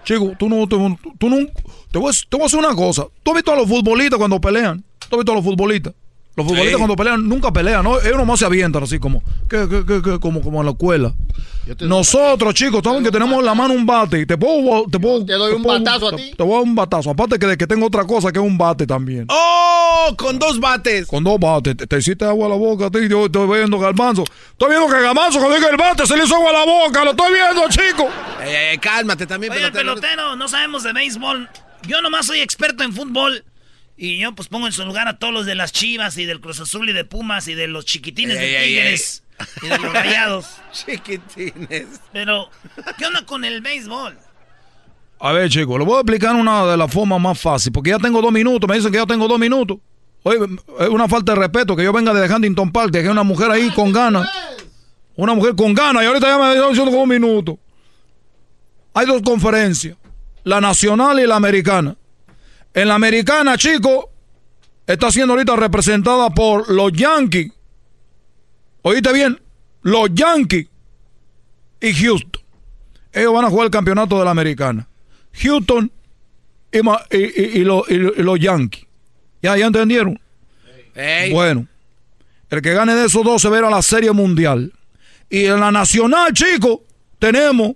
[0.04, 1.38] Chico, tú no, tú, tú no,
[1.92, 3.08] te voy, a, te voy a decir una cosa.
[3.24, 4.84] ¿Tú has visto a los futbolistas cuando pelean?
[5.00, 5.94] ¿Tú has visto a los futbolistas?
[6.38, 6.78] Los futbolistas Sí.
[6.78, 8.00] cuando pelean nunca pelean, ¿no?
[8.00, 11.14] Ellos nomás se avientan así como, que, que, que, que, como, como en la escuela.
[11.78, 15.00] Te- Nosotros, chicos, saben que tenemos en la mano un bate y te puedo, te
[15.00, 16.32] puedo, Te doy un puedo- batazo a te- ti.
[16.38, 17.10] Te voy a dar un batazo.
[17.10, 19.26] Aparte que de que tengo otra cosa que es un bate también.
[19.30, 20.14] ¡Oh!
[20.16, 21.08] Con dos bates.
[21.08, 21.76] Con dos bates.
[21.76, 23.02] Te, te hiciste agua a la boca, tío.
[23.08, 24.24] Yo estoy viendo Garbanzo.
[24.52, 27.04] Estoy viendo que Garbanzo cuando diga el bate se le hizo agua a la boca.
[27.04, 28.08] Lo estoy viendo, chico.
[28.46, 29.96] Ey, cálmate también, Oye, pelotero.
[29.96, 31.50] pelotero, no sabemos de béisbol.
[31.88, 33.44] Yo nomás soy experto en fútbol.
[33.98, 36.40] Y yo pues pongo en su lugar a todos los de las Chivas y del
[36.40, 39.24] Cruz Azul y de Pumas y de los chiquitines Ey, de ey, ey, Tigres
[39.64, 40.46] y de los Rayados.
[40.72, 41.88] Chiquitines.
[42.14, 42.50] Pero,
[42.98, 44.18] ¿qué onda con el béisbol?
[45.20, 47.74] A ver, chicos, le voy a explicar una de las formas más fáciles.
[47.74, 48.70] Porque ya tengo dos minutos.
[48.70, 49.80] Me dicen que ya tengo dos minutos.
[50.22, 50.40] Oye,
[50.80, 53.50] es una falta de respeto que yo venga de Huntington Park, que hay una mujer
[53.50, 54.30] ahí con ganas.
[55.16, 56.04] Una mujer con ganas.
[56.04, 57.58] Y ahorita ya me están diciendo como un minuto.
[58.94, 59.98] Hay dos conferencias.
[60.44, 61.96] La nacional y la americana.
[62.78, 64.06] En la americana, chicos,
[64.86, 67.52] está siendo ahorita representada por los Yankees.
[68.84, 69.42] Oíste bien,
[69.82, 70.68] los Yankees
[71.82, 72.40] y Houston.
[73.12, 74.88] Ellos van a jugar el campeonato de la americana.
[75.42, 75.92] Houston
[76.72, 78.86] y, lo- los Yankees.
[79.42, 80.20] ¿Ya, ¿Ya entendieron?
[81.34, 81.66] Bueno,
[82.52, 84.72] el que gane de esos dos se verá la Serie Mundial.
[85.32, 86.82] Y en la Nacional, chicos,
[87.18, 87.72] tenemos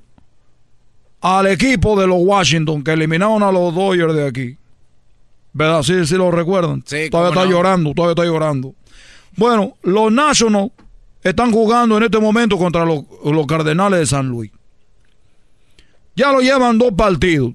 [1.22, 4.58] al equipo de los Washington que eliminaron a los Dodgers de aquí.
[5.54, 5.84] ¿Verdad?
[5.84, 6.84] Sí, sí lo recuerdan.
[6.86, 7.52] Sí, todavía está no.
[7.52, 8.74] llorando, todavía está llorando.
[9.36, 10.72] Bueno, los Nationals
[11.24, 14.52] están jugando en este momento contra los, los Cardenales de San Luis.
[16.16, 17.54] Ya lo llevan dos partidos.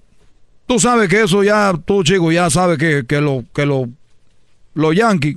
[0.66, 3.89] Tú sabes que eso ya, tú chico, ya sabes que, que, lo, que lo-
[4.74, 5.36] los Yankees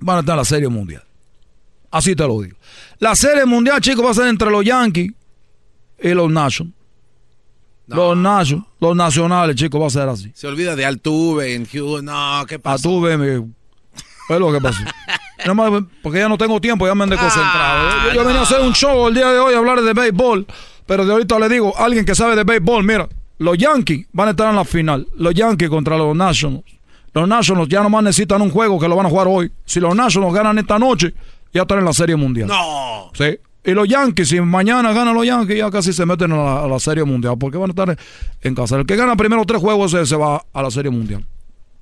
[0.00, 1.02] van a estar en la Serie Mundial.
[1.90, 2.56] Así te lo digo.
[2.98, 5.12] La Serie Mundial, chicos, va a ser entre los Yankees
[6.02, 6.74] y los Nationals.
[7.86, 10.30] Los Nationals, los nacionales, chicos, va a ser así.
[10.34, 12.04] Se olvida de Altuve en Houston.
[12.04, 12.88] No, ¿qué pasa?
[12.88, 13.44] me,
[14.28, 14.82] es lo que pasó.
[15.54, 17.88] Más porque ya no tengo tiempo, ya me han desconcentrado.
[17.90, 19.92] Ah, yo yo venía a hacer un show el día de hoy, a hablar de
[19.92, 20.46] béisbol,
[20.86, 24.30] pero de ahorita le digo, alguien que sabe de béisbol, mira, los Yankees van a
[24.30, 25.08] estar en la final.
[25.16, 26.64] Los Yankees contra los Nationals.
[27.12, 29.50] Los Nationals ya nomás necesitan un juego que lo van a jugar hoy.
[29.64, 31.12] Si los Nationals ganan esta noche,
[31.52, 32.46] ya están en la Serie Mundial.
[32.46, 33.10] No.
[33.14, 33.38] Sí.
[33.64, 36.68] Y los Yankees, si mañana ganan los Yankees, ya casi se meten a la, a
[36.68, 37.96] la Serie Mundial, porque van a estar
[38.40, 38.76] en casa.
[38.76, 41.24] El que gana primero tres juegos se, se va a la Serie Mundial.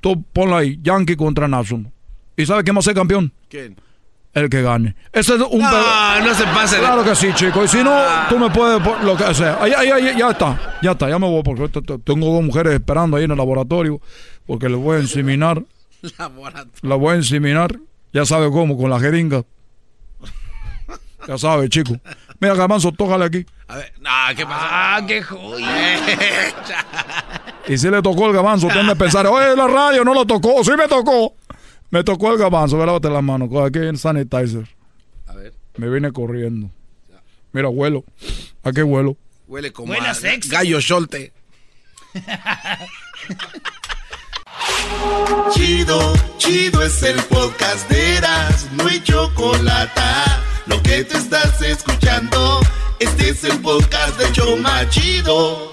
[0.02, 1.90] Tú ponla ahí, Yankee contra National.
[2.36, 3.32] ¿Y sabes quién va a ser campeón?
[3.48, 3.76] ¿Quién?
[4.32, 4.94] El que gane.
[5.12, 7.64] Ese es un No, pedo- no se pase Claro que sí, chico.
[7.64, 7.98] Y si no,
[8.28, 9.58] tú me puedes lo que sea.
[9.60, 10.78] Ahí, ahí, ahí, ya está.
[10.82, 11.68] Ya está, ya me voy porque
[12.04, 14.00] tengo dos mujeres esperando ahí en el laboratorio
[14.46, 15.62] porque les voy a inseminar.
[16.18, 16.72] Laboratorio.
[16.82, 17.76] La voy a inseminar.
[18.12, 19.42] Ya sabe cómo, con la jeringa.
[21.26, 21.94] Ya sabe, chico.
[22.40, 23.46] Mira, Garbanzo, tócale aquí.
[23.68, 24.96] A ver, no, ¿qué pasa?
[24.96, 25.98] Ah, qué joya.
[27.68, 30.64] Y si le tocó el gabanzo, usted me pensar, oye, la radio no lo tocó,
[30.64, 31.34] sí me tocó.
[31.90, 34.66] Me tocó el gabanzo, ve, lávate las manos, coge aquí en sanitizer.
[35.26, 36.70] A ver, Me vine corriendo.
[37.52, 38.04] Mira, huelo.
[38.62, 39.16] ¿A qué huelo?
[39.46, 40.50] huele como Huele a a sexo.
[40.52, 41.32] gallo solte.
[45.52, 50.00] Chido, chido es el podcast de Eras, no hay chocolate.
[50.66, 52.60] Lo que te estás escuchando,
[52.98, 55.72] este es el podcast de Choma Chido.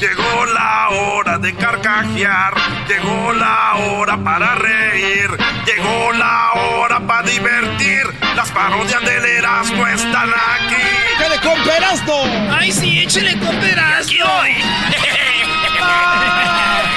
[0.00, 2.54] Llegó la hora de carcajear,
[2.88, 5.30] llegó la hora para reír,
[5.66, 8.02] llegó la hora para divertir.
[8.34, 10.82] Las parodias del Erasmo están aquí.
[11.18, 12.22] ¡Dale con Perasno!
[12.50, 14.06] Ay, sí, échale con peras.
[14.06, 14.50] Aquí hoy.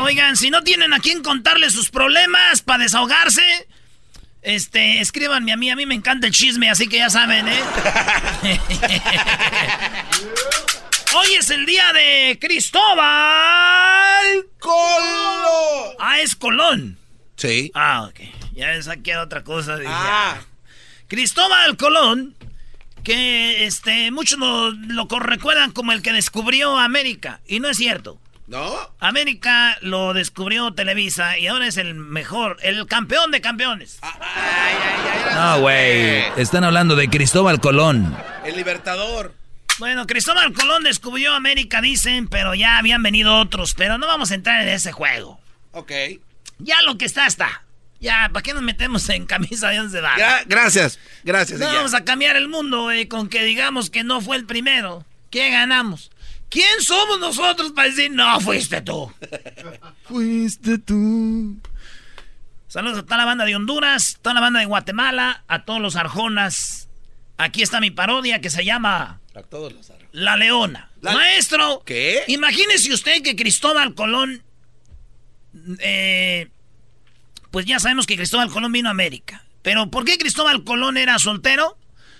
[0.00, 3.68] Oigan, si no tienen a quién contarle sus problemas para desahogarse,
[4.42, 7.60] este, escríbanme a mí, a mí me encanta el chisme, así que ya saben, ¿eh?
[11.14, 15.94] Hoy es el día de Cristóbal ¡Colo!
[15.98, 16.98] Ah, es Colón.
[17.36, 17.70] Sí.
[17.74, 18.20] Ah, ok.
[18.54, 19.76] Ya saqué otra cosa.
[19.76, 20.36] dije, Ah.
[20.38, 20.42] ah.
[21.08, 22.36] Cristóbal Colón,
[23.02, 24.72] que este, muchos lo,
[25.18, 27.40] recuerdan como el que descubrió América.
[27.46, 28.20] Y no es cierto.
[28.50, 28.74] ¿No?
[28.98, 34.00] América lo descubrió Televisa y ahora es el mejor, el campeón de campeones.
[35.34, 36.24] No, güey.
[36.36, 38.12] Están hablando de Cristóbal Colón.
[38.44, 39.34] El Libertador.
[39.78, 43.74] Bueno, Cristóbal Colón descubrió América, dicen, pero ya habían venido otros.
[43.74, 45.40] Pero no vamos a entrar en ese juego.
[45.70, 45.92] Ok.
[46.58, 47.62] Ya lo que está, está.
[48.00, 50.18] Ya, ¿para qué nos metemos en camisa de once varas?
[50.18, 51.60] Gra- gracias, gracias.
[51.60, 55.04] No vamos a cambiar el mundo, güey, con que digamos que no fue el primero.
[55.30, 56.10] ¿Qué ganamos?
[56.50, 59.10] ¿Quién somos nosotros para decir no fuiste tú?
[60.02, 61.56] Fuiste tú.
[62.66, 65.94] Saludos a toda la banda de Honduras, toda la banda de Guatemala, a todos los
[65.94, 66.88] arjonas.
[67.38, 70.08] Aquí está mi parodia que se llama A todos los arroz.
[70.12, 70.90] La Leona.
[71.02, 72.24] Maestro, ¿Qué?
[72.26, 74.42] imagínese usted que Cristóbal Colón,
[75.78, 76.48] eh,
[77.52, 79.44] pues ya sabemos que Cristóbal Colón vino a América.
[79.62, 81.78] Pero ¿por qué Cristóbal Colón era soltero?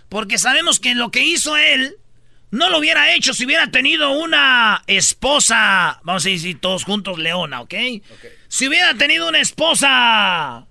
[0.08, 1.96] Porque sabemos que lo que hizo él
[2.50, 7.60] no lo hubiera hecho si hubiera tenido una esposa, vamos a decir todos juntos, Leona,
[7.60, 7.74] ¿ok?
[8.48, 10.66] Si hubiera tenido una esposa...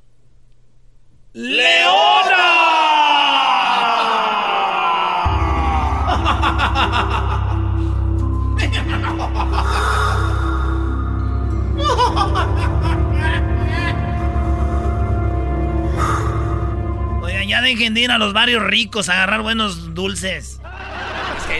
[17.22, 20.59] Oigan, ya dejen de ir a los barrios ricos a agarrar buenos dulces.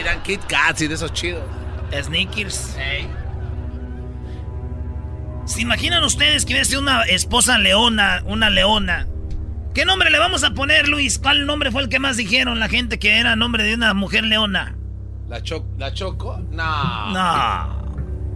[0.00, 1.42] Eran Kit Kats y de esos chidos.
[1.92, 2.76] Sneakers.
[5.44, 9.06] ¿Se imaginan ustedes que hubiera sido una esposa leona, una leona?
[9.74, 11.18] ¿Qué nombre le vamos a poner, Luis?
[11.18, 14.24] ¿Cuál nombre fue el que más dijeron la gente que era nombre de una mujer
[14.24, 14.74] leona?
[15.28, 16.40] ¿La, cho ¿La Choco?
[16.50, 17.12] No.
[17.12, 17.80] No.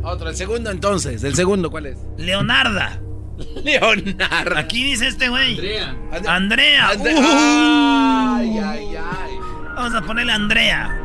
[0.02, 1.24] Otro, el segundo entonces.
[1.24, 1.98] ¿El segundo cuál es?
[2.18, 3.00] Leonarda.
[3.64, 4.58] Leonarda.
[4.58, 5.52] Aquí dice este güey.
[5.54, 5.96] Andrea.
[6.26, 6.88] Andrea.
[6.90, 7.20] Andrea.
[7.20, 8.36] Uh.
[8.36, 9.32] Ay, ay, ay.
[9.74, 11.03] Vamos a ponerle Andrea.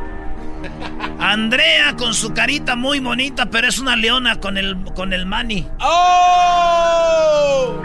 [1.18, 5.66] Andrea con su carita muy bonita, pero es una leona con el, con el mani.
[5.80, 7.82] ¡Oh!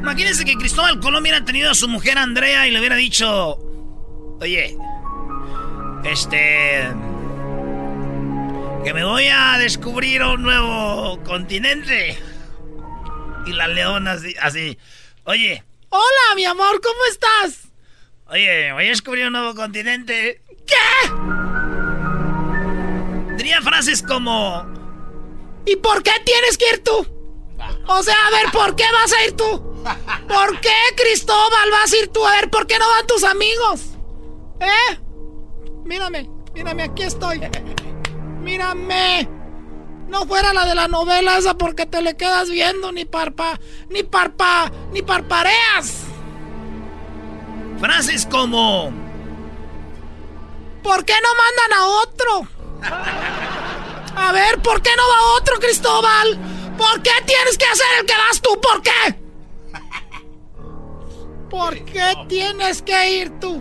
[0.00, 3.58] Imagínense que Cristóbal Colón hubiera tenido a su mujer Andrea y le hubiera dicho,
[4.40, 4.76] oye,
[6.04, 6.88] este,
[8.84, 12.18] que me voy a descubrir un nuevo continente.
[13.46, 14.78] Y la leona así, así,
[15.24, 17.68] oye, Hola, mi amor, ¿cómo estás?
[18.26, 20.40] oye, voy a descubrir un nuevo continente.
[20.66, 21.10] ¿Qué?
[23.36, 24.64] Diría frases como,
[25.66, 27.06] ¿Y por qué tienes que ir tú?
[27.86, 29.44] O sea, a ver, ¿por qué vas a ir tú?
[30.28, 32.26] ¿Por qué, Cristóbal, vas a ir tú?
[32.26, 33.98] A ver, ¿por qué no van tus amigos?
[34.60, 34.98] ¿Eh?
[35.84, 37.40] Mírame, mírame, aquí estoy.
[38.40, 39.28] Mírame.
[40.08, 43.60] No fuera la de la novela esa porque te le quedas viendo, ni parpa,
[43.90, 46.04] ni parpa, ni parpareas.
[47.78, 48.92] frases como,
[50.82, 52.48] ¿Por qué no mandan a otro?
[54.16, 56.38] A ver, ¿por qué no va otro, Cristóbal?
[56.76, 58.60] ¿Por qué tienes que hacer el que vas tú?
[58.60, 58.90] ¿Por qué?
[61.50, 63.60] ¿Por qué tienes que ir tú?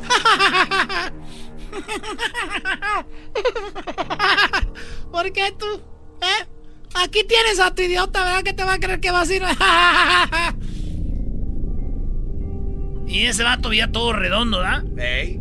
[5.12, 5.80] ¿Por qué tú?
[6.20, 6.46] ¿Eh?
[6.94, 8.42] Aquí tienes a tu idiota, ¿verdad?
[8.42, 9.42] Que te va a creer que vas a ir.
[13.06, 14.82] y ese vato veía todo redondo, ¿verdad?
[14.98, 15.40] Ey.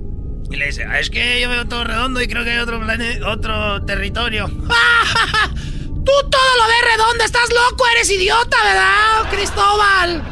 [0.52, 2.80] Y le dice, "Ah, es que yo veo todo redondo y creo que hay otro
[3.26, 4.48] otro territorio.
[4.50, 10.24] Tú todo lo ves redondo, estás loco, eres idiota, ¿verdad, Cristóbal?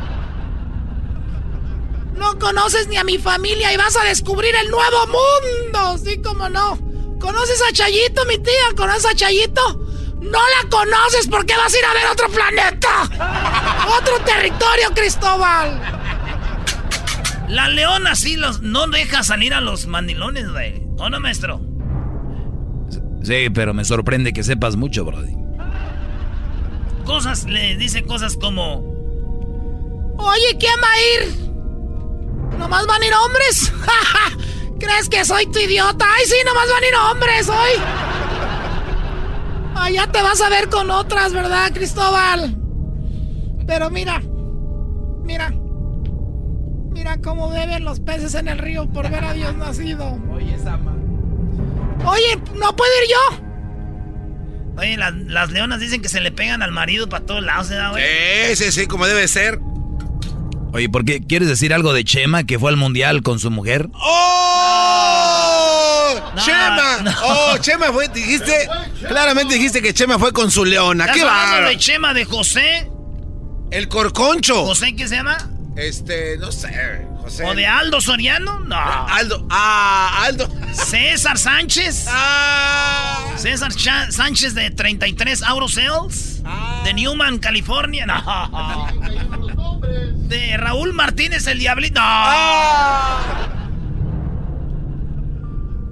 [2.15, 6.49] No conoces ni a mi familia y vas a descubrir el nuevo mundo, sí como
[6.49, 6.79] no.
[7.19, 8.53] ¿Conoces a Chayito, mi tía?
[8.75, 9.61] ¿Conoces a Chayito?
[10.21, 13.03] No la conoces, ¿por qué vas a ir a ver otro planeta?
[13.99, 15.96] Otro territorio, Cristóbal.
[17.47, 20.83] La leona sí los, no deja salir a los mandilones, güey.
[20.97, 21.61] ¿O no, maestro?
[23.23, 25.33] Sí, pero me sorprende que sepas mucho, Brody.
[27.05, 28.85] Cosas, le dice cosas como...
[30.17, 32.57] Oye, ¿quién va a ir?
[32.57, 33.73] ¿Nomás van a ir hombres?
[34.79, 36.05] ¿Crees que soy tu idiota?
[36.05, 37.81] ¡Ay, sí, nomás van a ir hombres hoy!
[39.75, 42.57] Ay, ya te vas a ver con otras, ¿verdad, Cristóbal?
[43.65, 44.21] Pero mira,
[45.23, 45.53] mira.
[47.07, 50.19] Mira cómo beben los peces en el río por ver a Dios nacido.
[50.29, 50.93] Oye, Sama.
[52.05, 53.17] Oye, ¿no puedo ir yo?
[54.77, 57.77] Oye, las, las leonas dicen que se le pegan al marido para todos lados, ¿eh,
[57.91, 58.03] güey?
[58.57, 59.61] Sí, sí, sí, como debe ser.
[60.73, 63.87] Oye, ¿por qué quieres decir algo de Chema que fue al mundial con su mujer?
[63.93, 65.33] ¡Oh!
[66.35, 66.97] No, ¡Chema!
[67.03, 67.11] no.
[67.23, 68.09] ¡Oh, Chema fue!
[68.09, 68.67] Dijiste.
[69.07, 71.05] Claramente dijiste que Chema fue con su leona.
[71.05, 71.69] ¿Estás ¡Qué hablando va!
[71.69, 72.91] de Chema de José?
[73.71, 74.65] El corconcho.
[74.65, 75.37] ¿José qué se llama?
[75.77, 77.05] Este, no sé.
[77.21, 77.45] José.
[77.45, 78.59] ¿O de Aldo Soriano?
[78.61, 78.75] No.
[78.75, 79.45] Aldo.
[79.51, 80.49] Ah, Aldo.
[80.73, 82.07] ¿César Sánchez?
[82.09, 83.33] Ah.
[83.35, 83.71] ¿César
[84.11, 86.41] Sánchez de 33 Auto Sales?
[86.43, 86.81] Ah.
[86.83, 88.07] ¿De Newman, California?
[88.07, 88.87] No.
[90.27, 92.01] ¿De Raúl Martínez, el Diablito?
[92.01, 93.57] No.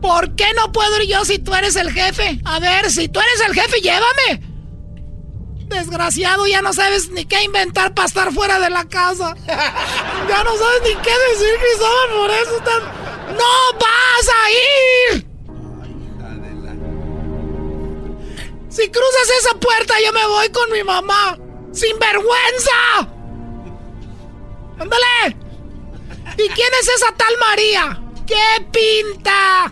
[0.02, 2.40] ¿Por qué no puedo ir yo si tú eres el jefe?
[2.44, 4.55] A ver, si tú eres el jefe, llévame.
[5.68, 9.36] Desgraciado, ya no sabes ni qué inventar para estar fuera de la casa.
[10.28, 12.82] Ya no sabes ni qué decir, Cristóbal, por eso estás...
[13.30, 15.28] ¡No vas a ir!
[18.70, 21.38] Si cruzas esa puerta, yo me voy con mi mamá.
[21.72, 23.08] ¡Sin vergüenza!
[24.80, 25.38] ¡Ándale!
[26.38, 28.02] ¿Y quién es esa tal María?
[28.26, 29.72] ¿Qué pinta?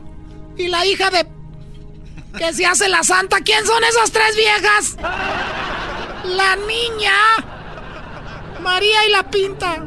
[0.56, 1.28] Y la hija de...
[2.38, 3.42] que se hace la santa.
[3.42, 4.96] ¿Quién son esas tres viejas?
[6.24, 7.14] La niña.
[8.62, 9.84] María y la pinta.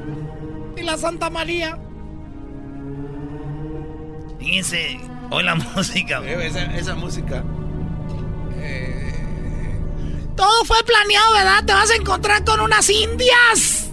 [0.77, 1.79] Y la Santa María.
[4.39, 5.01] Fíjense,
[5.31, 6.23] Hoy la música.
[6.25, 7.43] Esa, esa música.
[10.37, 11.65] Todo fue planeado, ¿verdad?
[11.65, 13.89] Te vas a encontrar con unas indias.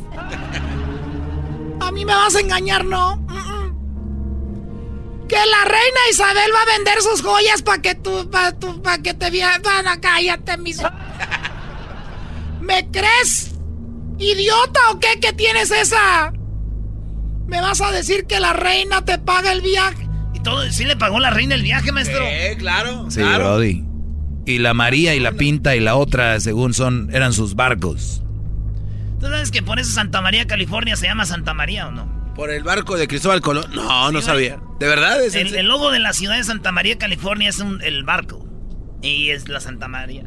[1.80, 3.26] A mí me vas a engañar, ¿no?
[5.30, 9.02] Que la reina Isabel va a vender sus joyas para que tú, para tú, para
[9.02, 9.62] que te vean.
[9.62, 10.82] Van cállate, mis.
[12.64, 13.56] ¿Me crees?
[14.18, 15.20] ¿Idiota o qué?
[15.20, 16.32] ¿Qué tienes esa?
[17.46, 20.08] ¿Me vas a decir que la reina te paga el viaje?
[20.34, 20.64] ¿Y todo?
[20.72, 22.24] ¿Sí le pagó la reina el viaje, maestro?
[22.26, 23.12] Eh, claro.
[23.12, 23.84] Sí, Brody.
[24.46, 28.24] Y la María y la Pinta y la otra, según son, eran sus barcos.
[29.20, 32.34] ¿Tú sabes que por eso Santa María, California se llama Santa María o no?
[32.34, 33.66] ¿Por el barco de Cristóbal Colón?
[33.74, 34.60] No, no sabía.
[34.80, 35.22] ¿De verdad?
[35.24, 38.48] ¿Es el, el, logo de la ciudad de Santa María, California es un, el barco.
[39.02, 40.24] Y es la Santa María.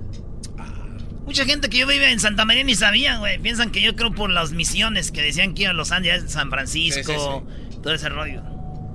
[1.26, 3.38] Mucha gente que yo vive en Santa María ni sabía, güey.
[3.38, 6.50] Piensan que yo creo por las misiones que decían que iban a Los Ángeles, San
[6.50, 7.78] Francisco, sí, sí, sí.
[7.82, 8.42] todo ese rollo.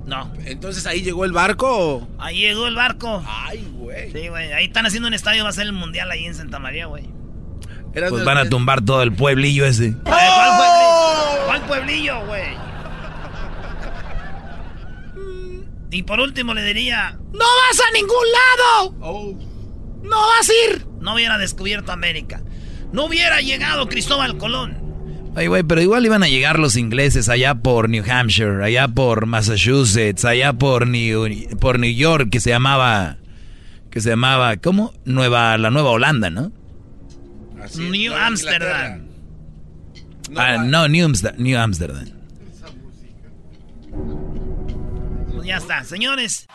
[0.05, 0.31] No.
[0.45, 2.07] Entonces ahí llegó el barco.
[2.17, 3.23] Ahí llegó el barco.
[3.27, 4.11] Ay, güey.
[4.11, 4.53] Sí, güey.
[4.53, 7.09] Ahí están haciendo un estadio, va a ser el mundial ahí en Santa María, güey.
[7.93, 9.95] Pues van a tumbar todo el pueblillo ese.
[10.05, 10.09] ¡Oh!
[10.09, 11.45] ¿Cuál pueblillo?
[11.45, 12.71] ¿Cuál pueblillo, güey?
[15.91, 17.17] Y por último le diría...
[17.33, 18.95] ¡No vas a ningún lado!
[19.01, 19.33] Oh.
[20.03, 20.90] ¡No vas a ir!
[21.01, 22.41] No hubiera descubierto América.
[22.93, 24.77] No hubiera llegado Cristóbal Colón.
[25.35, 29.25] Ay, güey, pero igual iban a llegar los ingleses allá por New Hampshire, allá por
[29.25, 33.17] Massachusetts, allá por New, por New York, que se llamaba,
[33.89, 34.93] que se llamaba, ¿cómo?
[35.05, 36.51] Nueva, la Nueva Holanda, ¿no?
[37.63, 39.03] Así New Amsterdam.
[40.29, 41.41] No, ah, no, New, Amsterdam.
[41.41, 42.05] New Amsterdam.
[45.41, 46.45] Pues ya está, señores.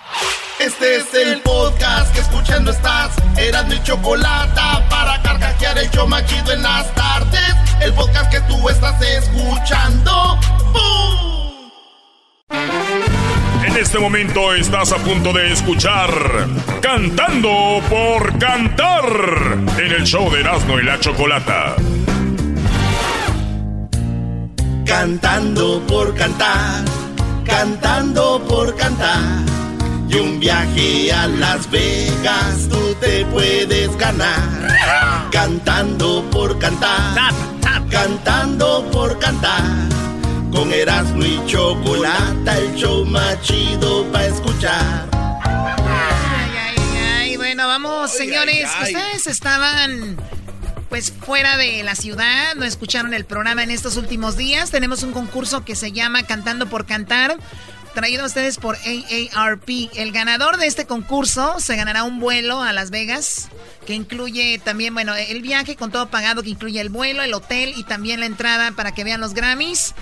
[0.61, 3.11] Este es el podcast que escuchando estás.
[3.37, 7.53] Eran mi chocolate para carcajear el show machido en las tardes.
[7.81, 10.39] El podcast que tú estás escuchando.
[10.73, 11.73] ¡Bum!
[13.67, 16.09] En este momento estás a punto de escuchar
[16.81, 19.05] Cantando por Cantar
[19.79, 21.75] en el show de Erasmo y la Chocolata.
[24.87, 26.85] Cantando por cantar,
[27.47, 29.45] cantando por cantar.
[30.09, 35.29] Y un viaje a Las Vegas tú te puedes ganar.
[35.31, 37.33] Cantando por cantar,
[37.91, 39.63] cantando por cantar.
[40.53, 45.07] Con Erasmo y Chocolata, el show más chido para escuchar.
[45.43, 47.37] Ay, ay, ay.
[47.37, 48.69] Bueno, vamos, ay, señores.
[48.79, 50.17] Ay, Ustedes estaban
[50.89, 54.71] pues fuera de la ciudad, no escucharon el programa en estos últimos días.
[54.71, 57.37] Tenemos un concurso que se llama Cantando por Cantar
[57.97, 59.89] traído a ustedes por AARP.
[59.95, 63.49] El ganador de este concurso se ganará un vuelo a Las Vegas,
[63.87, 67.73] que incluye también, bueno, el viaje con todo pagado, que incluye el vuelo, el hotel
[67.75, 69.95] y también la entrada para que vean los Grammys.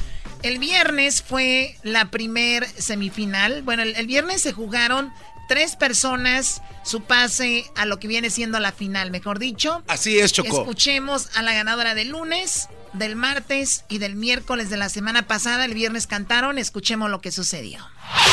[0.43, 3.63] El viernes fue la primer semifinal.
[3.63, 5.13] Bueno, el, el viernes se jugaron
[5.49, 9.83] tres personas su pase a lo que viene siendo la final, mejor dicho.
[9.89, 10.61] Así es, Choco.
[10.61, 15.65] Escuchemos a la ganadora del lunes, del martes y del miércoles de la semana pasada.
[15.65, 17.79] El viernes cantaron, escuchemos lo que sucedió.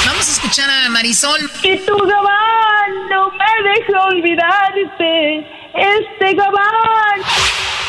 [0.06, 1.40] Vamos a escuchar a Marisol.
[1.62, 7.22] Que tu gabán no me deje olvidarte, este gabán.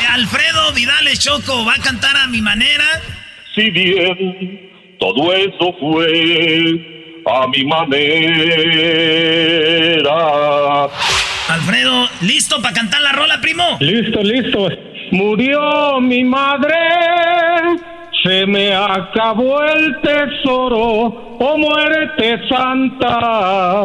[0.09, 2.85] Alfredo Vidales Choco va a cantar a mi manera.
[3.55, 6.92] Si bien todo eso fue
[7.25, 8.03] a mi manera.
[11.49, 13.77] Alfredo, ¿listo para cantar la rola, primo?
[13.79, 14.69] Listo, listo.
[15.11, 16.75] Murió mi madre,
[18.23, 23.83] se me acabó el tesoro, oh muerte santa.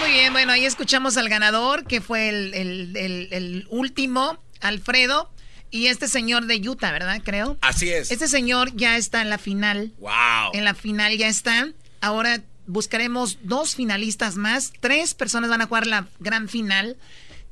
[0.00, 5.28] Muy bien, bueno, ahí escuchamos al ganador, que fue el, el, el, el último, Alfredo.
[5.74, 7.20] Y este señor de Utah, ¿verdad?
[7.24, 7.56] Creo.
[7.62, 8.10] Así es.
[8.10, 9.90] Este señor ya está en la final.
[9.98, 10.50] Wow.
[10.52, 11.68] En la final ya está.
[12.02, 14.72] Ahora buscaremos dos finalistas más.
[14.80, 16.96] Tres personas van a jugar la gran final.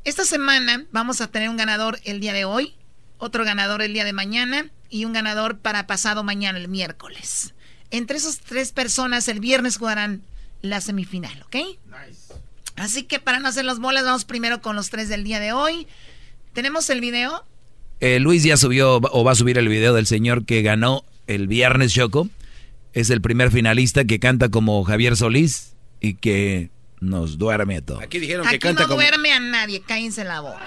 [0.04, 2.74] Esta semana vamos a tener un ganador el día de hoy,
[3.18, 7.54] otro ganador el día de mañana y un ganador para pasado mañana, el miércoles.
[7.92, 10.20] Entre esas tres personas el viernes jugarán
[10.62, 11.54] la semifinal, ¿ok?
[11.54, 12.34] Nice.
[12.74, 15.52] Así que para no hacer las bolas, vamos primero con los tres del día de
[15.52, 15.86] hoy.
[16.54, 17.44] ¿Tenemos el video?
[18.00, 21.46] Eh, Luis ya subió o va a subir el video del señor que ganó el
[21.46, 22.28] viernes, Choco.
[22.92, 28.02] Es el primer finalista que canta como Javier Solís y que nos duerme a todos.
[28.02, 29.00] Aquí dijeron Aquí que canta no como...
[29.00, 30.60] duerme a nadie, cállense la boca.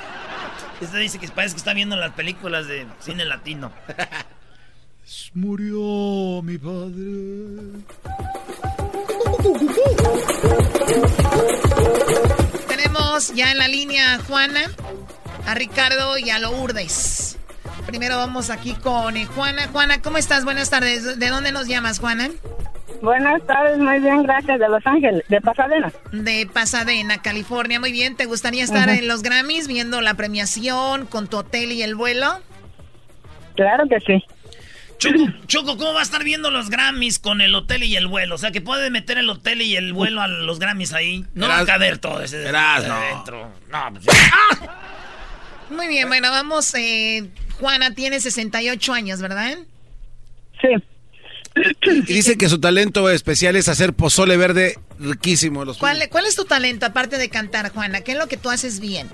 [0.82, 3.72] Este dice que parece que está viendo las películas de cine latino.
[5.34, 7.84] Murió mi padre.
[12.68, 14.72] Tenemos ya en la línea a Juana,
[15.46, 17.38] a Ricardo y a Lourdes.
[17.86, 19.68] Primero vamos aquí con eh, Juana.
[19.72, 20.46] Juana, ¿cómo estás?
[20.46, 21.20] Buenas tardes.
[21.20, 22.30] ¿De dónde nos llamas, Juana?
[23.02, 24.60] Buenas tardes, muy bien, gracias.
[24.60, 25.92] De Los Ángeles, de Pasadena.
[26.14, 28.16] De Pasadena, California, muy bien.
[28.16, 32.40] ¿Te gustaría estar en los Grammys viendo la premiación con tu hotel y el vuelo?
[33.56, 34.24] Claro que sí.
[35.00, 38.36] Choco, Choco, ¿cómo va a estar viendo los Grammys con el hotel y el vuelo?
[38.36, 41.26] O sea, que puede meter el hotel y el vuelo a los Grammys ahí.
[41.34, 42.94] No va a caber todo ese verás, no.
[42.94, 43.52] adentro.
[43.70, 44.06] No, pues,
[45.70, 46.74] Muy bien, bueno, vamos.
[46.76, 47.30] eh,
[47.64, 49.58] Juana tiene 68 años, ¿verdad?
[50.62, 50.68] Sí.
[51.86, 55.64] Y dice que su talento especial es hacer pozole verde riquísimo.
[55.64, 58.02] Los ¿Cuál, ¿Cuál es tu talento aparte de cantar, Juana?
[58.02, 59.08] ¿Qué es lo que tú haces bien?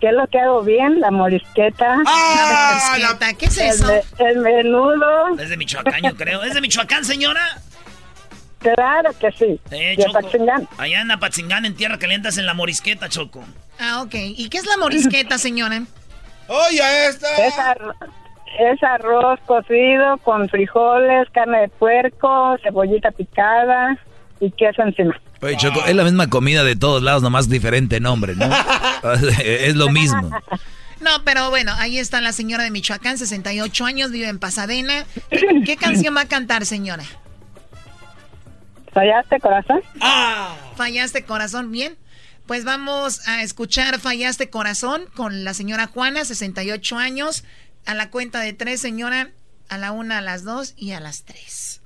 [0.00, 1.00] ¿Qué es lo que hago bien?
[1.00, 1.96] La morisqueta.
[2.04, 3.86] La morisqueta, ¿qué es El eso?
[3.88, 5.36] me- El, menudo.
[5.36, 6.44] Es de Michoacán, yo creo.
[6.44, 7.42] ¿Es de Michoacán, señora?
[8.60, 9.60] Claro que sí.
[9.72, 10.20] Eh, De Choco.
[10.78, 13.44] Allá en Apatzingán, en Tierra Caliente, en la morisqueta, Choco.
[13.80, 14.14] Ah, ok.
[14.14, 15.82] ¿Y qué es la morisqueta, señora?
[16.48, 17.28] ¡Oye, esta!
[17.46, 17.94] Es, ar-
[18.58, 23.98] es arroz cocido con frijoles, carne de puerco, cebollita picada
[24.40, 25.20] y queso encima.
[25.42, 28.46] Oye, Choco, es la misma comida de todos lados, nomás diferente nombre, ¿no?
[29.44, 30.30] es lo mismo.
[31.00, 35.04] No, pero bueno, ahí está la señora de Michoacán, 68 años, vive en Pasadena.
[35.30, 37.04] ¿Qué, qué canción va a cantar, señora?
[38.92, 39.80] ¿Fallaste, corazón?
[40.76, 41.96] Fallaste corazón, bien.
[42.48, 47.44] Pues vamos a escuchar Fallaste corazón con la señora Juana, 68 años.
[47.84, 49.32] A la cuenta de tres, señora.
[49.68, 51.82] A la una, a las dos y a las tres.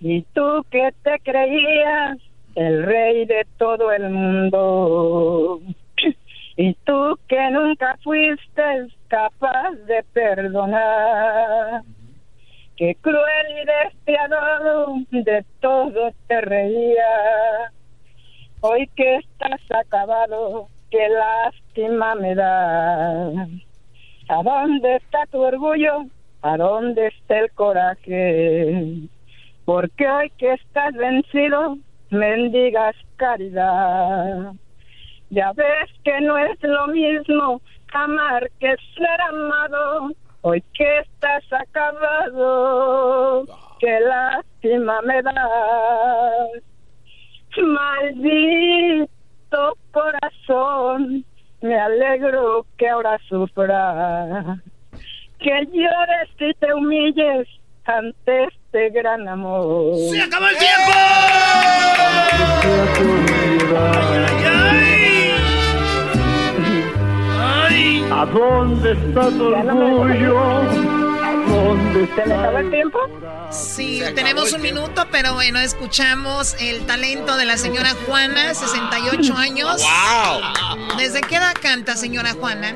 [0.00, 2.18] Y tú que te creías
[2.56, 5.60] el rey de todo el mundo.
[6.56, 11.82] Y tú que nunca fuiste capaz de perdonar.
[12.76, 17.70] Que cruel y despiadado de todo te reía.
[18.60, 23.28] Hoy que estás acabado, qué lástima me da.
[23.28, 26.06] ¿A dónde está tu orgullo?
[26.42, 29.08] ¿A dónde está el coraje?
[29.64, 31.78] Porque hoy que estás vencido,
[32.10, 34.54] mendigas caridad.
[35.30, 37.60] Ya ves que no es lo mismo
[37.92, 40.10] amar que ser amado.
[40.40, 43.44] Hoy que estás acabado,
[43.78, 46.67] qué lástima me das.
[47.56, 49.08] Maldito
[49.90, 51.24] corazón,
[51.60, 54.60] me alegro que ahora sufra.
[55.40, 57.48] Que llores y te humilles
[57.84, 59.96] ante este gran amor.
[59.96, 60.92] ¡Se acabó el tiempo!
[68.10, 70.97] ¿A dónde está tu orgullo?
[72.14, 72.98] ¿Se le acabó el tiempo?
[73.50, 79.82] Sí, tenemos un minuto, pero bueno, escuchamos el talento de la señora Juana, 68 años.
[79.82, 80.96] ¡Wow!
[80.96, 82.74] ¿Desde qué edad canta, señora Juana?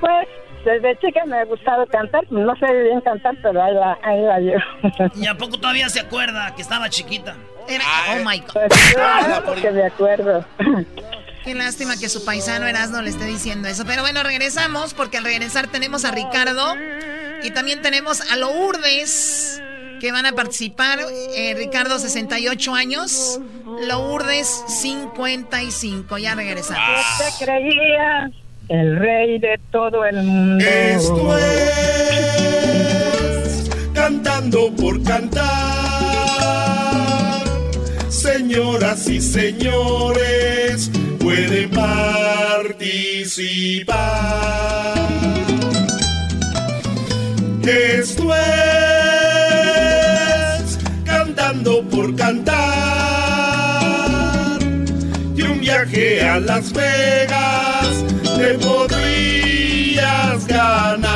[0.00, 0.28] Pues
[0.64, 2.24] desde chica me ha gustado cantar.
[2.30, 4.62] No sé bien cantar, pero ahí la, ahí la llevo.
[5.14, 7.36] ¿Y a poco todavía se acuerda que estaba chiquita?
[7.68, 8.52] Era, oh my God.
[8.52, 10.44] Pues, claro, porque me acuerdo.
[11.44, 13.84] Qué lástima que su paisano Erasmo le esté diciendo eso.
[13.86, 16.76] Pero bueno, regresamos porque al regresar tenemos a Ricardo
[17.42, 19.62] y también tenemos a Lourdes
[20.00, 20.98] que van a participar.
[21.34, 23.40] Eh, Ricardo, 68 años.
[23.86, 26.18] Lourdes, 55.
[26.18, 27.00] Ya regresamos.
[27.18, 28.32] Te creías
[28.68, 30.64] el rey de todo el mundo.
[30.64, 32.10] Esto es
[33.94, 35.50] cantando por cantar.
[38.08, 40.90] Señoras y señores,
[41.30, 42.98] pueden participar.
[47.62, 48.50] Esto es
[51.04, 52.58] cantando por cantar.
[55.36, 58.04] Y un viaje a Las Vegas
[58.36, 61.10] te podrías ganar.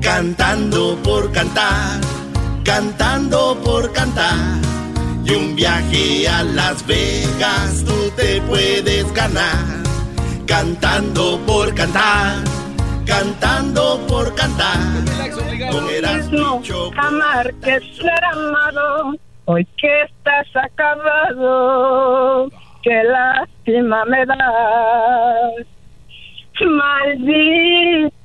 [0.00, 2.00] Cantando por cantar,
[2.64, 4.60] cantando por cantar.
[5.24, 9.82] Y un viaje a Las Vegas tú te puedes ganar.
[10.46, 12.42] Cantando por cantar,
[13.06, 14.78] cantando por cantar.
[15.70, 16.62] Con Erasmo.
[16.96, 19.14] Amar que ser amado,
[19.46, 22.50] hoy que estás acabado,
[22.82, 25.66] qué lástima me das.
[26.60, 28.21] Maldito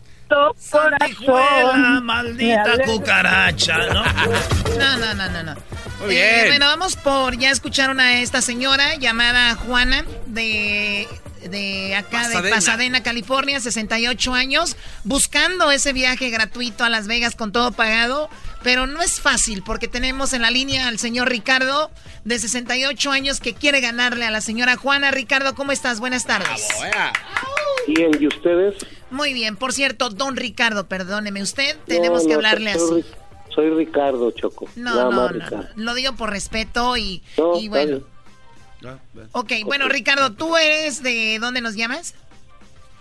[0.58, 2.06] Sandijuela, corazón.
[2.06, 4.04] maldita cucaracha, ¿no?
[4.78, 5.56] No, no, no, no, no.
[6.00, 6.46] Muy bien.
[6.48, 11.08] bueno, vamos por ya escucharon a esta señora llamada Juana de
[11.48, 13.04] de acá de Pasadena.
[13.04, 18.30] California, 68 años, buscando ese viaje gratuito a Las Vegas con todo pagado,
[18.64, 21.92] pero no es fácil porque tenemos en la línea al señor Ricardo
[22.26, 25.12] de 68 años que quiere ganarle a la señora Juana.
[25.12, 26.00] Ricardo, ¿cómo estás?
[26.00, 26.68] Buenas tardes.
[27.88, 28.76] Bien, ¿y ustedes?
[29.10, 29.56] Muy bien.
[29.56, 33.10] Por cierto, don Ricardo, perdóneme usted, tenemos que hablarle soy, así.
[33.56, 34.68] Soy Ricardo, Choco.
[34.76, 35.68] No, Nada no, más no, Ricardo.
[35.76, 37.70] Lo digo por respeto y, No, y
[38.82, 39.00] bueno.
[39.14, 39.28] bien.
[39.32, 42.16] Ok, bueno, Ricardo, ¿tú eres de dónde nos llamas?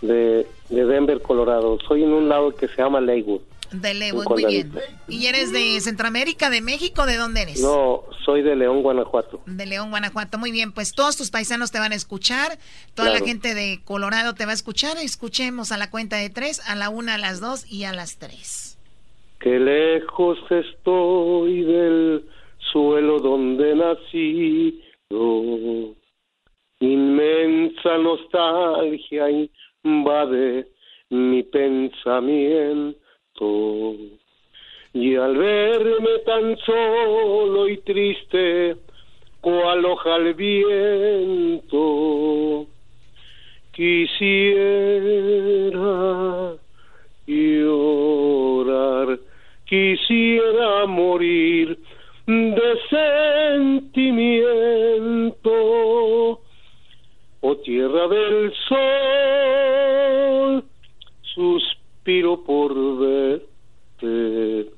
[0.03, 1.79] De, de Denver, Colorado.
[1.89, 3.41] Soy en un lado que se llama Leywood.
[3.73, 4.73] De Lewood, muy bien.
[5.09, 7.05] ¿Y eres de Centroamérica, de México?
[7.05, 7.61] ¿De dónde eres?
[7.61, 9.41] No, soy de León, Guanajuato.
[9.45, 10.39] De León, Guanajuato.
[10.39, 12.59] Muy bien, pues todos tus paisanos te van a escuchar,
[12.95, 13.19] toda Claro.
[13.25, 14.97] la gente de Colorado te va a escuchar.
[14.99, 18.19] Escuchemos a la cuenta de tres, a la una, a las dos y a las
[18.19, 18.79] tres.
[19.41, 22.25] Qué lejos estoy del
[22.73, 24.81] suelo donde nací.
[26.81, 29.29] Inmensa nostalgia
[29.85, 30.67] invade
[31.11, 32.97] mi pensamiento.
[34.93, 38.77] Y al verme tan solo y triste,
[39.41, 41.77] cual hoja al viento,
[43.73, 44.57] quisiera
[47.27, 49.19] llorar,
[49.67, 51.79] quisiera morir
[52.27, 52.79] de
[53.93, 55.51] sentimiento.
[57.41, 60.65] Oh tierra del sol,
[61.23, 64.71] suspiro por verte.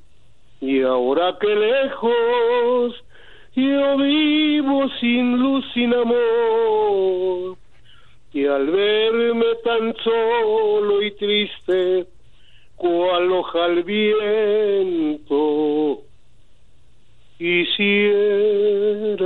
[0.60, 2.94] Y ahora que lejos
[3.54, 7.56] yo vivo sin luz, sin amor.
[8.32, 12.06] Y al verme tan solo y triste,
[12.76, 15.28] cual hoja al viento,
[17.38, 19.24] quisiera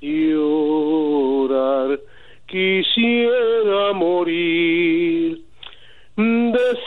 [0.00, 2.00] llorar,
[2.46, 5.42] quisiera morir
[6.16, 6.78] de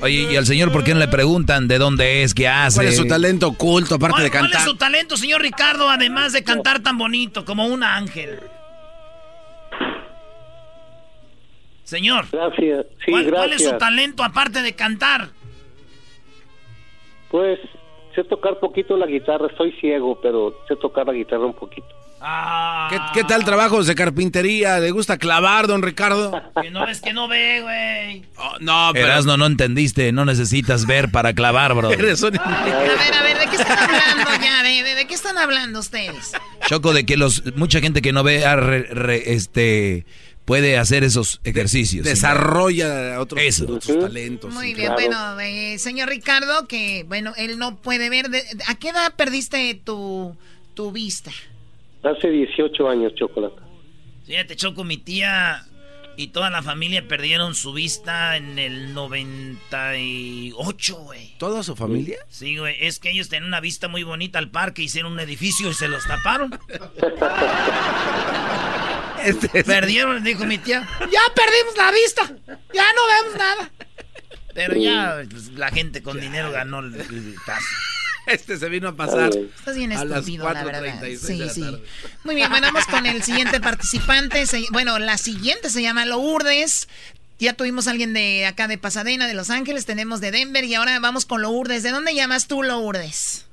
[0.00, 2.76] Oye, ¿y al señor por qué no le preguntan de dónde es, qué hace?
[2.76, 4.68] ¿Cuál es su talento oculto aparte ¿Cuál, de cuál es cantar?
[4.70, 8.38] su talento, señor Ricardo, además de cantar tan bonito como un ángel?
[11.84, 12.26] Señor.
[12.30, 12.86] Gracias.
[13.04, 13.60] Sí, ¿cuál, cuál gracias.
[13.62, 15.28] es su talento aparte de cantar?
[17.30, 17.58] Pues
[18.14, 21.88] sé tocar poquito la guitarra, estoy ciego, pero sé tocar la guitarra un poquito.
[22.90, 24.78] ¿Qué, qué tal trabajos de carpintería?
[24.80, 26.42] ¿Le gusta clavar, don Ricardo?
[26.60, 28.22] Que no ves que no ve, güey.
[28.60, 29.06] no, pero...
[29.06, 31.90] Erasno, no entendiste, no necesitas ver para clavar, bro.
[31.92, 34.62] Eres un- a ver, a ver, ¿de qué están hablando ya?
[34.62, 36.32] ¿De, de- de qué están hablando ustedes?
[36.66, 40.06] Choco de que los mucha gente que no ve ah, re- re- este
[40.44, 42.04] puede hacer esos ejercicios.
[42.04, 43.64] Desarrolla otros, Eso.
[43.64, 44.52] otros talentos.
[44.54, 44.94] Muy bien, claro.
[44.94, 48.30] bueno, eh, señor Ricardo, que bueno, él no puede ver.
[48.30, 50.36] de- ¿A qué edad perdiste tu,
[50.74, 51.32] tu vista?
[52.02, 53.62] Hace 18 años, Chocolata.
[54.24, 55.64] Fíjate, Choco, mi tía
[56.16, 61.34] y toda la familia perdieron su vista en el 98, güey.
[61.38, 62.18] ¿Toda su familia?
[62.28, 65.70] Sí, güey, es que ellos tenían una vista muy bonita al parque, hicieron un edificio
[65.70, 66.58] y se los taparon.
[69.24, 70.86] Este Perdieron, dijo mi tía.
[71.00, 72.26] Ya perdimos la vista.
[72.72, 73.70] Ya no vemos nada.
[74.54, 77.66] Pero ya pues, la gente con dinero ganó el, el caso.
[78.32, 79.30] Este se vino a pasar.
[79.36, 80.82] Estás bien a las estúpido, la verdad.
[81.00, 81.60] 4:36 Sí, de la sí.
[81.62, 81.82] tarde.
[82.24, 84.44] Muy bien, bueno, vamos con el siguiente participante.
[84.46, 86.88] Se- bueno, la siguiente se llama Lourdes.
[87.38, 90.74] Ya tuvimos a alguien de acá de Pasadena, de Los Ángeles, tenemos de Denver y
[90.74, 91.82] ahora vamos con Lourdes.
[91.82, 93.46] ¿De dónde llamas tú, Lourdes?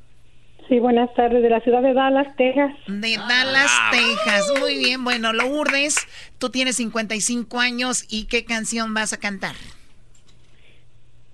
[0.69, 2.71] Sí, buenas tardes, de la ciudad de Dallas, Texas.
[2.87, 4.45] De Dallas, Texas.
[4.61, 5.97] Muy bien, bueno, Lourdes,
[6.39, 9.55] tú tienes 55 años y ¿qué canción vas a cantar?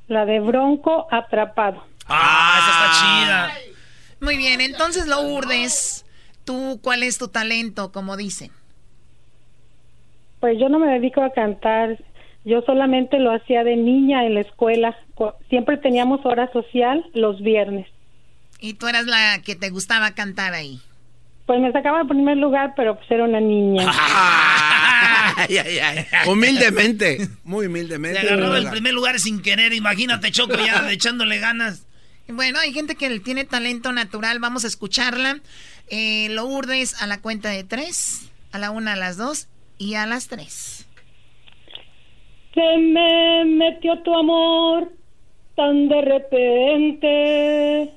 [0.07, 1.85] La de Bronco Atrapado.
[2.09, 3.75] Ah, esa está chida.
[4.21, 6.05] Muy bien, entonces Lourdes,
[6.43, 8.51] ¿tú cuál es tu talento, como dicen?
[10.39, 11.97] Pues yo no me dedico a cantar,
[12.45, 14.95] yo solamente lo hacía de niña en la escuela.
[15.15, 17.87] Cu- Siempre teníamos hora social los viernes.
[18.59, 20.81] Y tú eras la que te gustaba cantar ahí.
[21.45, 23.89] Pues me sacaba en primer lugar, pero pues era una niña.
[25.37, 26.05] Ay, ay, ay.
[26.27, 28.19] Humildemente, muy humildemente.
[28.19, 29.71] Se agarró el primer lugar sin querer.
[29.73, 31.85] Imagínate, Choco, ya echándole ganas.
[32.31, 35.39] Bueno, hay gente que tiene talento natural, vamos a escucharla.
[35.89, 39.47] Eh, Lourdes a la cuenta de tres, a la una, a las dos
[39.79, 40.87] y a las tres.
[42.53, 44.91] Se me metió tu amor
[45.55, 47.93] tan de repente.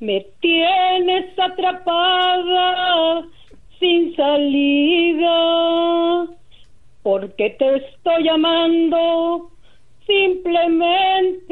[0.00, 3.26] Me tienes atrapada
[3.78, 5.26] sin salida.
[7.02, 9.50] Porque te estoy llamando
[10.06, 11.46] simplemente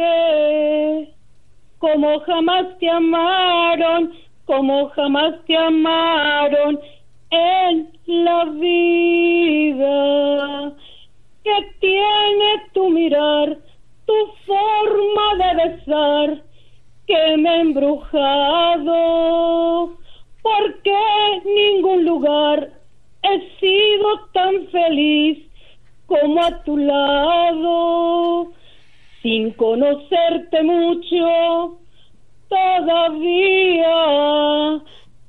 [1.85, 4.11] como jamás te amaron
[4.47, 6.81] como jamás te amaron
[7.29, 9.93] en la vida.
[11.45, 13.59] Que tiene tu mirar,
[14.07, 14.15] tu
[14.47, 16.43] forma de besar,
[17.07, 18.95] que me ha embrujado,
[20.41, 20.97] porque
[21.45, 22.71] ningún lugar
[23.25, 25.39] he sido tan feliz
[26.07, 28.55] como a tu lado,
[29.25, 31.81] sin conocerte mucho
[32.51, 33.97] todavía.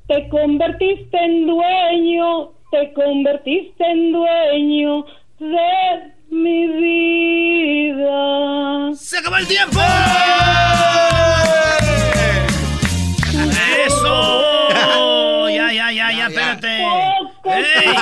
[0.07, 5.05] Te convertiste en dueño, te convertiste en dueño
[5.39, 8.13] de mi vida.
[8.95, 9.79] ¡Se acabó el tiempo!
[13.87, 14.41] ¡Eso!
[15.55, 16.83] Ya, ya, ya, ya, espérate.
[17.45, 17.95] ¡Ey!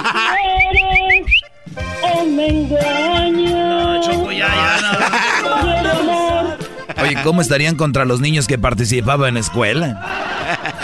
[2.01, 2.51] O me.
[2.51, 6.57] No, Choco, ya, ya,
[7.01, 9.99] Oye, ¿cómo estarían contra los niños que participaban en escuela?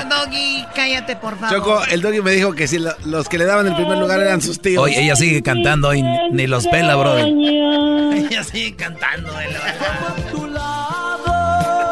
[0.10, 1.58] Doggy, cállate, por favor.
[1.58, 4.20] Choco, el doggy me dijo que si lo- los que le daban el primer lugar
[4.20, 4.84] eran sus tíos.
[4.84, 6.02] Oye, ella sigue cantando y
[6.32, 7.28] ni- los pela, brother.
[8.30, 9.48] Ella sigue cantando, eh.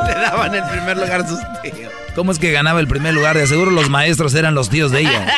[0.07, 1.91] Le daban el primer lugar a sus tíos.
[2.15, 3.37] ¿Cómo es que ganaba el primer lugar?
[3.37, 5.27] De seguro los maestros eran los tíos de ella.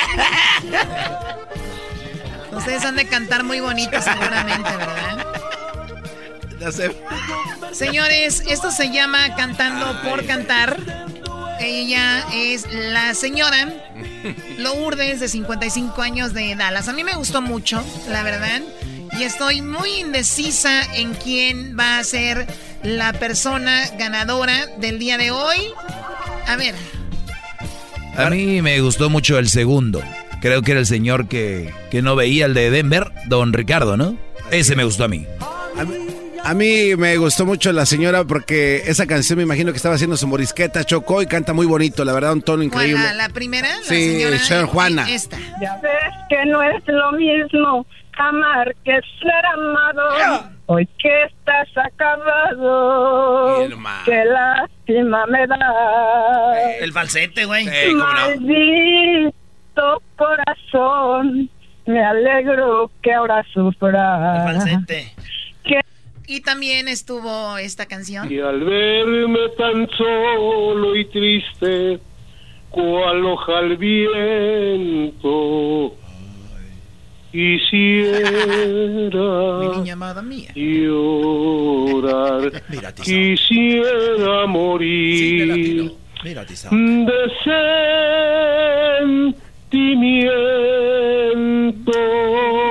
[2.59, 5.25] Ustedes han de cantar muy bonito seguramente, ¿verdad?
[6.71, 6.91] Sé.
[7.71, 10.77] Señores, esto se llama Cantando por Cantar.
[11.61, 13.73] Ella es la señora
[14.57, 16.89] Lourdes, de 55 años de Dallas.
[16.89, 18.61] A mí me gustó mucho, la verdad.
[19.17, 22.45] Y estoy muy indecisa en quién va a ser
[22.83, 25.71] la persona ganadora del día de hoy.
[26.45, 26.75] A ver,
[28.17, 30.03] A mí me gustó mucho el segundo.
[30.41, 34.15] Creo que era el señor que, que no veía el de Denver, don Ricardo, ¿no?
[34.51, 35.25] Ese me gustó a mí.
[36.43, 40.15] A mí me gustó mucho la señora porque esa canción me imagino que estaba haciendo
[40.15, 43.03] su morisqueta, chocó y canta muy bonito, la verdad, un tono ¿cuál, increíble.
[43.03, 43.67] la, la primera?
[43.67, 45.09] La Sí, señora, señor Juana.
[45.09, 45.37] Esta.
[45.61, 45.91] Ya ves
[46.29, 47.85] que no es lo mismo
[48.17, 48.91] amar que
[49.21, 50.49] ser amado.
[50.67, 53.67] Hoy que estás acabado,
[54.05, 55.57] qué lástima me da.
[56.79, 57.67] El falsete, güey.
[60.15, 61.49] Corazón,
[61.85, 64.43] me alegro que ahora sufra.
[64.45, 65.13] falsete.
[66.27, 68.31] Y también estuvo esta canción.
[68.31, 71.99] Y al verme tan solo y triste,
[72.69, 75.95] cual hoja al viento,
[77.31, 78.29] quisiera
[79.59, 80.51] Mi niña amada mía.
[80.53, 82.51] llorar,
[83.01, 85.91] quisiera morir
[86.23, 87.31] de
[89.69, 91.91] sentimiento.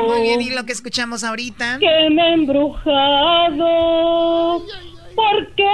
[0.06, 1.78] Muy bien, y lo que escuchamos ahorita.
[1.78, 3.66] Que me ha embrujado,
[5.14, 5.64] porque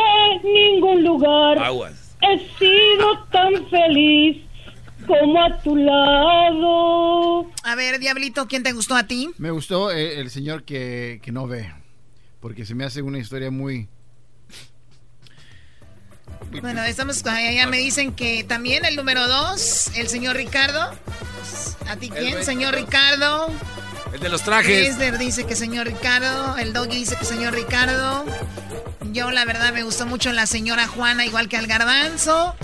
[0.43, 1.59] ningún lugar
[2.23, 4.43] he sido tan feliz
[5.07, 7.51] como a tu lado.
[7.63, 9.31] A ver, Diablito, ¿quién te gustó a ti?
[9.39, 11.71] Me gustó eh, el señor que, que no ve.
[12.41, 13.89] Porque se me hace una historia muy.
[16.61, 20.93] Bueno, estamos, ya ya me dicen que también el número dos, el señor Ricardo.
[21.89, 22.45] ¿A ti quién?
[22.45, 23.49] Señor Ricardo.
[24.13, 24.91] El de los trajes.
[24.91, 26.57] Esder dice que señor Ricardo.
[26.57, 28.25] El Doggy dice que señor Ricardo.
[29.13, 32.55] Yo, la verdad, me gustó mucho la señora Juana, igual que al garbanzo.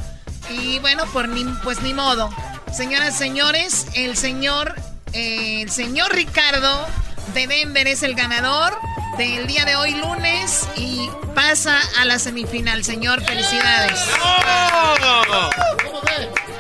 [0.49, 2.31] Y bueno, por ni, pues ni modo.
[2.73, 4.75] Señoras, señores, el señor,
[5.13, 6.87] eh, el señor Ricardo
[7.35, 8.77] de Denver es el ganador
[9.19, 10.69] del día de hoy, lunes.
[10.77, 13.23] Y pasa a la semifinal, señor.
[13.25, 14.01] Felicidades.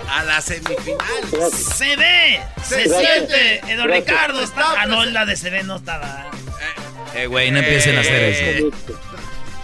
[0.08, 1.50] A la semifinal.
[1.52, 3.00] Se ve, se Gracias.
[3.00, 3.54] siente.
[3.72, 4.06] Eh, don Gracias.
[4.08, 4.64] Ricardo está.
[4.82, 6.26] Ah, no, la de se ve no estaba.
[7.14, 8.76] Eh, güey, no empiecen a hacer eso.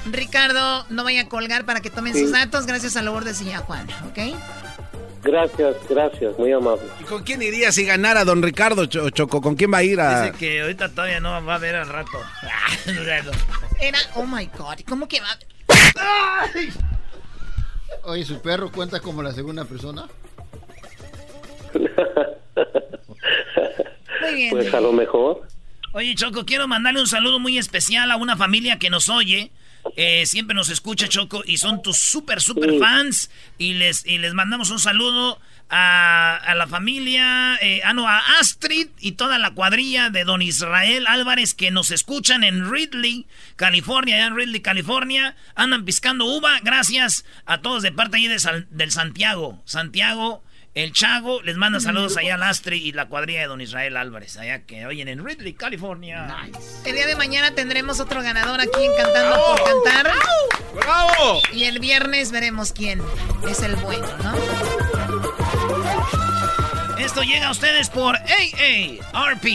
[0.06, 2.20] Ricardo, no vaya a colgar para que tomen Sí.
[2.22, 2.66] sus datos.
[2.66, 4.36] Gracias a Lourdes y a Juan, ¿ok?
[5.26, 6.84] Gracias, gracias, muy amable.
[7.00, 9.40] ¿Y con quién iría si ganara don Ricardo Cho- Choco?
[9.40, 10.26] ¿Con quién va a ir a...?
[10.26, 12.18] Dice que ahorita todavía no va a ver al rato.
[13.80, 15.36] Era, oh my god, ¿cómo que va?
[18.04, 20.06] Oye, ¿su perro cuenta como la segunda persona?
[24.22, 24.50] Muy bien.
[24.50, 25.42] Pues a lo mejor.
[25.92, 29.50] Oye, Choco, quiero mandarle un saludo muy especial a una familia que nos oye.
[29.96, 32.78] Eh, siempre nos escucha, Choco, y son tus súper, súper Sí.
[32.78, 33.30] fans.
[33.58, 35.38] Y les, y les mandamos un saludo
[35.68, 40.40] a, a la familia, eh, ah, no, a Astrid y toda la cuadrilla de don
[40.42, 43.26] Israel Álvarez que nos escuchan en Ridley,
[43.56, 45.36] California, allá en Ridley, California.
[45.54, 46.60] Andan piscando uva.
[46.62, 49.60] Gracias a todos de parte ahí de Sal- del Santiago.
[49.64, 50.42] Santiago
[50.76, 54.36] El Chago les manda saludos allá al Astri y la cuadrilla de Don Israel Álvarez,
[54.36, 56.36] allá que oyen en Ridley, California.
[56.84, 60.12] El día de mañana tendremos otro ganador aquí en Cantando por Cantar.
[60.74, 61.40] ¡Bravo!
[61.50, 63.00] Y el viernes veremos quién
[63.48, 64.34] es el bueno, ¿no?
[66.98, 69.46] Esto llega a ustedes por AARP.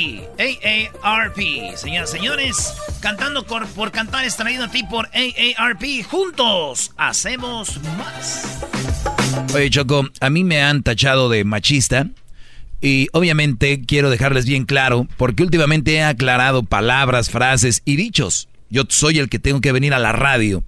[1.03, 1.75] AARP.
[1.75, 6.03] Señoras y señores, cantando por, por cantar es traído a ti por AARP.
[6.09, 9.20] Juntos hacemos más.
[9.53, 12.07] Oye, Choco, a mí me han tachado de machista.
[12.81, 18.47] Y obviamente quiero dejarles bien claro, porque últimamente he aclarado palabras, frases y dichos.
[18.69, 20.63] Yo soy el que tengo que venir a la radio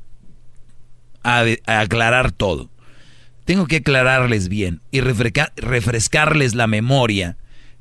[1.24, 2.70] a, aclarar todo.
[3.46, 7.38] Tengo que aclararles bien y refresca- refrescarles la memoria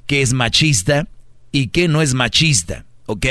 [0.07, 1.09] que es machista
[1.53, 3.27] y que no es machista, ¿ok?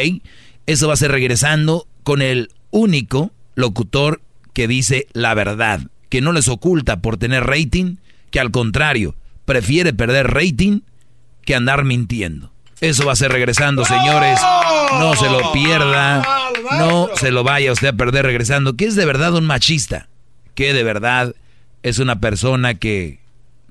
[0.67, 4.21] Eso va a ser regresando con el único locutor
[4.53, 7.95] que dice la verdad, que no les oculta por tener rating,
[8.31, 9.15] que al contrario,
[9.45, 10.81] prefiere perder rating
[11.45, 12.51] que andar mintiendo.
[12.81, 14.37] Eso va a ser regresando, señores.
[14.99, 16.21] No se lo pierda.
[16.77, 18.75] No se lo vaya usted a perder regresando.
[18.75, 20.09] Que es de verdad un machista.
[20.53, 21.33] Que de verdad
[21.81, 23.21] es una persona que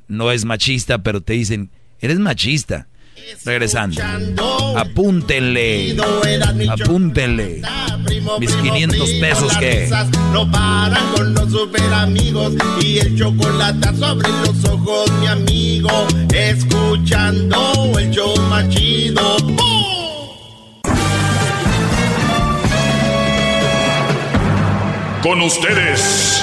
[0.09, 2.89] no es machista, pero te dicen, eres machista.
[3.45, 4.03] Regresando.
[4.77, 5.97] Apúntenle.
[6.71, 7.63] Apúntenle.
[8.39, 9.91] Mis 500 pesos que...
[10.33, 15.91] No paran con los super amigos y el chocolate sobre los ojos, mi amigo.
[16.33, 19.37] Escuchando el show más chido.
[25.23, 26.43] Con ustedes.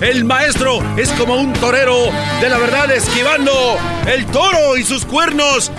[0.00, 1.96] El maestro es como un torero
[2.40, 3.52] de la verdad esquivando
[4.06, 5.72] el toro y sus cuernos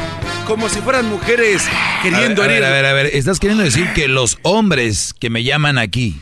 [0.47, 1.63] como si fueran mujeres
[2.01, 2.65] queriendo a ver, herir.
[2.65, 6.19] a ver, a ver, estás queriendo decir que los hombres que me llaman aquí,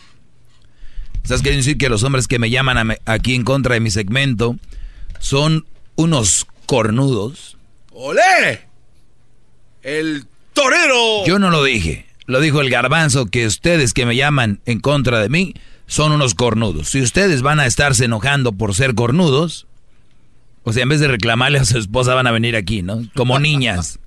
[1.23, 3.79] estás queriendo decir que los hombres que me llaman a me- aquí en contra de
[3.79, 4.57] mi segmento
[5.19, 5.65] son
[5.95, 7.57] unos cornudos.
[7.91, 8.67] ¡Olé!
[9.83, 11.25] El torero.
[11.25, 15.19] Yo no lo dije, lo dijo el garbanzo que ustedes que me llaman en contra
[15.19, 15.53] de mí
[15.87, 16.89] son unos cornudos.
[16.89, 19.67] Si ustedes van a estarse enojando por ser cornudos,
[20.63, 23.01] o sea, en vez de reclamarle a su esposa van a venir aquí, ¿no?
[23.15, 23.99] Como niñas.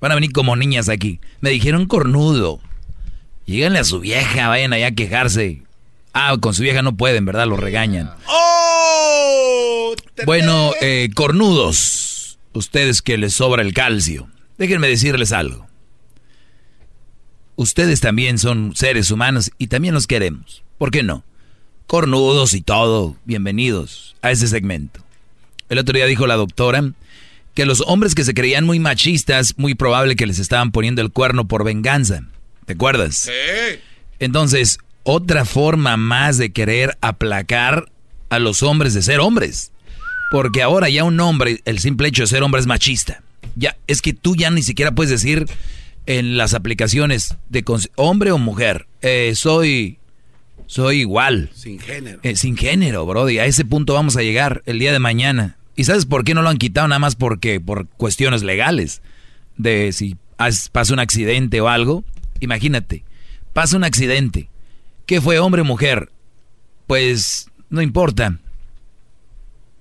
[0.00, 1.20] Van a venir como niñas aquí.
[1.40, 2.60] Me dijeron cornudo.
[3.46, 5.62] Lléganle a su vieja, vayan allá a quejarse.
[6.12, 7.46] Ah, con su vieja no pueden, ¿verdad?
[7.46, 8.12] Lo regañan.
[8.26, 9.94] ¡Oh!
[10.26, 14.28] Bueno, eh, cornudos, ustedes que les sobra el calcio,
[14.58, 15.66] déjenme decirles algo.
[17.56, 20.62] Ustedes también son seres humanos y también los queremos.
[20.78, 21.24] ¿Por qué no?
[21.88, 25.00] Cornudos y todo, bienvenidos a ese segmento.
[25.68, 26.92] El otro día dijo la doctora
[27.54, 31.10] que los hombres que se creían muy machistas, muy probable que les estaban poniendo el
[31.10, 32.22] cuerno por venganza.
[32.64, 33.28] ¿Te acuerdas?
[34.20, 37.90] Entonces, otra forma más de querer aplacar
[38.30, 39.72] a los hombres de ser hombres.
[40.30, 43.22] Porque ahora ya un hombre, el simple hecho de ser hombre es machista.
[43.56, 45.46] Ya, es que tú ya ni siquiera puedes decir
[46.06, 47.64] en las aplicaciones de
[47.96, 49.97] hombre o mujer, eh, soy,
[50.68, 51.50] soy igual.
[51.54, 52.20] Sin género.
[52.22, 53.38] Eh, sin género, Brody.
[53.40, 55.56] A ese punto vamos a llegar el día de mañana.
[55.74, 56.86] ¿Y sabes por qué no lo han quitado?
[56.86, 59.02] Nada más porque por cuestiones legales.
[59.56, 62.04] De si has- pasa un accidente o algo.
[62.40, 63.02] Imagínate,
[63.52, 64.48] pasa un accidente.
[65.06, 66.10] ¿Qué fue hombre o mujer?
[66.86, 68.38] Pues no importa.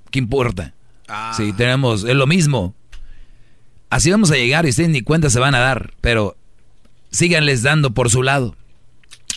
[0.10, 0.74] ¿Qué importa?
[1.36, 2.74] Si tenemos, es lo mismo.
[3.90, 5.94] Así vamos a llegar y ustedes ni cuenta se van a dar.
[6.02, 6.38] Pero
[7.12, 8.56] síganles dando por su lado.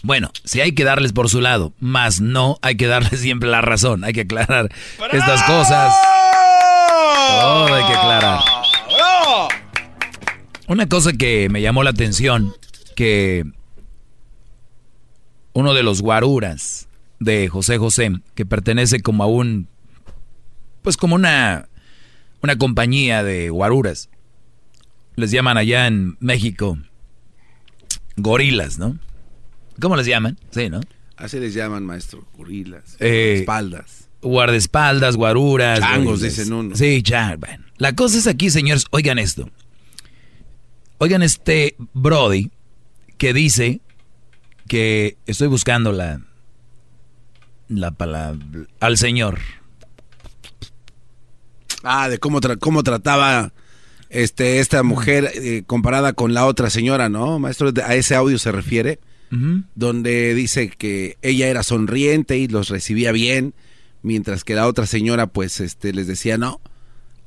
[0.02, 3.60] Bueno, si hay que darles por su lado, más no hay que darles siempre la
[3.60, 4.05] razón.
[4.05, 4.70] Hay que aclarar
[5.12, 5.94] estas cosas.
[7.40, 8.40] Todo hay que aclarar.
[10.66, 12.55] Una cosa que me llamó la atención,
[12.94, 13.44] que
[15.52, 19.68] uno de los guaruras de José José, que pertenece como a un,
[20.82, 21.68] pues como una,
[22.43, 24.10] una compañía de guaruras,
[25.16, 26.78] les llaman allá en México
[28.16, 28.98] gorilas, ¿no?
[29.81, 30.39] ¿Cómo les llaman?
[30.51, 30.81] Sí, ¿no?
[31.16, 32.27] Así les llaman, maestro.
[32.36, 32.97] Gorilas.
[33.01, 34.09] Eh, espaldas.
[34.23, 35.81] Guardaespaldas, guaruras.
[35.81, 36.36] Changos, gorilas.
[36.36, 36.77] dicen uno.
[36.77, 37.65] Sí, cha, bueno.
[37.78, 39.48] La cosa es aquí, señores, oigan esto.
[40.98, 42.51] Oigan este Brody
[43.16, 43.81] que dice
[44.69, 46.20] que estoy buscando la
[47.69, 48.39] la palabra
[48.81, 49.39] al señor.
[51.82, 53.52] Ah, de cómo, tra- cómo trataba
[54.11, 57.39] este, esta mujer eh, comparada con la otra señora, ¿no?
[57.39, 58.98] Maestro, a ese audio se refiere,
[59.74, 63.55] donde dice que ella era sonriente y los recibía bien,
[64.02, 66.61] mientras que la otra señora, pues, este, les decía, no,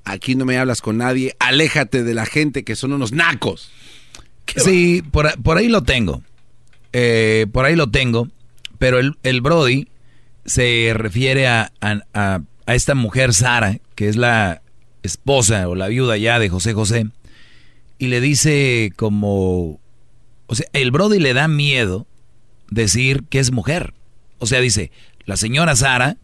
[0.03, 3.71] aquí no me hablas con nadie, aléjate de la gente que son unos nacos.
[4.57, 6.21] Sí, por, por ahí lo tengo.
[6.91, 8.27] Eh, por ahí lo tengo.
[8.77, 9.87] Pero el, el Brody
[10.45, 14.61] se refiere a, a- a- a esta mujer Sara, que es la
[15.03, 17.07] esposa o la viuda ya de José José,
[17.97, 19.79] y le dice como...
[20.47, 22.07] O sea, el Brody le da miedo
[22.69, 23.93] decir que es mujer.
[24.39, 24.91] O sea, dice,
[25.25, 26.17] la señora Sara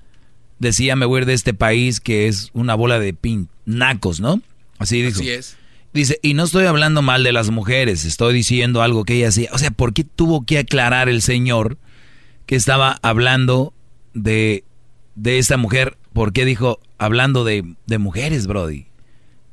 [0.59, 4.19] decía me voy a ir de este país que es una bola de pin, nacos,
[4.19, 4.41] ¿no?
[4.77, 5.19] Así dijo.
[5.19, 5.57] Así es.
[5.93, 9.49] Dice, y no estoy hablando mal de las mujeres, estoy diciendo algo que ella hacía.
[9.53, 11.77] O sea, ¿por qué tuvo que aclarar el señor
[12.45, 13.73] que estaba hablando
[14.13, 14.63] de,
[15.15, 15.97] de esta mujer?
[16.13, 18.85] ¿Por qué dijo hablando de, de mujeres, Brody?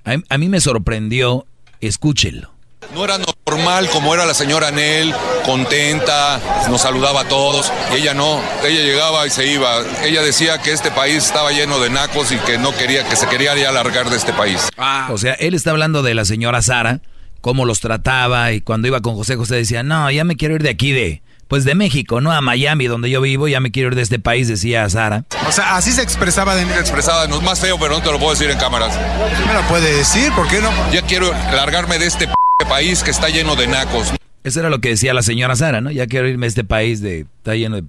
[0.05, 1.47] A, a mí me sorprendió,
[1.81, 2.56] escúchenlo.
[2.95, 5.15] No era normal como era la señora Nel,
[5.45, 7.73] contenta, nos saludaba a todos.
[7.93, 9.81] Y ella no, ella llegaba y se iba.
[10.03, 13.27] Ella decía que este país estaba lleno de nacos y que no quería, que se
[13.27, 14.69] quería ya largar de este país.
[15.11, 17.01] O sea, él está hablando de la señora Sara,
[17.41, 20.63] cómo los trataba y cuando iba con José José decía, no, ya me quiero ir
[20.63, 23.91] de aquí de, pues de México, no a Miami donde yo vivo, ya me quiero
[23.91, 25.25] ir de este país, decía Sara.
[25.49, 26.73] O sea, así se expresaba de mí.
[26.73, 28.99] Se expresaba, no es más feo, pero no te lo puedo decir en cámaras.
[29.47, 30.33] me lo puede decir?
[30.33, 30.71] ¿Por qué no?
[30.93, 32.35] Ya quiero largarme de este p-
[32.69, 34.13] país que está lleno de nacos.
[34.45, 35.91] Eso era lo que decía la señora Sara, ¿no?
[35.91, 37.85] Ya quiero irme a este país de, está lleno de...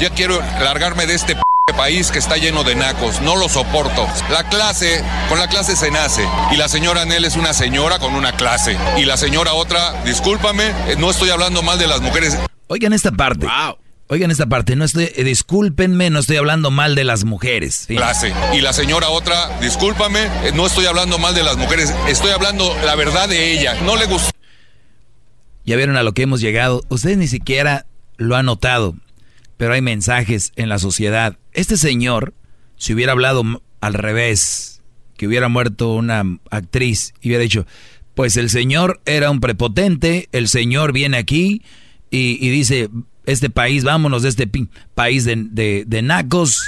[0.00, 1.42] Ya quiero largarme de este p-
[1.76, 3.20] país que está lleno de nacos.
[3.20, 4.06] No lo soporto.
[4.30, 6.26] La clase, con la clase se nace.
[6.52, 8.78] Y la señora Nel es una señora con una clase.
[8.96, 12.38] Y la señora otra, discúlpame, eh, no estoy hablando mal de las mujeres.
[12.68, 13.46] Oigan esta parte.
[14.10, 17.84] Oigan esta parte, no estoy, eh, discúlpenme, no estoy hablando mal de las mujeres.
[17.86, 17.94] Sí.
[17.94, 18.32] Clase.
[18.54, 21.94] Y la señora otra, discúlpame, eh, no estoy hablando mal de las mujeres.
[22.08, 23.74] Estoy hablando la verdad de ella.
[23.82, 24.30] No le gustó.
[25.66, 26.82] Ya vieron a lo que hemos llegado.
[26.88, 27.84] Ustedes ni siquiera
[28.16, 28.94] lo han notado,
[29.58, 31.36] pero hay mensajes en la sociedad.
[31.52, 32.32] Este señor,
[32.76, 33.44] si hubiera hablado
[33.82, 34.80] al revés,
[35.18, 37.66] que hubiera muerto una actriz y hubiera dicho,
[38.14, 41.60] pues el señor era un prepotente, el señor viene aquí
[42.10, 42.88] y, y dice,
[43.28, 44.50] este país, vámonos de este
[44.94, 46.62] país de, de, de nacos.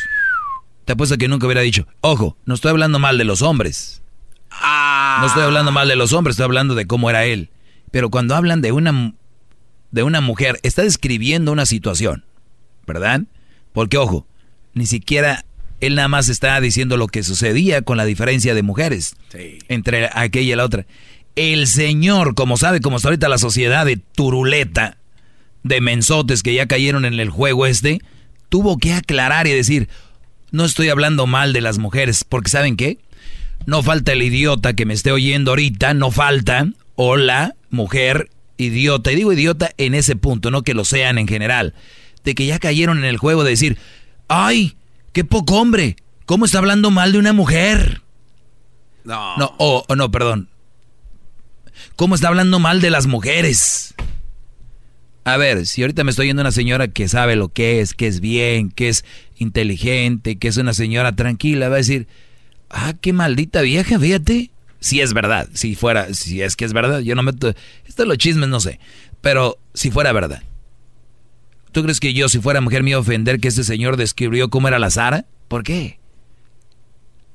[0.85, 4.03] Te apuesto que nunca hubiera dicho, ojo, no estoy hablando mal de los hombres.
[4.51, 7.49] No estoy hablando mal de los hombres, estoy hablando de cómo era él.
[7.91, 9.15] Pero cuando hablan de una,
[9.91, 12.24] de una mujer, está describiendo una situación,
[12.87, 13.23] ¿verdad?
[13.73, 14.27] Porque, ojo,
[14.74, 15.47] ni siquiera
[15.81, 19.16] él nada más está diciendo lo que sucedía con la diferencia de mujeres
[19.69, 20.87] entre aquella y la otra.
[21.37, 24.99] El señor, como sabe, como está ahorita la sociedad de turuleta,
[25.62, 28.01] de mensotes que ya cayeron en el juego este,
[28.49, 29.89] tuvo que aclarar y decir,
[30.51, 32.99] no estoy hablando mal de las mujeres, porque ¿saben qué?
[33.66, 36.66] No falta el idiota que me esté oyendo ahorita, no falta,
[36.97, 41.28] o la mujer idiota, y digo idiota en ese punto, no que lo sean en
[41.28, 41.74] general,
[42.24, 43.78] de que ya cayeron en el juego de decir,
[44.28, 44.77] ay,
[45.12, 45.97] qué poco hombre,
[46.27, 48.03] ¿cómo está hablando mal de una mujer?
[49.05, 49.37] No.
[49.37, 50.49] No, o o no, perdón.
[51.97, 53.95] ¿Cómo está hablando mal de las mujeres?
[55.25, 58.07] A ver, si ahorita me estoy yendo una señora que sabe lo que es, que
[58.07, 59.05] es bien, que es
[59.37, 62.09] inteligente, que es una señora tranquila, va a decir,
[62.71, 64.51] ah, qué maldita vieja, fíjate.
[64.81, 67.53] Si es verdad, si fuera, si es que es verdad, yo no meto,
[67.87, 68.81] esto los chismes no sé,
[69.21, 70.43] pero si fuera verdad.
[71.71, 74.49] ¿Tú crees que yo, si fuera mujer, me iba a ofender que este señor describió
[74.49, 75.27] cómo era la Sara?
[75.49, 75.99] ¿Por qué?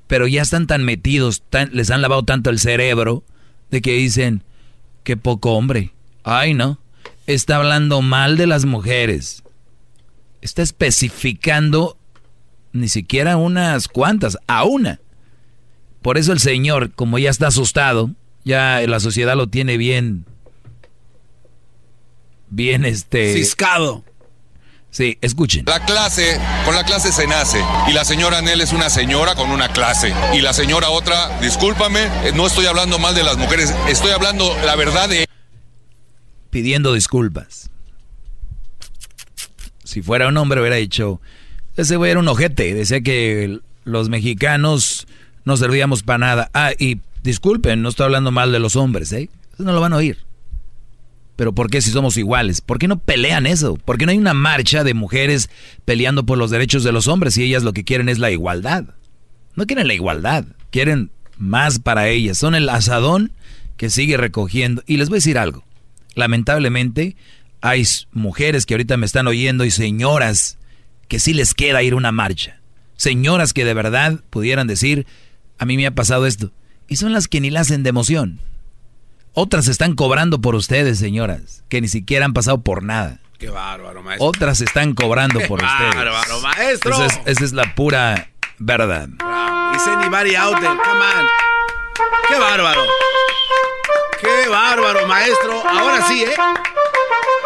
[0.08, 3.24] Pero ya están tan metidos, tan- les han lavado tanto el cerebro,
[3.70, 4.44] de que dicen,
[5.04, 5.92] qué poco hombre.
[6.24, 6.80] Ay, no.
[7.28, 9.44] Está hablando mal de las mujeres.
[10.42, 11.98] Está especificando
[12.72, 15.00] ni siquiera unas cuantas, a una.
[16.02, 18.12] Por eso el señor, como ya está asustado,
[18.44, 20.26] ya la sociedad lo tiene bien,
[22.50, 23.34] bien este...
[23.34, 24.04] Ciscado.
[24.92, 25.66] Sí, escuchen.
[25.68, 27.62] La clase, con la clase se nace.
[27.88, 30.14] Y la señora Nel es una señora con una clase.
[30.34, 33.74] Y la señora otra, discúlpame, eh, no estoy hablando mal de las mujeres.
[33.90, 35.26] Estoy hablando la verdad de
[36.56, 37.70] pidiendo disculpas.
[39.84, 41.20] Si fuera un hombre hubiera dicho,
[41.76, 45.06] ese güey era un ojete, decía que los mexicanos
[45.44, 46.52] no servíamos para nada.
[46.54, 49.30] Ah, y disculpen, no estoy hablando mal de los hombres, ¿eh?
[49.58, 50.20] No lo van a oír.
[51.36, 52.62] Pero ¿por qué si somos iguales?
[52.62, 53.76] ¿Por qué no pelean eso?
[53.76, 55.50] ¿Por qué no hay una marcha de mujeres
[55.84, 58.86] peleando por los derechos de los hombres y ellas lo que quieren es la igualdad?
[59.56, 62.38] No quieren la igualdad, quieren más para ellas.
[62.38, 63.34] Son el asadón
[63.76, 64.84] que sigue recogiendo.
[64.88, 65.66] Y les voy a decir algo.
[66.16, 67.16] Lamentablemente
[67.62, 70.58] hay mujeres que ahorita me están oyendo y señoras
[71.08, 72.60] que sí les queda ir una marcha.
[72.98, 75.06] Señoras que de verdad pudieran decir,
[75.58, 76.52] A mí me ha pasado esto.
[76.88, 78.40] Y son las que ni la hacen de emoción.
[79.34, 83.20] Otras están cobrando por ustedes, señoras, que ni siquiera han pasado por nada.
[83.38, 84.28] Qué bárbaro, maestro.
[84.28, 85.96] Otras están cobrando por Qué ustedes.
[85.96, 86.92] bárbaro, maestro.
[86.94, 88.30] Esa es, esa es la pura
[88.60, 89.10] verdad.
[89.76, 90.68] Is anybody out there?
[90.68, 91.26] Come on.
[92.30, 92.82] Qué bárbaro.
[94.22, 95.62] Qué bárbaro, maestro.
[95.68, 96.34] Ahora sí, ¿eh?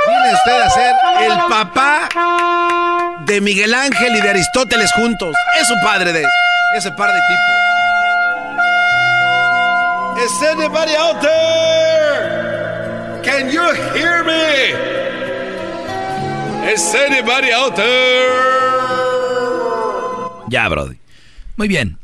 [0.08, 2.10] Viene usted a ser el papá
[3.26, 5.36] de Miguel Ángel y de Aristóteles juntos.
[5.60, 6.24] Es su padre de
[6.78, 7.50] ese par de tipos.
[10.26, 13.20] Is anybody out there?
[13.24, 13.64] Can you
[13.94, 14.74] hear me?
[16.74, 18.30] Is anybody out there?
[20.50, 20.98] Ya, Brody.
[21.58, 21.98] Muy bien.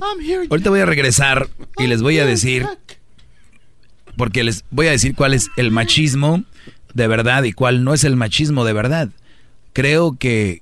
[0.50, 1.48] Ahorita voy a regresar
[1.78, 2.68] y les voy a decir,
[4.18, 6.44] porque les voy a decir cuál es el machismo
[6.94, 9.10] de verdad y cuál no es el machismo de verdad.
[9.74, 10.62] Creo que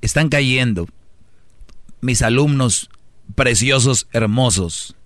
[0.00, 0.88] están cayendo
[2.00, 2.90] mis alumnos
[3.34, 4.96] preciosos, hermosos.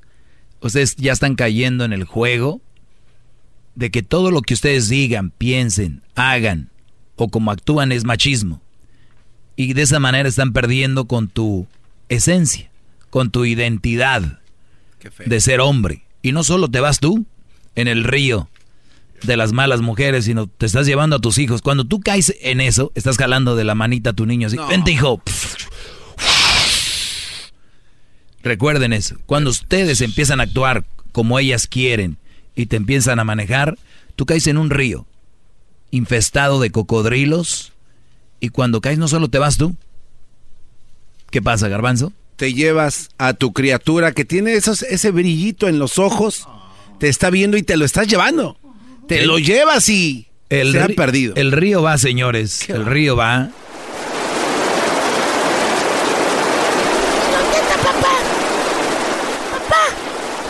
[0.60, 2.60] Ustedes ya están cayendo en el juego
[3.74, 6.70] de que todo lo que ustedes digan, piensen, hagan
[7.16, 8.62] o como actúan es machismo.
[9.56, 11.66] Y de esa manera están perdiendo con tu
[12.08, 12.70] esencia,
[13.10, 14.40] con tu identidad
[15.24, 16.04] de ser hombre.
[16.22, 17.26] Y no solo te vas tú
[17.74, 18.48] en el río
[19.22, 21.62] de las malas mujeres, sino te estás llevando a tus hijos.
[21.62, 24.56] Cuando tú caes en eso, estás jalando de la manita a tu niño así.
[24.56, 24.66] No.
[24.66, 25.22] Vente, hijo.
[28.42, 29.16] Recuerden eso.
[29.26, 32.18] Cuando ustedes empiezan a actuar como ellas quieren
[32.56, 33.78] y te empiezan a manejar,
[34.16, 35.06] tú caes en un río
[35.90, 37.72] infestado de cocodrilos
[38.40, 39.76] y cuando caes no solo te vas tú.
[41.30, 42.12] ¿Qué pasa, garbanzo?
[42.36, 46.48] Te llevas a tu criatura que tiene esos, ese brillito en los ojos,
[47.02, 48.56] te está viendo y te lo estás llevando.
[49.08, 51.34] Te El- lo llevas y El se ha perdido.
[51.34, 52.68] El río va, señores.
[52.70, 53.50] El río va.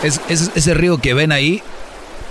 [0.03, 1.63] Es, es- ese río que ven ahí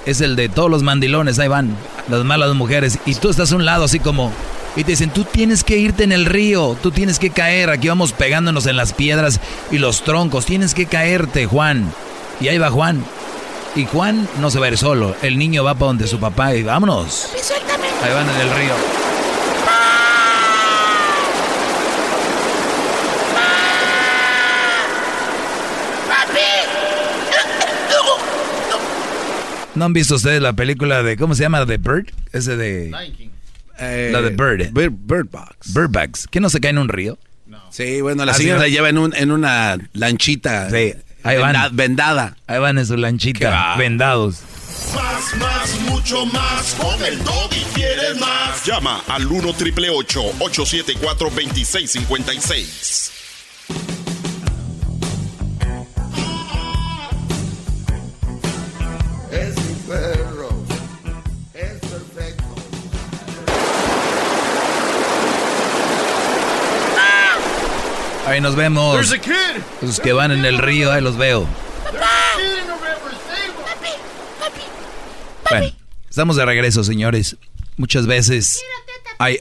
[0.06, 1.76] es el de todos los mandilones, ahí van,
[2.10, 2.99] las malas mujeres.
[3.07, 4.31] Y tú estás a un lado así como...
[4.76, 7.88] Y te dicen, tú tienes que irte en el río, tú tienes que caer, aquí
[7.89, 9.39] vamos pegándonos en las piedras
[9.72, 11.91] y los troncos, tienes que caerte, Juan.
[12.39, 13.03] Y ahí va Juan.
[13.76, 16.53] Y Juan no se va a ir solo, el niño va para donde su papá
[16.56, 17.30] y vámonos.
[18.03, 18.73] Ahí van en el río.
[29.76, 31.65] ¿No han visto ustedes la película de, ¿cómo se llama?
[31.65, 32.07] The Bird?
[32.34, 32.91] Ese de...
[33.80, 34.72] Eh, la de Bird.
[34.73, 35.73] Bird, Bird Box.
[35.73, 36.27] Bird Box.
[36.30, 37.18] ¿Que no se cae en un río?
[37.69, 38.61] Sí, bueno, la Ah, señora ¿no?
[38.64, 40.93] la lleva en, un- en una lanchita Sí,
[41.23, 41.53] ahí van.
[41.53, 42.35] venda- vendada.
[42.48, 44.39] Ahí van en su lanchita, vendados.
[44.95, 46.76] Más, más, mucho más.
[46.80, 48.65] Con el Doggy quieres más.
[48.65, 53.11] Llama al 1 triple 874 2656.
[68.32, 68.94] Ahí nos vemos.
[68.94, 69.62] There's a kid.
[69.82, 71.45] Los que van en el río, ahí los veo.
[75.49, 75.76] Bueno,
[76.10, 77.36] estamos de regreso, señores.
[77.76, 78.62] Muchas veces
[79.20, 79.38] hay,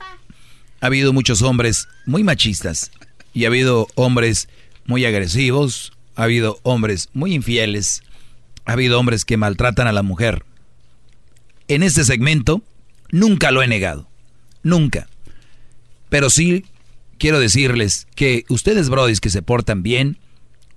[0.81, 2.91] ha habido muchos hombres muy machistas
[3.33, 4.49] y ha habido hombres
[4.87, 8.03] muy agresivos, ha habido hombres muy infieles,
[8.65, 10.45] ha habido hombres que maltratan a la mujer.
[11.69, 12.61] En este segmento
[13.13, 14.09] nunca lo he negado,
[14.65, 15.07] nunca.
[16.09, 16.65] Pero sí
[17.21, 20.19] quiero decirles que ustedes, brodis, que se portan bien,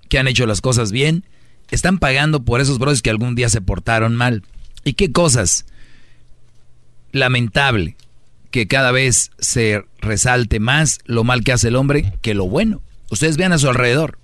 [0.08, 1.24] que han hecho las cosas bien,
[1.70, 4.44] están pagando por esos brodis que algún día se portaron mal.
[4.84, 5.64] ¿Y qué cosas?
[7.10, 7.96] Lamentable
[8.50, 12.82] que cada vez se resalte más lo mal que hace el hombre que lo bueno.
[13.10, 14.18] Ustedes vean a su alrededor.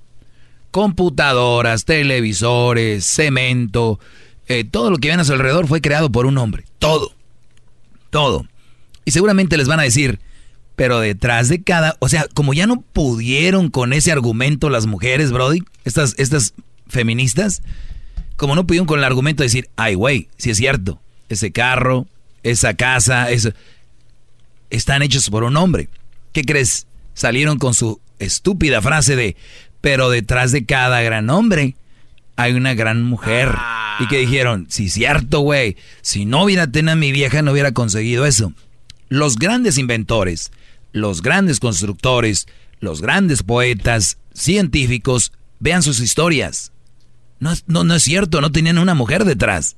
[0.71, 3.99] Computadoras, televisores, cemento,
[4.47, 6.65] eh, todo lo que ven a su alrededor fue creado por un hombre.
[6.79, 7.13] Todo.
[8.11, 8.47] Todo.
[9.05, 10.21] Y seguramente les van a decir,
[10.81, 15.31] pero detrás de cada, o sea, como ya no pudieron con ese argumento las mujeres,
[15.31, 16.55] Brody, estas, estas
[16.89, 17.61] feministas,
[18.39, 20.99] como no pudieron con el argumento de decir, ay, güey, si es cierto,
[21.29, 22.07] ese carro,
[22.43, 23.51] esa casa, eso,
[24.71, 25.91] están hechos por un hombre.
[26.33, 26.87] ¿Qué crees?
[27.13, 29.37] Salieron con su estúpida frase de,
[29.83, 31.77] pero detrás de cada gran hombre
[32.37, 33.55] hay una gran mujer.
[33.99, 37.73] Y que dijeron, sí, cierto, güey, si no hubiera tenido a mi vieja no hubiera
[37.73, 38.55] conseguido eso.
[39.11, 40.51] Los grandes inventores,
[40.93, 42.47] los grandes constructores,
[42.81, 46.73] los grandes poetas, científicos, vean sus historias.
[47.39, 49.77] No, es- no, no es cierto, no tenían una mujer detrás.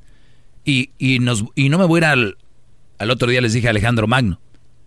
[0.65, 2.39] Y, y, nos, y no me voy a ir al,
[2.99, 4.41] al otro día les dije a Alejandro Magno,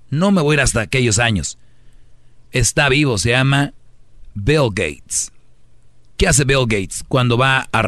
[0.10, 1.58] no me voy a ir hasta aquellos años.
[2.52, 3.74] Está vivo, se llama
[4.34, 5.32] Bill Gates.
[6.18, 7.86] ¿Qué hace Bill Gates cuando va a,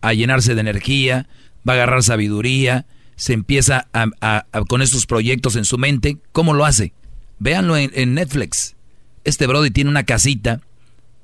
[0.00, 1.26] a llenarse de energía,
[1.68, 2.86] va a agarrar sabiduría,
[3.16, 6.18] se empieza a, con estos proyectos en su mente?
[6.30, 6.92] ¿Cómo lo hace?
[7.38, 8.76] Véanlo en, Netflix.
[9.24, 10.60] Este Brody tiene una casita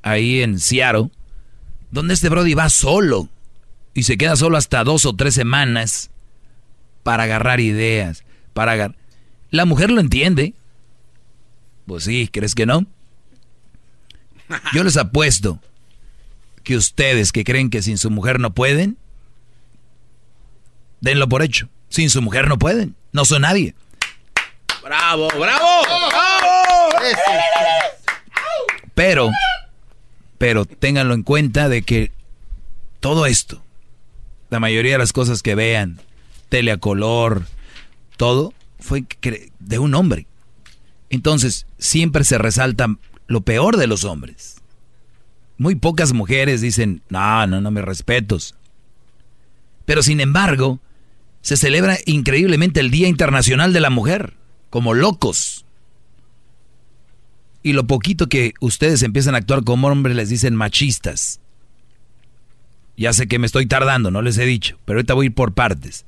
[0.03, 1.11] ahí en Seattle,
[1.91, 3.29] donde este Brody va solo
[3.95, 6.11] y se queda solo hasta dos o tres semanas
[7.03, 8.97] para agarrar ideas, para agarrar...
[9.51, 10.55] La mujer lo entiende.
[11.87, 12.87] Pues sí, ¿crees que no?
[14.73, 15.61] Yo les apuesto
[16.63, 18.97] que ustedes que creen que sin su mujer no pueden,
[21.01, 21.69] denlo por hecho.
[21.89, 23.75] Sin su mujer no pueden, no son nadie.
[24.91, 25.83] ¡Bravo, bravo!
[26.11, 27.07] ¡Bravo!
[28.93, 29.31] Pero,
[30.37, 32.11] pero ténganlo en cuenta de que
[32.99, 33.63] todo esto,
[34.49, 36.01] la mayoría de las cosas que vean,
[36.49, 37.47] tele a color,
[38.17, 39.05] todo, fue
[39.61, 40.27] de un hombre.
[41.09, 42.89] Entonces, siempre se resalta
[43.29, 44.57] lo peor de los hombres.
[45.57, 48.57] Muy pocas mujeres dicen, no, no, no me respetos.
[49.85, 50.81] Pero sin embargo,
[51.43, 54.40] se celebra increíblemente el Día Internacional de la Mujer,
[54.71, 55.65] como locos.
[57.63, 61.41] Y lo poquito que ustedes empiezan a actuar como hombres les dicen machistas.
[62.97, 65.35] Ya sé que me estoy tardando, no les he dicho, pero ahorita voy a ir
[65.35, 66.07] por partes.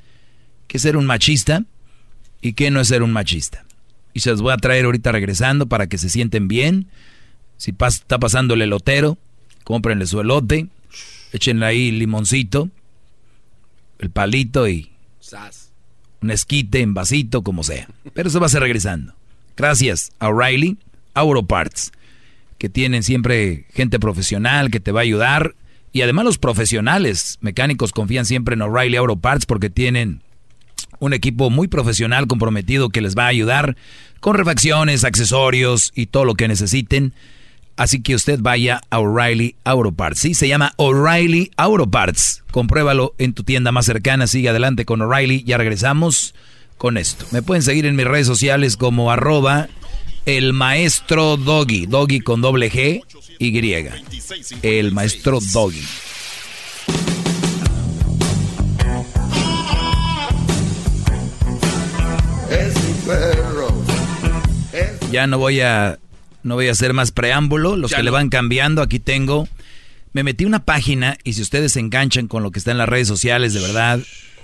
[0.66, 1.64] ¿Qué es ser un machista
[2.40, 3.64] y qué no es ser un machista?
[4.14, 6.88] Y se los voy a traer ahorita regresando para que se sienten bien.
[7.56, 9.18] Si está pasando el elotero,
[9.64, 10.68] cómprenle su elote,
[11.32, 12.70] échenle ahí limoncito,
[13.98, 14.90] el palito y
[16.30, 17.88] esquite en vasito, como sea.
[18.14, 19.14] Pero eso va a ser regresando.
[19.56, 20.78] Gracias a O'Reilly
[21.14, 21.92] Auto Parts,
[22.58, 25.54] que tienen siempre gente profesional que te va a ayudar.
[25.92, 30.22] Y además los profesionales mecánicos confían siempre en O'Reilly Auto Parts porque tienen
[31.00, 33.76] un equipo muy profesional comprometido que les va a ayudar
[34.20, 37.12] con refacciones, accesorios y todo lo que necesiten.
[37.76, 40.20] Así que usted vaya a O'Reilly Auto Parts.
[40.20, 42.44] Sí, se llama O'Reilly Auto Parts.
[42.50, 44.26] Compruébalo en tu tienda más cercana.
[44.26, 45.42] Sigue adelante con O'Reilly.
[45.44, 46.34] Ya regresamos
[46.78, 47.26] con esto.
[47.30, 49.68] Me pueden seguir en mis redes sociales como arroba
[50.26, 51.86] el maestro Doggy.
[51.86, 53.02] Doggy con doble G
[53.38, 53.86] y.
[54.62, 55.82] El maestro Doggy.
[65.10, 65.98] Ya no voy a
[66.42, 67.76] no voy a hacer más preámbulo.
[67.76, 69.48] Los que le van cambiando, aquí tengo.
[70.12, 72.88] Me metí una página y si ustedes se enganchan con lo que está en las
[72.88, 74.00] redes sociales, de verdad,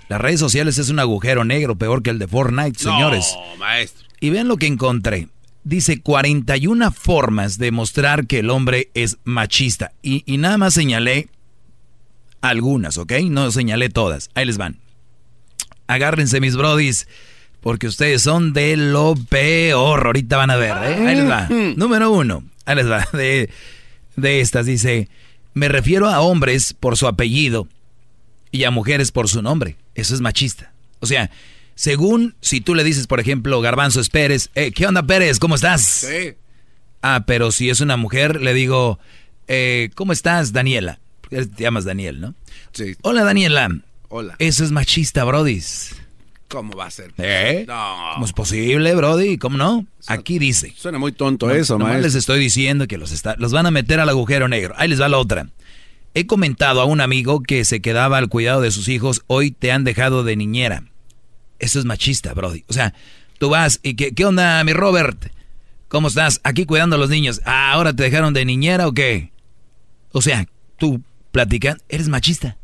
[0.09, 3.35] las redes sociales es un agujero negro peor que el de Fortnite, señores.
[3.35, 4.07] No, maestro.
[4.21, 5.29] Y ven lo que encontré.
[5.65, 9.93] Dice 41 formas de mostrar que el hombre es machista.
[10.03, 11.29] Y, y nada más señalé
[12.41, 13.13] algunas, ¿ok?
[13.25, 14.31] No señalé todas.
[14.35, 14.79] Ahí les van.
[15.87, 17.07] Agárrense mis brodis
[17.61, 20.07] porque ustedes son de lo peor.
[20.07, 21.07] Ahorita van a ver, ¿eh?
[21.07, 21.49] Ahí les va.
[21.49, 22.45] Número uno.
[22.65, 23.07] Ahí les va.
[23.13, 23.51] De,
[24.17, 25.09] de estas dice,
[25.55, 27.69] me refiero a hombres por su apellido
[28.51, 29.77] y a mujeres por su nombre.
[29.95, 30.73] Eso es machista.
[31.01, 31.31] O sea,
[31.75, 35.39] según si tú le dices, por ejemplo, Garbanzo es Pérez, eh, ¿qué onda Pérez?
[35.39, 35.83] ¿Cómo estás?
[35.83, 36.35] Sí.
[37.03, 38.99] Ah, pero si es una mujer, le digo,
[39.47, 40.99] eh, ¿cómo estás, Daniela?
[41.29, 42.35] Te llamas Daniel, ¿no?
[42.73, 42.97] Sí.
[43.03, 43.69] Hola, Daniela.
[44.09, 44.35] Hola.
[44.39, 45.95] Eso es machista, brodis.
[46.49, 47.13] ¿Cómo va a ser?
[47.19, 47.65] ¿Eh?
[47.69, 48.13] No.
[48.15, 49.37] ¿Cómo es posible, Brody?
[49.37, 49.87] ¿Cómo no?
[50.07, 50.73] Aquí dice.
[50.77, 52.03] Suena muy tonto eso, maestro.
[52.03, 54.75] les estoy diciendo que los, está, los van a meter al agujero negro.
[54.79, 55.49] Ahí les va la otra.
[56.15, 59.73] He comentado a un amigo que se quedaba al cuidado de sus hijos, hoy te
[59.73, 60.85] han dejado de niñera.
[61.59, 62.65] Eso es machista, Brody.
[62.69, 62.95] O sea,
[63.39, 65.31] tú vas y ¿qué, qué onda, mi Robert?
[65.89, 66.41] ¿Cómo estás?
[66.45, 67.43] Aquí cuidando a los niños.
[67.45, 69.33] Ah, ¿Ahora te dejaron de niñera o qué?
[70.13, 70.47] O sea,
[70.79, 72.57] tú platicas, eres machista.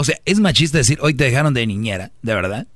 [0.00, 2.12] O sea, ¿es machista decir hoy te dejaron de niñera?
[2.22, 2.68] ¿De verdad?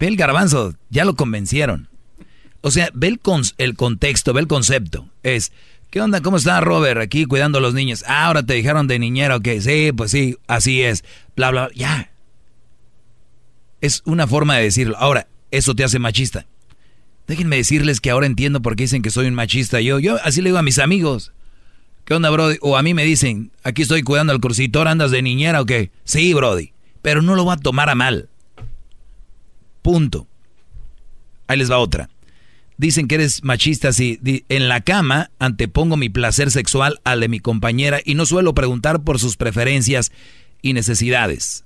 [0.00, 1.88] Ve el garbanzo, ya lo convencieron.
[2.60, 3.20] O sea, ve el,
[3.58, 5.08] el contexto, ve el concepto.
[5.22, 5.52] Es,
[5.90, 6.22] ¿qué onda?
[6.22, 8.02] ¿Cómo está Robert aquí cuidando a los niños?
[8.04, 9.46] Ah, ahora te dejaron de niñera, ok.
[9.60, 11.04] Sí, pues sí, así es.
[11.36, 11.76] Bla, bla, bla.
[11.76, 12.10] Ya.
[13.80, 14.96] Es una forma de decirlo.
[14.96, 16.46] Ahora, eso te hace machista.
[17.28, 19.80] Déjenme decirles que ahora entiendo por qué dicen que soy un machista.
[19.80, 21.32] Yo, yo así le digo a mis amigos.
[22.10, 22.56] ¿Qué onda, Brody?
[22.60, 25.92] O a mí me dicen, aquí estoy cuidando al crucitor, ¿andas de niñera o qué?
[26.02, 26.72] Sí, Brody.
[27.02, 28.28] Pero no lo voy a tomar a mal.
[29.80, 30.26] Punto.
[31.46, 32.10] Ahí les va otra.
[32.76, 34.18] Dicen que eres machista si
[34.48, 39.04] en la cama antepongo mi placer sexual al de mi compañera y no suelo preguntar
[39.04, 40.10] por sus preferencias
[40.62, 41.64] y necesidades.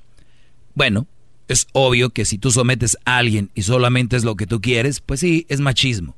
[0.74, 1.06] Bueno,
[1.48, 5.00] es obvio que si tú sometes a alguien y solamente es lo que tú quieres,
[5.00, 6.14] pues sí, es machismo.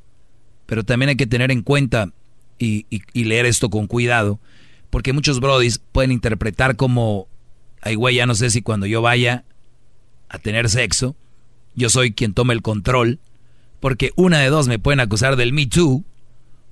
[0.67, 2.11] Pero también hay que tener en cuenta
[2.59, 4.41] y, leer esto con cuidado,
[4.91, 7.29] porque muchos brodis pueden interpretar como,
[7.83, 9.45] ay güey, ya no sé si cuando yo vaya
[10.29, 11.17] a tener sexo,
[11.75, 13.21] yo soy quien toma el control,
[13.79, 16.03] Porque una de dos me pueden acusar del Me Too.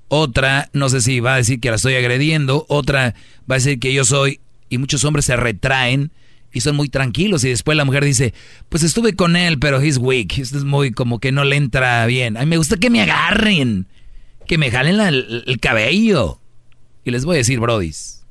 [0.08, 2.64] Otra, no sé si va a decir que la estoy agrediendo.
[2.68, 3.14] Otra
[3.48, 4.40] va a decir que yo soy.
[4.70, 6.10] Y muchos hombres se retraen
[6.50, 7.44] y son muy tranquilos.
[7.44, 8.32] Y después la mujer dice,
[8.70, 10.38] pues estuve con él, pero he's weak.
[10.38, 12.38] Esto es muy como que no le entra bien.
[12.38, 13.86] A mí me gusta que me agarren,
[14.46, 16.40] que me jalen el, el cabello.
[17.04, 18.24] Y les voy a decir, brodis,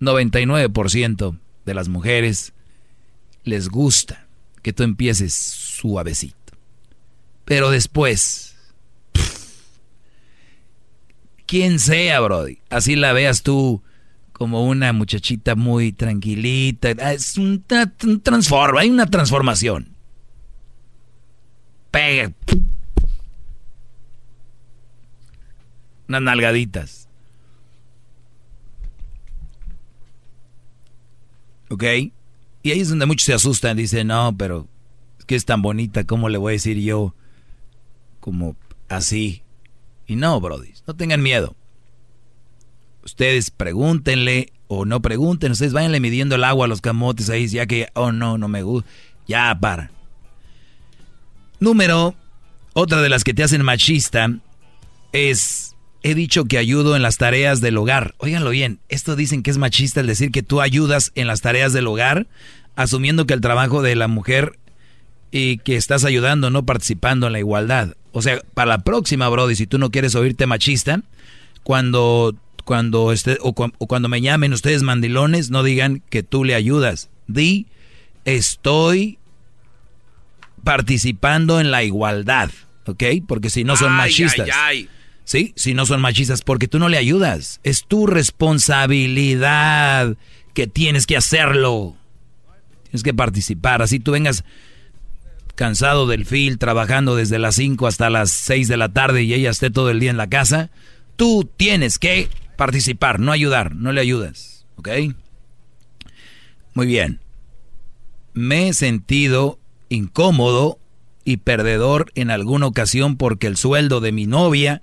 [0.00, 2.52] 99% de las mujeres
[3.44, 4.26] les gusta
[4.62, 6.36] que tú empieces suavecito.
[7.44, 8.56] Pero después,
[11.46, 13.82] quien sea, Brody, así la veas tú
[14.32, 17.64] como una muchachita muy tranquilita, es un,
[18.22, 19.94] transforma, hay una transformación.
[21.90, 22.32] Pega.
[26.12, 27.08] Unas nalgaditas.
[31.70, 31.84] ¿Ok?
[32.62, 34.68] Y ahí es donde muchos se asustan, dicen, no, pero
[35.18, 37.14] es que es tan bonita, ¿cómo le voy a decir yo?
[38.20, 38.56] Como
[38.90, 39.42] así.
[40.06, 41.56] Y no, Brody, no tengan miedo.
[43.02, 47.64] Ustedes pregúntenle o no pregunten, ustedes váyanle midiendo el agua a los camotes ahí, ya
[47.64, 48.90] que, oh no, no me gusta.
[49.26, 49.90] Ya, para.
[51.58, 52.14] Número,
[52.74, 54.28] otra de las que te hacen machista
[55.12, 55.71] es,
[56.02, 58.14] he dicho que ayudo en las tareas del hogar.
[58.18, 61.72] Óiganlo bien, esto dicen que es machista el decir que tú ayudas en las tareas
[61.72, 62.26] del hogar,
[62.74, 64.58] asumiendo que el trabajo de la mujer
[65.30, 67.94] y que estás ayudando, no participando en la igualdad.
[68.12, 71.02] O sea, para la próxima, Brody, si tú no quieres oírte machista,
[71.62, 72.34] cuando,
[72.64, 77.08] cuando, esté, o, cuando me llamen ustedes mandilones, no digan que tú le ayudas.
[77.28, 77.66] Di,
[78.24, 79.18] estoy
[80.64, 82.50] participando en la igualdad,
[82.86, 83.04] ¿ok?
[83.26, 84.48] Porque si no son machistas.
[85.24, 85.52] ¿Sí?
[85.56, 87.60] Si no son machistas, porque tú no le ayudas.
[87.62, 90.16] Es tu responsabilidad
[90.54, 91.96] que tienes que hacerlo.
[92.84, 93.82] Tienes que participar.
[93.82, 94.44] Así tú vengas
[95.54, 99.50] cansado del fil, trabajando desde las 5 hasta las 6 de la tarde y ella
[99.50, 100.70] esté todo el día en la casa,
[101.16, 104.88] tú tienes que participar, no ayudar, no le ayudas, ¿ok?
[106.74, 107.20] Muy bien.
[108.34, 109.58] Me he sentido
[109.88, 110.78] incómodo
[111.24, 114.82] y perdedor en alguna ocasión porque el sueldo de mi novia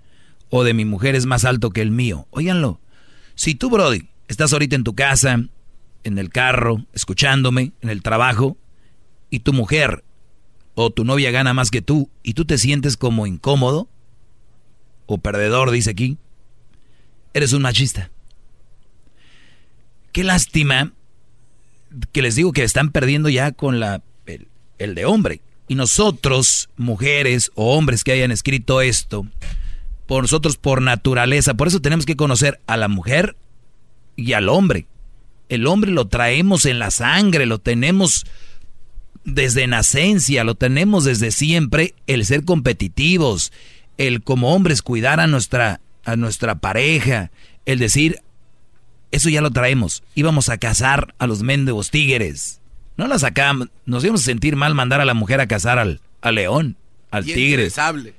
[0.49, 2.27] o de mi mujer es más alto que el mío.
[2.31, 2.81] Óiganlo.
[3.35, 5.45] Si tú, Brody, estás ahorita en tu casa,
[6.03, 8.57] en el carro, escuchándome, en el trabajo,
[9.29, 10.03] y tu mujer
[10.75, 13.89] o tu novia gana más que tú y tú te sientes como incómodo
[15.05, 16.17] o perdedor, dice aquí,
[17.33, 18.11] eres un machista.
[20.11, 20.93] Qué lástima
[22.11, 24.47] que les digo que están perdiendo ya con la, el,
[24.77, 25.41] el de hombre.
[25.67, 29.27] Y nosotros, mujeres o hombres que hayan escrito esto,
[30.09, 33.35] por nosotros por naturaleza, por eso tenemos que conocer a la mujer
[34.15, 34.87] y al hombre.
[35.49, 38.25] El hombre lo traemos en la sangre, lo tenemos
[39.23, 43.53] desde nacencia, lo tenemos desde siempre, el ser competitivos,
[43.99, 47.29] el como hombres cuidar a nuestra, a nuestra pareja,
[47.67, 48.17] el decir,
[49.11, 52.61] eso ya lo traemos, íbamos a cazar a los mendigos tigres.
[52.97, 56.01] No la sacamos, nos íbamos a sentir mal mandar a la mujer a cazar al,
[56.21, 56.77] al león,
[57.11, 58.15] al tigre, sable.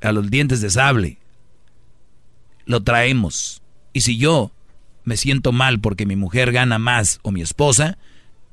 [0.00, 1.18] a los dientes de sable.
[2.66, 3.62] Lo traemos.
[3.92, 4.52] Y si yo
[5.04, 7.98] me siento mal porque mi mujer gana más o mi esposa,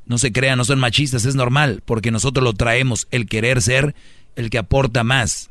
[0.05, 3.95] no se crean, no son machistas, es normal, porque nosotros lo traemos, el querer ser
[4.35, 5.49] el que aporta más.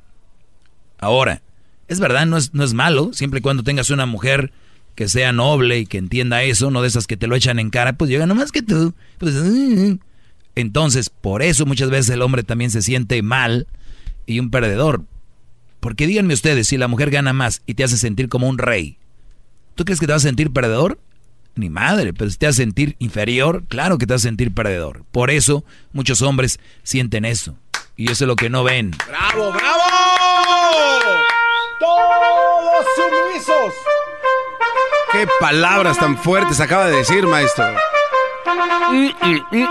[0.99, 1.43] Ahora,
[1.89, 4.53] es verdad, no es, no es malo, siempre y cuando tengas una mujer
[4.95, 7.71] que sea noble y que entienda eso, no de esas que te lo echan en
[7.71, 8.95] cara, pues llega nomás que tú.
[9.19, 9.35] Pues,
[10.55, 13.67] entonces, por eso muchas veces el hombre también se siente mal
[14.27, 15.05] y un perdedor.
[15.81, 18.99] Porque díganme ustedes, si la mujer gana más y te hace sentir como un rey,
[19.75, 20.99] ¿tú crees que te vas a sentir perdedor?
[21.57, 24.53] Ni madre, pero si te vas a sentir inferior, claro que te vas a sentir
[24.53, 25.05] perdedor.
[25.11, 27.57] Por eso muchos hombres sienten eso.
[27.97, 28.93] Y eso es lo que no ven.
[29.09, 29.83] ¡Bravo, bravo!
[31.79, 33.75] ¡Todos sumisos!
[35.13, 37.65] ¡Qué palabras tan fuertes acaba de decir, maestro!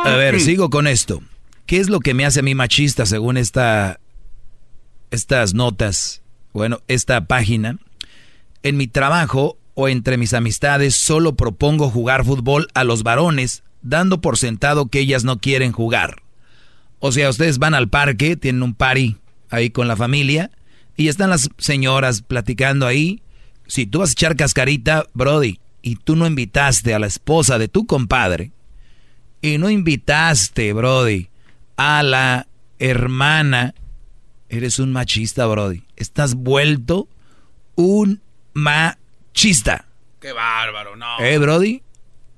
[0.06, 1.22] A ver, sigo con esto.
[1.66, 4.00] ¿Qué es lo que me hace a mí machista según esta,
[5.12, 6.22] estas notas?
[6.54, 7.78] Bueno, esta página.
[8.64, 14.20] En mi trabajo o entre mis amistades solo propongo jugar fútbol a los varones, dando
[14.20, 16.22] por sentado que ellas no quieren jugar.
[17.00, 19.18] O sea, ustedes van al parque, tienen un party
[19.50, 20.52] ahí con la familia,
[20.98, 23.22] y están las señoras platicando ahí.
[23.68, 27.70] Si tú vas a echar cascarita, Brody, y tú no invitaste a la esposa de
[27.70, 28.52] tu compadre,
[29.42, 31.30] y no invitaste, Brody,
[31.78, 32.48] a la
[32.80, 33.74] hermana,
[34.50, 35.84] eres un machista, Brody.
[35.96, 37.08] Estás vuelto
[37.76, 38.22] un
[38.54, 39.00] machista
[39.40, 39.86] chista.
[40.20, 41.18] Qué bárbaro, no.
[41.20, 41.82] ¿Eh, Brody?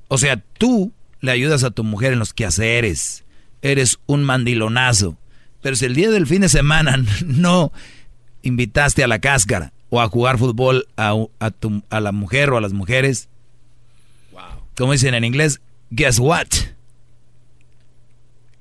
[0.07, 3.23] O sea, tú le ayudas a tu mujer en los quehaceres.
[3.63, 5.17] Eres un mandilonazo.
[5.61, 7.71] Pero si el día del fin de semana no
[8.43, 12.57] invitaste a la cáscara o a jugar fútbol a, a, tu, a la mujer o
[12.57, 13.29] a las mujeres,
[14.77, 15.59] como dicen en inglés,
[15.89, 16.47] guess what?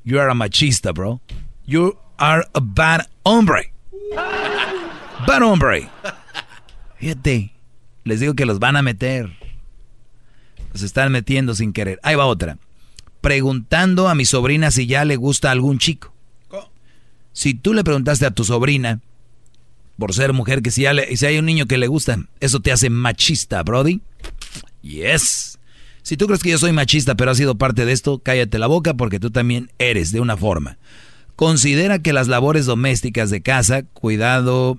[0.02, 1.20] You are a machista, bro.
[1.66, 3.72] You are a bad hombre.
[5.26, 5.88] Bad hombre.
[6.98, 7.52] Fíjate,
[8.04, 9.30] les digo que los van a meter.
[10.72, 11.98] Los están metiendo sin querer.
[12.02, 12.58] Ahí va otra.
[13.20, 16.14] Preguntando a mi sobrina si ya le gusta algún chico.
[17.32, 19.00] Si tú le preguntaste a tu sobrina,
[19.98, 20.84] por ser mujer, que si,
[21.14, 24.00] si hay un niño que le gusta, eso te hace machista, Brody.
[24.82, 25.58] Yes.
[26.02, 28.66] Si tú crees que yo soy machista, pero has sido parte de esto, cállate la
[28.66, 30.78] boca porque tú también eres de una forma.
[31.40, 34.78] Considera que las labores domésticas de casa, cuidado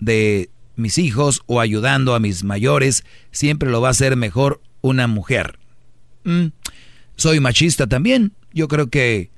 [0.00, 5.06] de mis hijos o ayudando a mis mayores, siempre lo va a hacer mejor una
[5.06, 5.60] mujer.
[6.24, 6.46] Mm,
[7.14, 8.32] soy machista también.
[8.52, 9.30] Yo creo que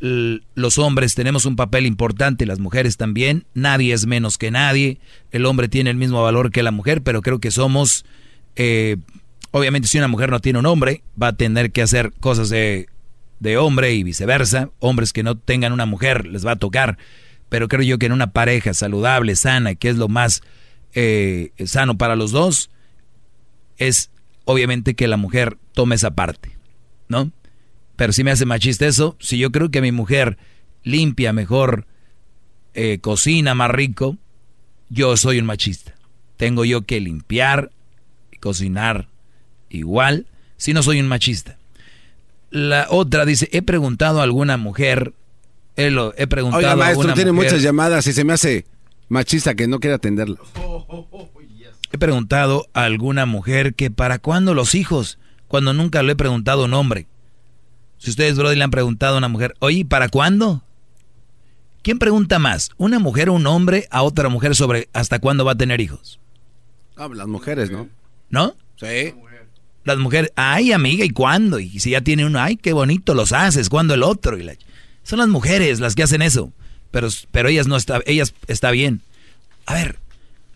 [0.00, 3.44] los hombres tenemos un papel importante, las mujeres también.
[3.52, 5.00] Nadie es menos que nadie.
[5.30, 8.06] El hombre tiene el mismo valor que la mujer, pero creo que somos...
[8.56, 8.96] Eh,
[9.50, 12.88] obviamente si una mujer no tiene un hombre, va a tener que hacer cosas de,
[13.44, 14.70] de hombre y viceversa.
[14.80, 16.98] Hombres que no tengan una mujer les va a tocar.
[17.50, 20.42] Pero creo yo que en una pareja saludable, sana, que es lo más
[20.94, 22.70] eh, sano para los dos,
[23.76, 24.10] es
[24.46, 26.56] obviamente que la mujer tome esa parte,
[27.08, 27.30] ¿no?
[27.96, 30.38] Pero si me hace machista eso, si yo creo que mi mujer
[30.82, 31.86] limpia mejor,
[32.72, 34.16] eh, cocina más rico,
[34.88, 35.94] yo soy un machista.
[36.38, 37.70] Tengo yo que limpiar
[38.32, 39.08] y cocinar
[39.68, 40.26] igual,
[40.56, 41.58] si no soy un machista.
[42.54, 45.12] La otra dice, he preguntado a alguna mujer,
[45.74, 45.86] he,
[46.16, 48.64] he preguntado Oiga, maestro, a tiene muchas llamadas y se me hace
[49.08, 50.38] machista que no quiere atenderlo.
[51.90, 55.18] He preguntado a alguna mujer que para cuándo los hijos,
[55.48, 57.08] cuando nunca le he preguntado a un hombre.
[57.98, 60.62] Si ustedes, Brody, le han preguntado a una mujer, oye, ¿para cuándo?
[61.82, 62.70] ¿Quién pregunta más?
[62.76, 66.20] ¿Una mujer o un hombre a otra mujer sobre hasta cuándo va a tener hijos?
[66.94, 67.88] Ah, las mujeres, ¿no?
[68.30, 68.54] ¿No?
[68.76, 69.12] Sí.
[69.84, 71.58] Las mujeres, ay, amiga, ¿y cuándo?
[71.58, 74.38] Y si ya tiene uno, ay, qué bonito los haces, ¿cuándo el otro?
[74.38, 74.54] Y la...
[75.02, 76.52] Son las mujeres las que hacen eso.
[76.90, 79.02] Pero, pero ellas no está, ellas está bien.
[79.66, 79.98] A ver,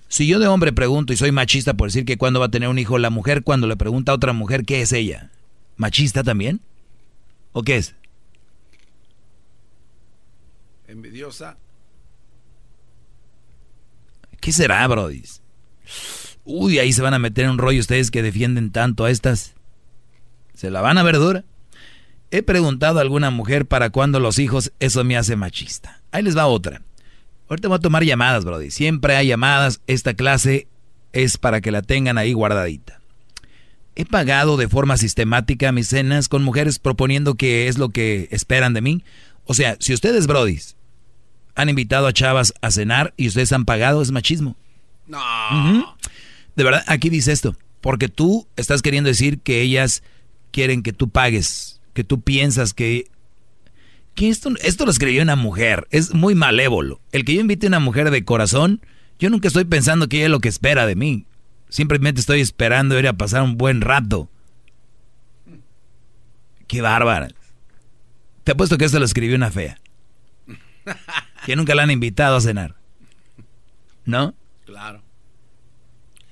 [0.09, 2.68] si yo de hombre pregunto y soy machista por decir que cuándo va a tener
[2.68, 5.30] un hijo, la mujer cuando le pregunta a otra mujer qué es ella,
[5.76, 6.60] ¿machista también?
[7.52, 7.94] ¿O qué es?
[10.86, 11.59] Envidiosa.
[14.40, 15.22] ¿Qué será, Brody?
[16.51, 19.55] Uy, ahí se van a meter en un rollo ustedes que defienden tanto a estas.
[20.55, 21.45] Se la van a ver dura.
[22.31, 26.01] He preguntado a alguna mujer para cuándo los hijos, eso me hace machista.
[26.11, 26.81] Ahí les va otra.
[27.51, 28.70] Ahorita voy a tomar llamadas, Brody.
[28.70, 29.83] Siempre hay llamadas.
[29.87, 30.69] Esta clase
[31.12, 32.99] es para que la tengan ahí guardadita.
[33.95, 38.73] He pagado de forma sistemática mis cenas con mujeres proponiendo que es lo que esperan
[38.73, 39.05] de mí.
[39.45, 40.59] O sea, si ustedes, Brody,
[41.57, 44.57] han invitado a chavas a cenar y ustedes han pagado, es machismo.
[45.07, 45.19] No.
[46.59, 47.56] De verdad, aquí dice esto.
[47.80, 50.02] Porque tú estás queriendo decir que ellas
[50.51, 53.06] quieren que tú pagues, que tú piensas que
[54.16, 57.01] esto, esto lo escribió una mujer, es muy malévolo.
[57.12, 58.80] El que yo invite a una mujer de corazón,
[59.20, 61.26] yo nunca estoy pensando que ella es lo que espera de mí.
[61.68, 64.28] Simplemente estoy esperando ir a pasar un buen rato.
[66.66, 67.28] Qué bárbara.
[68.43, 69.78] Te apuesto que esto lo escribió una fea.
[71.47, 72.74] Que nunca la han invitado a cenar.
[74.05, 74.35] ¿No?
[74.66, 75.02] Claro.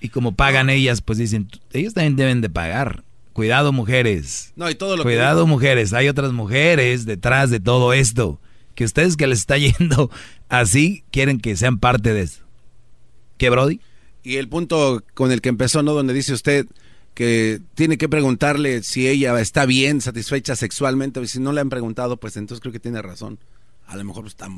[0.01, 3.05] Y como pagan ellas, pues dicen, ellos también deben de pagar.
[3.33, 4.53] Cuidado mujeres.
[4.57, 5.93] No, y todo lo Cuidado mujeres.
[5.93, 8.41] Hay otras mujeres detrás de todo esto.
[8.75, 10.11] Que ustedes que les está yendo
[10.49, 12.43] así quieren que sean parte de eso.
[13.37, 13.81] ¿Qué, Brody?
[14.23, 15.93] Y el punto con el que empezó, ¿no?
[15.93, 16.67] Donde dice usted
[17.15, 21.21] que tiene que preguntarle si ella está bien, satisfecha sexualmente.
[21.21, 23.39] Y si no le han preguntado, pues entonces creo que tiene razón.
[23.87, 24.49] A lo mejor está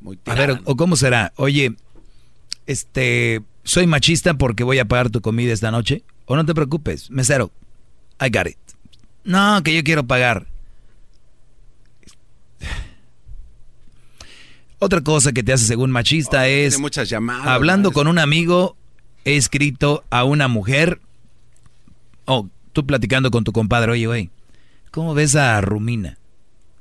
[0.00, 1.32] muy A ver, ¿o cómo será?
[1.36, 1.74] Oye,
[2.66, 6.04] este, soy machista porque voy a pagar tu comida esta noche.
[6.26, 7.50] O no te preocupes, mesero,
[8.20, 8.56] I got it.
[9.24, 10.46] No, que yo quiero pagar.
[14.78, 16.70] Otra cosa que te hace según machista Oh, es...
[16.70, 18.76] tiene muchas llamadas, Hablando con un amigo,
[19.24, 21.00] he escrito a una mujer...
[22.24, 24.30] Oh, tú platicando con tu compadre, oye, güey,
[24.90, 26.18] ¿cómo ves a Rumina?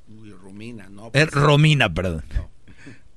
[0.07, 1.11] Uy, Romina, no.
[1.13, 2.23] Eh, Romina, perdón.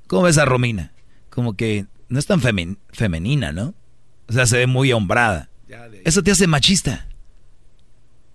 [0.07, 0.93] ¿Cómo ves a Romina?
[1.31, 3.75] Como que no es tan femen- femenina, ¿no?
[4.29, 5.51] O sea, se ve muy hombrada.
[6.05, 7.09] Eso te hace machista.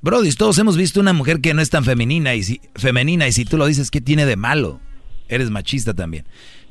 [0.01, 3.31] Brody, todos hemos visto una mujer que no es tan femenina y si, femenina y
[3.31, 4.81] si tú lo dices, ¿qué tiene de malo?
[5.29, 6.25] Eres machista también.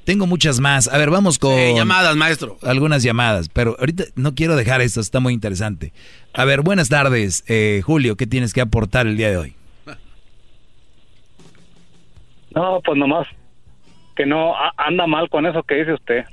[0.05, 0.86] Tengo muchas más.
[0.89, 1.55] A ver, vamos con...
[1.55, 2.59] Sí, llamadas, maestro.
[2.62, 5.93] Algunas llamadas, pero ahorita no quiero dejar esto, está muy interesante.
[6.35, 9.55] A ver, buenas tardes, eh, Julio, ¿qué tienes que aportar el día de hoy?
[12.55, 13.26] No, pues nomás
[14.16, 16.24] que no a- anda mal con eso que dice usted.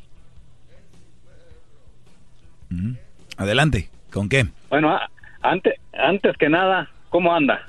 [3.37, 4.47] Adelante, ¿con qué?
[4.69, 4.97] Bueno,
[5.41, 7.67] antes, antes que nada, ¿cómo anda?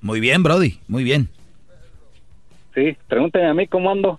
[0.00, 1.28] Muy bien, Brody, muy bien.
[2.74, 4.18] Sí, pregúnteme a mí cómo ando.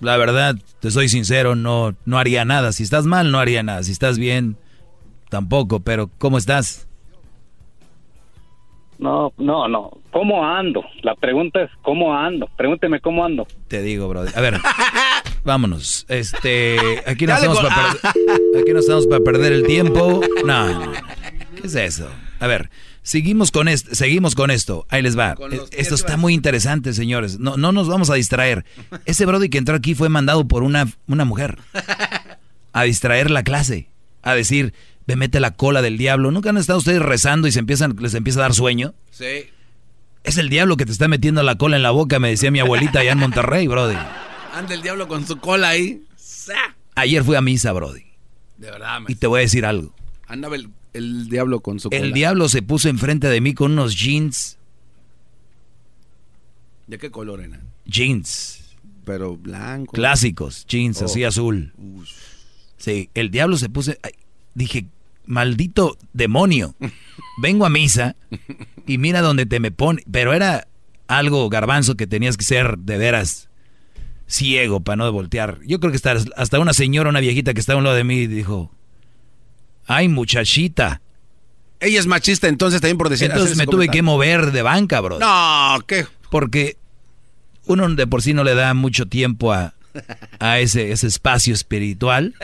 [0.00, 2.72] La verdad, te soy sincero, no, no haría nada.
[2.72, 3.82] Si estás mal, no haría nada.
[3.84, 4.56] Si estás bien,
[5.28, 5.80] tampoco.
[5.80, 6.88] Pero, ¿cómo estás?
[9.02, 9.90] No, no, no.
[10.12, 10.84] ¿Cómo ando?
[11.02, 12.48] La pregunta es ¿cómo ando?
[12.56, 13.48] Pregúnteme cómo ando.
[13.66, 14.30] Te digo, Brody.
[14.32, 14.60] A ver,
[15.44, 16.06] vámonos.
[16.08, 20.20] Este, aquí no, estamos para perder, aquí no estamos para perder el tiempo.
[20.46, 20.92] No, no, no.
[21.60, 22.08] ¿Qué es eso?
[22.38, 22.70] A ver,
[23.02, 23.92] seguimos con esto.
[23.92, 24.86] Seguimos con esto.
[24.88, 25.34] Ahí les va.
[25.50, 27.40] Eh, Esto está muy interesante, señores.
[27.40, 28.64] No, no nos vamos a distraer.
[29.04, 31.58] Ese Brody que entró aquí fue mandado por una, una mujer
[32.72, 33.88] a distraer la clase,
[34.22, 34.74] a decir,
[35.06, 36.30] me mete la cola del diablo.
[36.30, 38.94] ¿Nunca han estado ustedes rezando y se empiezan, les empieza a dar sueño?
[39.10, 39.46] Sí.
[40.24, 42.60] Es el diablo que te está metiendo la cola en la boca, me decía mi
[42.60, 43.96] abuelita allá en Monterrey, Brody.
[44.54, 46.02] Anda el diablo con su cola ahí.
[46.94, 48.04] Ayer fui a misa, Brody.
[48.58, 49.92] De verdad, Y te voy a decir algo.
[50.28, 52.00] Andaba el, el diablo con su cola.
[52.00, 54.58] El diablo se puso enfrente de mí con unos jeans.
[56.86, 57.62] ¿De qué color eran?
[57.86, 58.60] Jeans.
[59.04, 59.92] Pero blanco.
[59.92, 61.06] Clásicos, jeans Oh.
[61.06, 61.72] así azul.
[62.76, 63.92] Sí, el diablo se puso...
[64.54, 64.86] dije,
[65.26, 66.74] maldito demonio.
[67.40, 68.16] Vengo a misa
[68.86, 70.02] y mira donde te me pone.
[70.10, 70.66] Pero era
[71.08, 73.48] algo garbanzo que tenías que ser de veras
[74.26, 75.58] ciego para no voltear.
[75.66, 78.04] Yo creo que hasta, hasta una señora, una viejita que estaba a un lado de
[78.04, 78.70] mí dijo,
[79.86, 81.02] ay muchachita.
[81.80, 83.30] Ella es machista, entonces también por decir.
[83.30, 85.18] Entonces me tuve que mover de banca, bro.
[85.18, 86.06] No, ¿qué?
[86.30, 86.76] Porque
[87.66, 89.74] uno de por sí no le da mucho tiempo a,
[90.38, 92.34] a ese, ese espacio espiritual.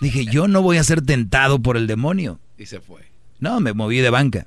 [0.00, 2.40] Dije, yo no voy a ser tentado por el demonio.
[2.56, 3.02] Y se fue.
[3.40, 4.46] No, me moví de banca.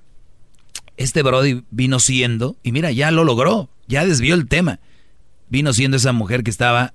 [0.98, 4.80] Este Brody vino siendo, y mira, ya lo logró, ya desvió el tema.
[5.50, 6.94] Vino siendo esa mujer que estaba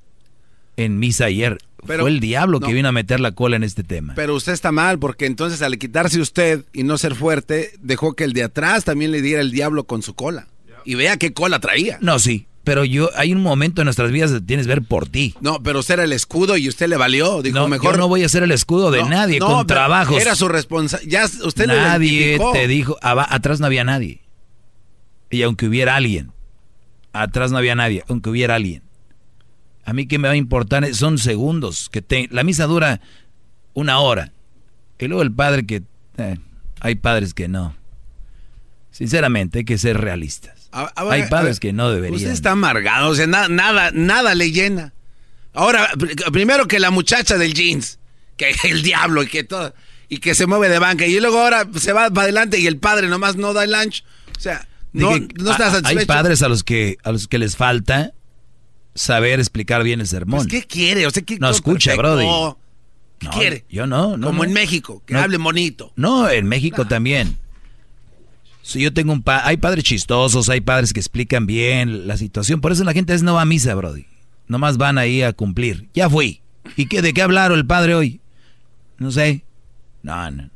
[0.76, 1.58] en misa ayer.
[1.86, 2.66] Pero- Fue el diablo no.
[2.66, 4.14] que vino a meter la cola en este tema.
[4.16, 8.24] Pero usted está mal, porque entonces al quitarse usted y no ser fuerte, dejó que
[8.24, 10.48] el de atrás también le diera el diablo con su cola.
[10.84, 11.98] Y vea qué cola traía.
[12.00, 15.08] No, sí, pero yo, hay un momento en nuestras vidas que tienes que ver por
[15.08, 15.36] ti.
[15.40, 17.40] No, pero usted era el escudo y usted le valió.
[17.40, 17.92] Dijo, No, mejor.
[17.92, 20.20] yo no voy a ser el escudo de No, nadie no, con trabajos.
[20.20, 21.30] Era su responsabilidad.
[21.44, 24.20] Usted nadie te dijo, atrás no había nadie.
[25.30, 26.32] Y aunque hubiera alguien,
[27.12, 28.82] atrás no había nadie, aunque hubiera alguien.
[29.84, 31.88] A mí que me va a importar, son segundos.
[31.88, 33.00] que te, La misa dura
[33.74, 34.32] una hora.
[34.98, 35.84] Y luego el padre que...
[36.16, 36.36] eh,
[36.80, 37.76] hay padres que no.
[38.90, 40.55] Sinceramente, hay que ser realistas.
[40.72, 42.16] A- a ver, hay padres que no deberían.
[42.16, 44.92] Usted está amargado, o sea, na- nada, nada le llena.
[45.54, 47.98] Ahora, pr- primero que la muchacha del jeans,
[48.36, 49.74] que el diablo y que todo,
[50.08, 52.78] y que se mueve de banca, y luego ahora se va para adelante y el
[52.78, 54.04] padre nomás no da el lunch.
[54.36, 55.98] O sea, no, no está satisfecho.
[56.00, 58.12] Hay padres a los que a los que les falta
[58.94, 60.40] saber explicar bien el sermón.
[60.40, 61.06] Pues, ¿Qué quiere?
[61.06, 62.02] O sea, ¿qué no escucha, perfecto.
[62.16, 62.56] Brody.
[63.18, 63.64] ¿Qué No, quiere?
[63.70, 64.26] Yo no, no.
[64.26, 64.44] Como no.
[64.48, 65.92] en México, que hable bonito.
[65.96, 67.38] No, en México también.
[68.66, 72.60] Si yo tengo un pa hay padres chistosos, hay padres que explican bien la situación,
[72.60, 74.06] por eso la gente veces no va a misa, Brody.
[74.48, 75.88] Nomás van ahí a cumplir.
[75.94, 76.40] Ya fui.
[76.76, 78.20] ¿Y qué de qué hablaron el padre hoy?
[78.98, 79.44] No sé.
[80.02, 80.42] No, no.
[80.42, 80.50] Eso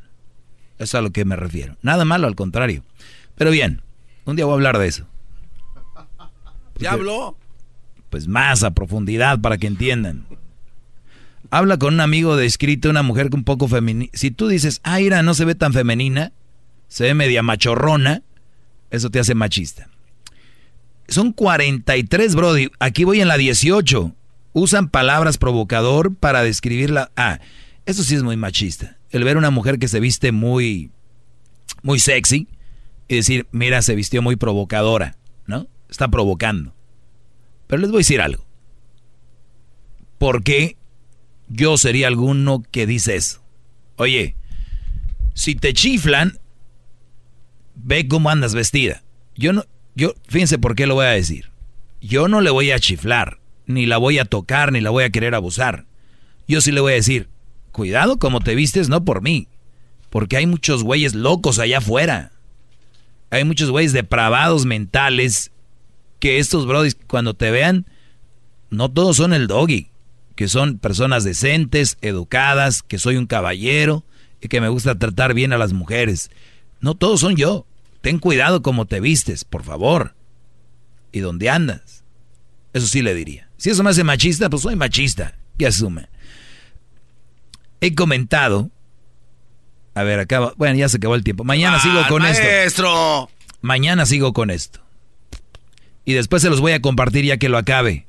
[0.79, 1.77] es a lo que me refiero.
[1.83, 2.83] Nada malo, al contrario.
[3.37, 3.81] Pero bien,
[4.25, 5.07] un día voy a hablar de eso.
[6.81, 7.39] ¿Ya habló?
[8.11, 10.27] Pues más a profundidad para que entiendan.
[11.53, 14.11] Habla con un amigo de escrito, una mujer un poco femenina.
[14.15, 16.33] Si tú dices, ah, Ira, no se ve tan femenina,
[16.91, 18.25] se ve media machorrona,
[18.91, 19.89] eso te hace machista.
[21.07, 22.69] Son 43, Brody.
[22.81, 24.12] Aquí voy en la 18.
[24.52, 27.12] Usan palabras provocador para describirla.
[27.17, 27.39] Ah,
[27.86, 28.99] eso sí es muy machista.
[29.10, 30.91] El ver una mujer que se viste muy,
[31.83, 32.49] muy sexy
[33.07, 35.69] y decir, mira, se vistió muy provocadora, ¿no?
[35.89, 36.75] Está provocando.
[37.69, 38.44] Pero les voy a decir algo.
[40.19, 40.77] ¿Por qué
[41.49, 43.44] yo sería alguno que dice eso?
[43.94, 44.35] Oye,
[45.35, 46.40] si te chiflan,
[47.83, 49.02] ve cómo andas vestida.
[49.36, 51.50] Yo no, yo, fíjense por qué lo voy a decir.
[52.00, 55.10] Yo no le voy a chiflar, ni la voy a tocar, ni la voy a
[55.10, 55.86] querer abusar.
[56.49, 57.28] Yo sí le voy a decir,
[57.73, 59.49] cuidado como te vistes, no por mí.
[60.09, 62.33] Porque hay muchos güeyes locos allá afuera.
[63.31, 65.52] Hay muchos güeyes depravados mentales
[66.18, 67.86] que estos brodis cuando te vean,
[68.70, 69.91] no todos son el doggy,
[70.34, 74.05] que son personas decentes, educadas, que soy un caballero
[74.41, 76.31] y que me gusta tratar bien a las mujeres.
[76.81, 77.67] No todos son yo.
[78.01, 80.15] Ten cuidado como te vistes, por favor.
[81.12, 82.05] Y dónde andas.
[82.73, 83.49] Eso sí le diría.
[83.57, 85.37] Si eso me hace machista, pues soy machista.
[85.59, 86.09] Que asume.
[87.81, 88.70] He comentado.
[89.95, 90.55] A ver, acaba.
[90.57, 91.45] Bueno, ya se acabó el tiempo.
[91.45, 92.43] Mañana Ah, sigo con esto.
[92.43, 93.31] maestro!
[93.61, 94.81] Mañana sigo con esto.
[96.05, 98.07] Y después se los voy a compartir ya que lo acabe.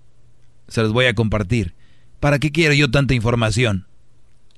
[0.67, 1.75] Se los voy a compartir.
[2.21, 3.87] ¿Para qué quiero yo tanta información?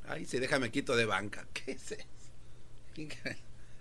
[0.08, 1.46] Ay, sí, déjame quito de banca.
[1.54, 2.06] ¿Qué es eso?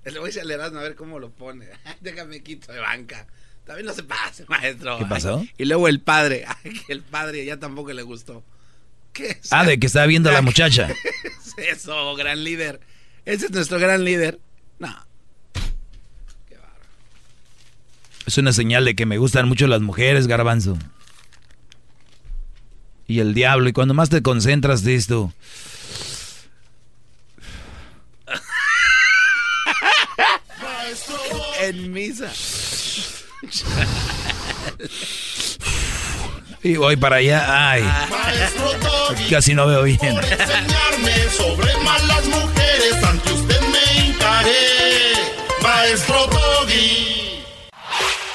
[0.05, 1.67] Le voy a decir a ver cómo lo pone.
[2.01, 3.27] déjame quito de banca.
[3.65, 4.99] También no se pase, maestro.
[4.99, 5.47] ¿Qué pasó?
[5.57, 6.45] y luego el padre.
[6.65, 8.45] Ay, que el padre ya tampoco le gustó.
[9.13, 10.89] ¿Qué es ah, de que estaba viendo a la muchacha.
[11.57, 12.81] ¿Qué es eso, gran líder?
[13.25, 14.41] Ese es nuestro gran líder.
[14.79, 14.93] No.
[16.49, 16.87] Qué barro.
[18.27, 20.79] Es una señal de que me gustan mucho las mujeres, garbanzo.
[23.07, 23.69] Y el diablo.
[23.69, 25.33] Y cuando más te concentras, dices tú.
[31.73, 32.31] En misa.
[36.63, 37.83] Y voy para allá, ay.
[39.31, 39.99] Casi no veo bien.
[39.99, 45.13] Por enseñarme sobre malas mujeres, ante usted me hincaré.
[45.61, 47.43] Maestro Doggy.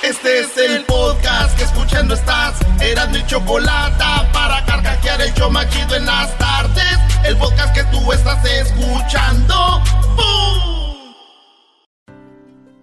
[0.03, 2.55] Este es el podcast que escuchando estás.
[2.81, 6.99] Eran mi chocolate para carcajear el yo machido en las tardes.
[7.23, 9.83] El podcast que tú estás escuchando.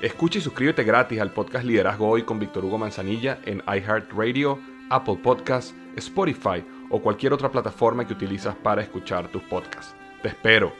[0.00, 4.60] Escucha y suscríbete gratis al podcast Liderazgo Hoy con Víctor Hugo Manzanilla en iHeartRadio,
[4.90, 9.96] Apple Podcasts, Spotify o cualquier otra plataforma que utilizas para escuchar tus podcasts.
[10.22, 10.72] Te espero.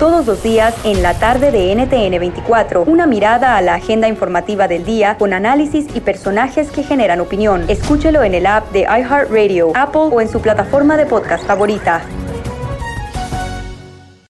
[0.00, 4.66] Todos los días en la tarde de NTN 24, una mirada a la agenda informativa
[4.66, 7.64] del día con análisis y personajes que generan opinión.
[7.68, 12.02] Escúchelo en el app de iHeartRadio, Apple o en su plataforma de podcast favorita.